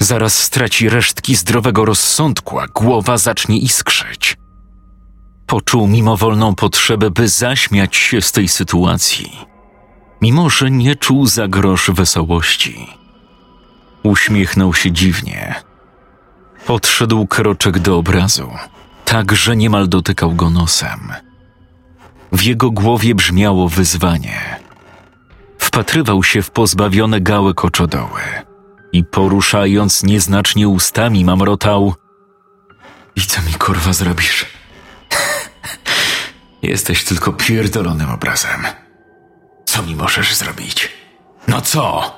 [0.00, 4.36] Zaraz straci resztki zdrowego rozsądku, a głowa zacznie iskrzyć.
[5.46, 9.38] Poczuł mimowolną potrzebę, by zaśmiać się z tej sytuacji,
[10.20, 12.86] mimo że nie czuł za grosz wesołości.
[14.02, 15.54] Uśmiechnął się dziwnie.
[16.66, 18.50] Podszedł kroczek do obrazu,
[19.14, 21.12] tak że niemal dotykał go nosem.
[22.32, 24.60] W jego głowie brzmiało wyzwanie.
[25.58, 28.20] Wpatrywał się w pozbawione gałek oczodoły
[28.92, 31.94] i poruszając nieznacznie ustami mamrotał
[33.16, 34.46] I co mi kurwa zrobisz?
[36.62, 38.66] Jesteś tylko pierdolonym obrazem.
[39.64, 40.88] Co mi możesz zrobić?
[41.48, 42.12] No co?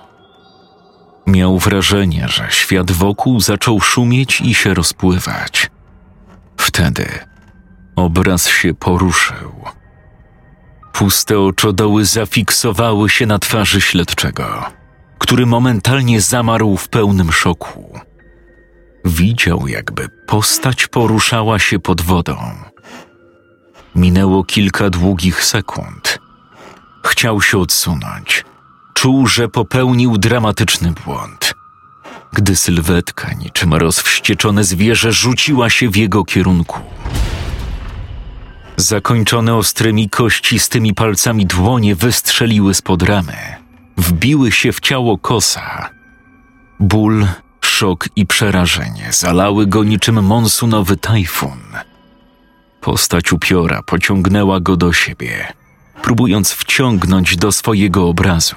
[1.27, 5.71] Miał wrażenie, że świat wokół zaczął szumieć i się rozpływać.
[6.67, 7.09] Wtedy
[7.97, 9.53] obraz się poruszył.
[10.93, 14.65] Puste oczodoły zafiksowały się na twarzy śledczego,
[15.19, 18.01] który momentalnie zamarł w pełnym szoku.
[19.05, 22.37] Widział, jakby postać poruszała się pod wodą.
[23.95, 26.19] Minęło kilka długich sekund.
[27.05, 28.45] Chciał się odsunąć.
[28.95, 31.46] Czuł, że popełnił dramatyczny błąd.
[32.33, 36.81] Gdy sylwetka, niczym rozwścieczone zwierzę, rzuciła się w jego kierunku.
[38.77, 43.37] Zakończone ostrymi kościstymi palcami dłonie wystrzeliły spod ramy.
[43.97, 45.91] Wbiły się w ciało kosa.
[46.81, 47.27] Ból,
[47.61, 51.59] szok i przerażenie zalały go niczym monsunowy tajfun.
[52.81, 55.53] Postać upiora pociągnęła go do siebie,
[56.03, 58.57] próbując wciągnąć do swojego obrazu.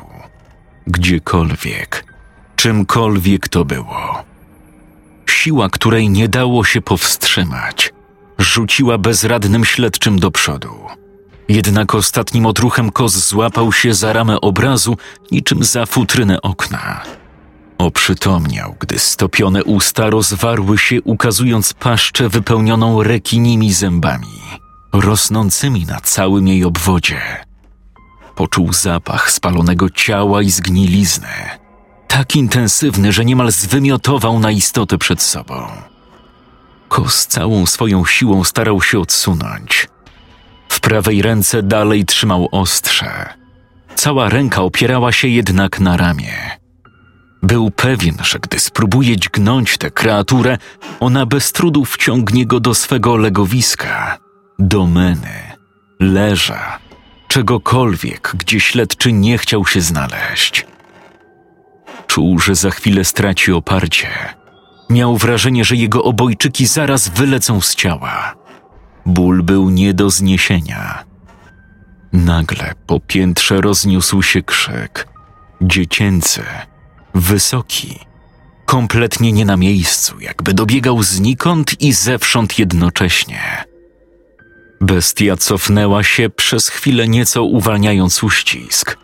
[0.88, 2.06] Gdziekolwiek,
[2.60, 4.23] czymkolwiek to było.
[5.26, 7.94] Siła, której nie dało się powstrzymać,
[8.38, 10.76] rzuciła bezradnym śledczym do przodu.
[11.49, 14.98] Jednak ostatnim odruchem kos złapał się za ramę obrazu,
[15.31, 17.02] niczym za futrynę okna.
[17.77, 24.40] Oprzytomniał, gdy stopione usta rozwarły się, ukazując paszczę wypełnioną rekinimi zębami,
[24.94, 27.22] rosnącymi na całym jej obwodzie.
[28.36, 31.60] Poczuł zapach spalonego ciała i zgnilizny,
[32.10, 35.68] tak intensywny, że niemal zwymiotował na istotę przed sobą.
[36.88, 39.88] Kos całą swoją siłą starał się odsunąć.
[40.69, 43.34] W prawej ręce dalej trzymał ostrze.
[43.95, 46.60] Cała ręka opierała się jednak na ramię.
[47.44, 50.57] Był pewien, że gdy spróbuje dźgnąć tę kreaturę,
[50.99, 54.18] ona bez trudu wciągnie go do swego legowiska,
[54.60, 55.57] domeny,
[55.99, 56.80] leża,
[57.27, 60.65] czegokolwiek, gdzie śledczy nie chciał się znaleźć.
[62.10, 64.07] Czuł, że za chwilę straci oparcie.
[64.90, 68.36] Miał wrażenie, że jego obojczyki zaraz wylecą z ciała.
[69.06, 71.03] Ból był nie do zniesienia.
[72.14, 75.07] Nagle po piętrze rozniósł się krzyk.
[75.61, 76.44] Dziecięcy,
[77.15, 77.99] Wysoki,
[78.65, 83.64] kompletnie nie na miejscu, jakby dobiegał znikąd i zewsząd jednocześnie.
[84.81, 88.98] Bestia cofnęła się przez chwilę nieco uwalniając uścisk.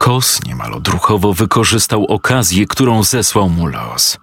[0.00, 4.18] Kos niemal odruchowo wykorzystał okazję, którą zesłał mu los.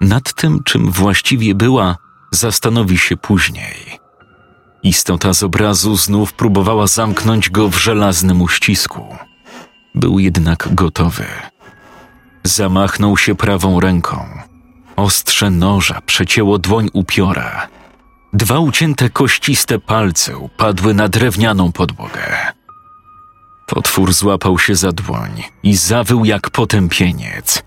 [0.00, 1.96] Nad tym, czym właściwie była,
[2.30, 4.00] zastanowi się później.
[4.82, 9.16] Istota z obrazu znów próbowała zamknąć go w żelaznym uścisku.
[9.94, 11.26] Był jednak gotowy.
[12.44, 14.26] Zamachnął się prawą ręką.
[14.96, 17.68] Ostrze noża przecięło dłoń upiora.
[18.32, 22.57] Dwa ucięte kościste palce upadły na drewnianą podłogę.
[23.68, 27.62] Potwór złapał się za dłoń i zawył jak potępieniec.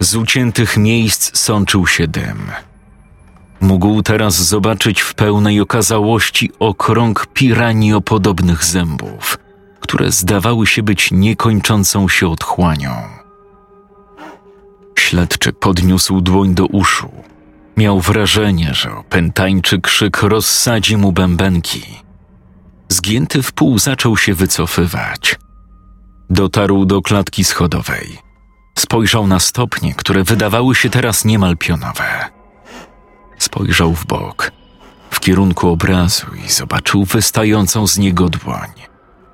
[0.00, 2.50] Z uciętych miejsc sączył się dym.
[3.60, 9.38] Mógł teraz zobaczyć w pełnej okazałości okrąg piraniopodobnych zębów,
[9.80, 12.94] które zdawały się być niekończącą się otchłanią.
[14.98, 17.10] Śledczy podniósł dłoń do uszu.
[17.76, 22.07] Miał wrażenie, że opętańczy krzyk rozsadzi mu bębenki.
[22.88, 25.36] Zgięty w pół zaczął się wycofywać.
[26.30, 28.18] Dotarł do klatki schodowej.
[28.78, 32.30] Spojrzał na stopnie, które wydawały się teraz niemal pionowe.
[33.38, 34.52] Spojrzał w bok,
[35.10, 38.70] w kierunku obrazu i zobaczył wystającą z niego dłoń,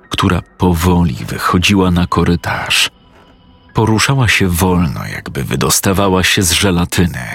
[0.09, 2.89] która powoli wychodziła na korytarz.
[3.73, 7.25] Poruszała się wolno, jakby wydostawała się z żelatyny.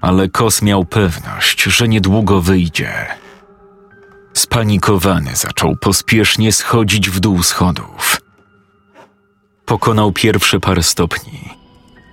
[0.00, 3.06] Ale kos miał pewność, że niedługo wyjdzie.
[4.34, 8.20] Spanikowany zaczął pospiesznie schodzić w dół schodów.
[9.64, 11.40] Pokonał pierwsze parę stopni,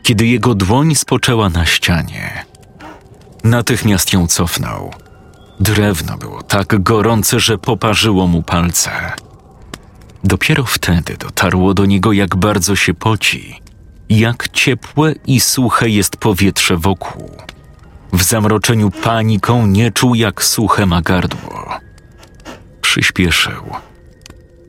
[0.04, 2.46] kiedy jego dłoń spoczęła na ścianie.
[3.44, 4.94] Natychmiast ją cofnął.
[5.60, 8.92] Drewno było tak gorące, że poparzyło mu palce.
[10.24, 13.62] Dopiero wtedy dotarło do niego, jak bardzo się poci,
[14.10, 17.32] jak ciepłe i suche jest powietrze wokół.
[18.14, 21.87] W zamroczeniu paniką nie czuł, jak suche ma gardło.
[22.98, 23.64] Przyspieszył.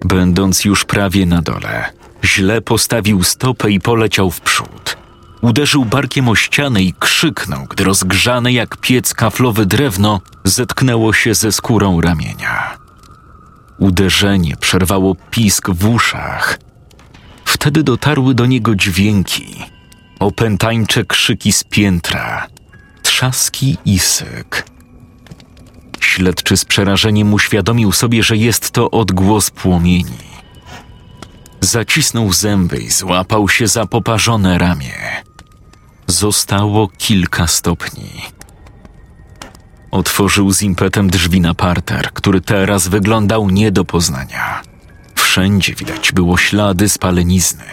[0.05, 1.93] Będąc już prawie na dole,
[2.25, 4.97] źle postawił stopę i poleciał w przód.
[5.41, 11.53] Uderzył barkiem o ścianę i krzyknął, gdy rozgrzane jak piec kaflowe drewno zetknęło się ze
[11.53, 12.79] skórą ramienia.
[13.79, 16.59] Uderzenie przerwało pisk w uszach.
[17.45, 19.65] Wtedy dotarły do niego dźwięki,
[20.19, 22.47] opętańcze krzyki z piętra,
[23.03, 24.78] trzaski i syk.
[26.01, 30.29] Śledczy z przerażeniem uświadomił sobie, że jest to odgłos płomieni.
[31.61, 34.95] Zacisnął zęby i złapał się za poparzone ramię.
[36.07, 38.11] Zostało kilka stopni.
[39.91, 44.63] Otworzył z impetem drzwi na parter, który teraz wyglądał nie do poznania.
[45.15, 47.65] Wszędzie widać było ślady spalenizny.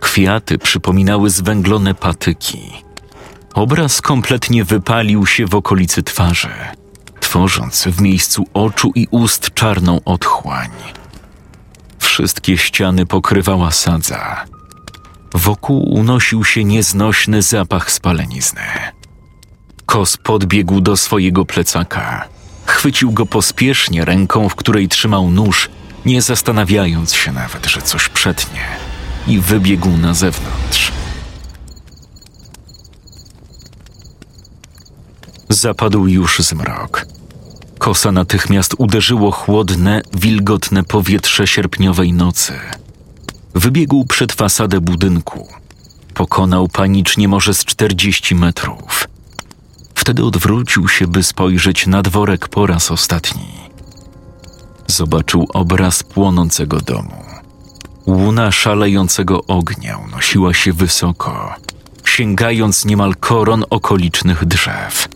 [0.00, 2.72] Kwiaty przypominały zwęglone patyki.
[3.54, 6.48] Obraz kompletnie wypalił się w okolicy twarzy,
[7.32, 10.70] tworząc w miejscu oczu i ust czarną otchłań.
[11.98, 14.44] Wszystkie ściany pokrywała sadza.
[15.34, 18.62] Wokół unosił się nieznośny zapach spalenizny.
[19.86, 22.28] Kos podbiegł do swojego plecaka.
[22.64, 25.68] Chwycił go pospiesznie ręką, w której trzymał nóż,
[26.04, 28.64] nie zastanawiając się nawet, że coś przetnie,
[29.26, 30.92] i wybiegł na zewnątrz.
[35.48, 37.06] Zapadł już zmrok.
[37.82, 42.52] Kosa natychmiast uderzyło chłodne, wilgotne powietrze sierpniowej nocy.
[43.54, 45.48] Wybiegł przed fasadę budynku.
[46.14, 49.08] Pokonał panicznie może z czterdzieści metrów.
[49.94, 53.48] Wtedy odwrócił się, by spojrzeć na dworek po raz ostatni.
[54.86, 57.24] Zobaczył obraz płonącego domu.
[58.06, 61.54] Łuna szalejącego ognia unosiła się wysoko,
[62.04, 65.08] sięgając niemal koron okolicznych drzew.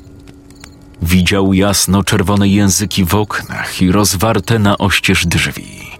[1.02, 5.90] Widział jasno czerwone języki w oknach i rozwarte na oścież drzwi.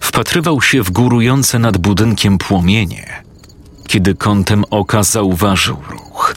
[0.00, 3.22] Wpatrywał się w górujące nad budynkiem płomienie,
[3.86, 6.34] kiedy kątem oka zauważył ruch.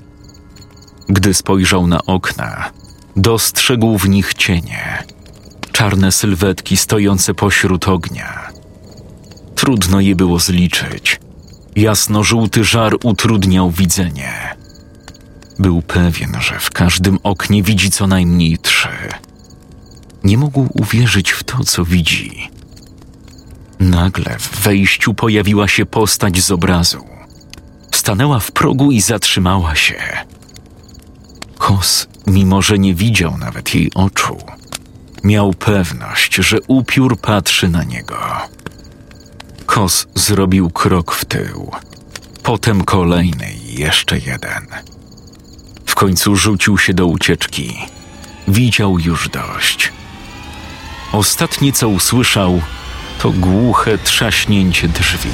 [1.09, 2.69] Gdy spojrzał na okna,
[3.15, 5.03] dostrzegł w nich cienie,
[5.71, 8.49] czarne sylwetki stojące pośród ognia.
[9.55, 11.19] Trudno je było zliczyć.
[11.75, 14.56] Jasno-żółty żar utrudniał widzenie.
[15.59, 18.89] Był pewien, że w każdym oknie widzi co najmniej trzy.
[20.23, 22.49] Nie mógł uwierzyć w to, co widzi.
[23.79, 27.05] Nagle w wejściu pojawiła się postać z obrazu.
[27.91, 30.03] Stanęła w progu i zatrzymała się.
[31.57, 34.37] Kos, mimo że nie widział nawet jej oczu,
[35.23, 38.17] miał pewność, że upiór patrzy na niego.
[39.65, 41.71] Kos zrobił krok w tył,
[42.43, 44.67] potem kolejny i jeszcze jeden.
[45.97, 47.77] Końcu rzucił się do ucieczki.
[48.47, 49.91] Widział już dość.
[51.11, 52.61] Ostatnie, co usłyszał,
[53.19, 55.29] to głuche trzaśnięcie drzwi.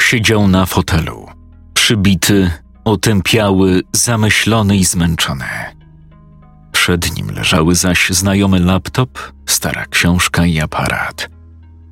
[0.00, 1.26] Siedział na fotelu,
[1.74, 2.50] przybity,
[2.84, 5.44] otępiały, zamyślony i zmęczony.
[6.72, 11.37] Przed nim leżały zaś znajomy laptop, stara książka i aparat.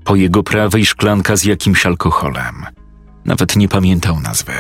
[0.07, 2.67] Po jego prawej szklanka z jakimś alkoholem.
[3.25, 4.53] Nawet nie pamiętał nazwy.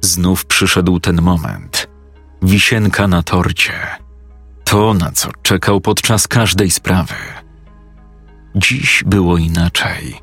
[0.00, 1.88] Znów przyszedł ten moment.
[2.42, 3.72] Wisienka na torcie.
[4.64, 7.14] To, na co czekał podczas każdej sprawy.
[8.54, 10.20] Dziś było inaczej.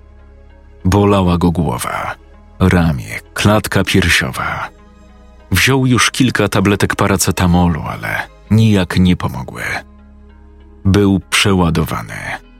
[0.85, 2.15] Bolała go głowa,
[2.59, 4.69] ramię, klatka piersiowa.
[5.51, 9.63] Wziął już kilka tabletek paracetamolu, ale nijak nie pomogły.
[10.85, 12.50] Był przeładowany.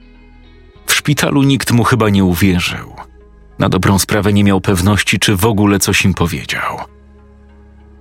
[1.01, 2.93] Szpitalu nikt mu chyba nie uwierzył.
[3.59, 6.77] Na dobrą sprawę nie miał pewności, czy w ogóle coś im powiedział.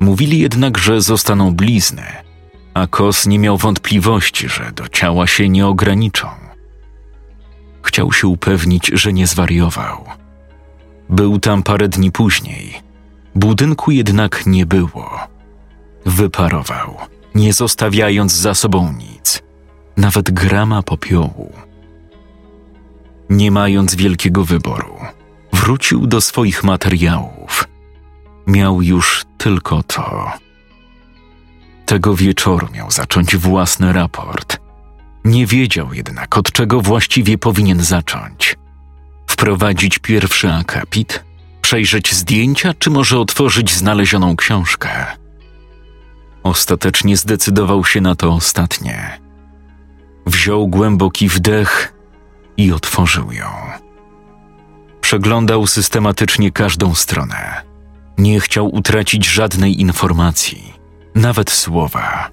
[0.01, 2.07] Mówili jednak, że zostaną blizny,
[2.75, 6.29] a Kos nie miał wątpliwości, że do ciała się nie ograniczą.
[7.83, 10.05] Chciał się upewnić, że nie zwariował.
[11.09, 12.75] Był tam parę dni później.
[13.35, 15.11] Budynku jednak nie było.
[16.07, 16.97] Wyparował,
[17.35, 19.43] nie zostawiając za sobą nic,
[19.97, 21.70] nawet grama popiołu.
[23.31, 24.95] Nie mając wielkiego wyboru,
[25.53, 27.69] wrócił do swoich materiałów.
[28.47, 30.33] Miał już tylko to.
[31.87, 34.61] Tego wieczoru miał zacząć własny raport.
[35.25, 38.57] Nie wiedział jednak, od czego właściwie powinien zacząć.
[39.27, 41.25] Wprowadzić pierwszy akapit,
[41.63, 45.07] przejrzeć zdjęcia, czy może otworzyć znalezioną książkę.
[46.43, 49.21] Ostatecznie zdecydował się na to ostatnie.
[50.27, 52.00] Wziął głęboki wdech
[52.61, 53.47] i otworzył ją.
[55.01, 57.63] Przeglądał systematycznie każdą stronę.
[58.19, 60.73] Nie chciał utracić żadnej informacji,
[61.15, 62.31] nawet słowa.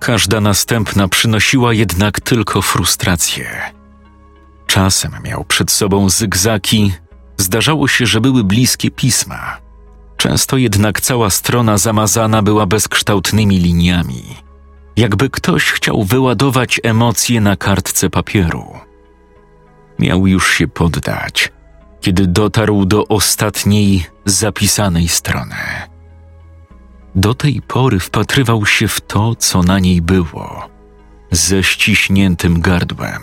[0.00, 3.46] Każda następna przynosiła jednak tylko frustrację.
[4.66, 6.92] Czasem miał przed sobą zygzaki,
[7.36, 9.56] zdarzało się, że były bliskie pisma.
[10.16, 14.36] Często jednak cała strona zamazana była bezkształtnymi liniami,
[15.00, 18.66] jakby ktoś chciał wyładować emocje na kartce papieru.
[19.98, 21.52] Miał już się poddać,
[22.00, 25.56] kiedy dotarł do ostatniej zapisanej strony.
[27.14, 30.68] Do tej pory wpatrywał się w to, co na niej było,
[31.30, 33.22] ze ściśniętym gardłem,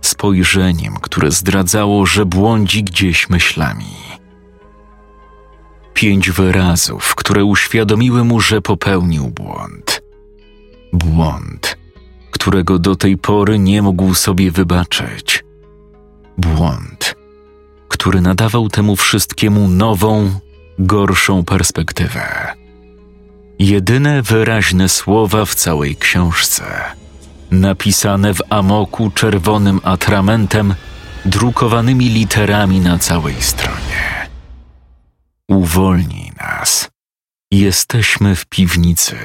[0.00, 3.96] spojrzeniem, które zdradzało, że błądzi gdzieś myślami.
[5.94, 10.05] Pięć wyrazów, które uświadomiły mu, że popełnił błąd.
[10.96, 11.76] Błąd,
[12.30, 15.44] którego do tej pory nie mógł sobie wybaczyć.
[16.38, 17.14] Błąd,
[17.88, 20.30] który nadawał temu wszystkiemu nową,
[20.78, 22.54] gorszą perspektywę.
[23.58, 26.64] Jedyne wyraźne słowa w całej książce,
[27.50, 30.74] napisane w amoku czerwonym atramentem,
[31.24, 34.28] drukowanymi literami na całej stronie.
[35.48, 36.88] Uwolnij nas.
[37.50, 39.16] Jesteśmy w piwnicy.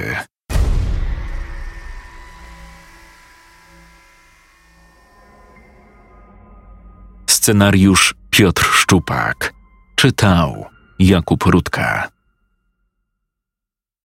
[7.42, 9.54] Scenariusz Piotr Szczupak.
[9.96, 10.64] Czytał
[10.98, 12.08] Jakub Rutka.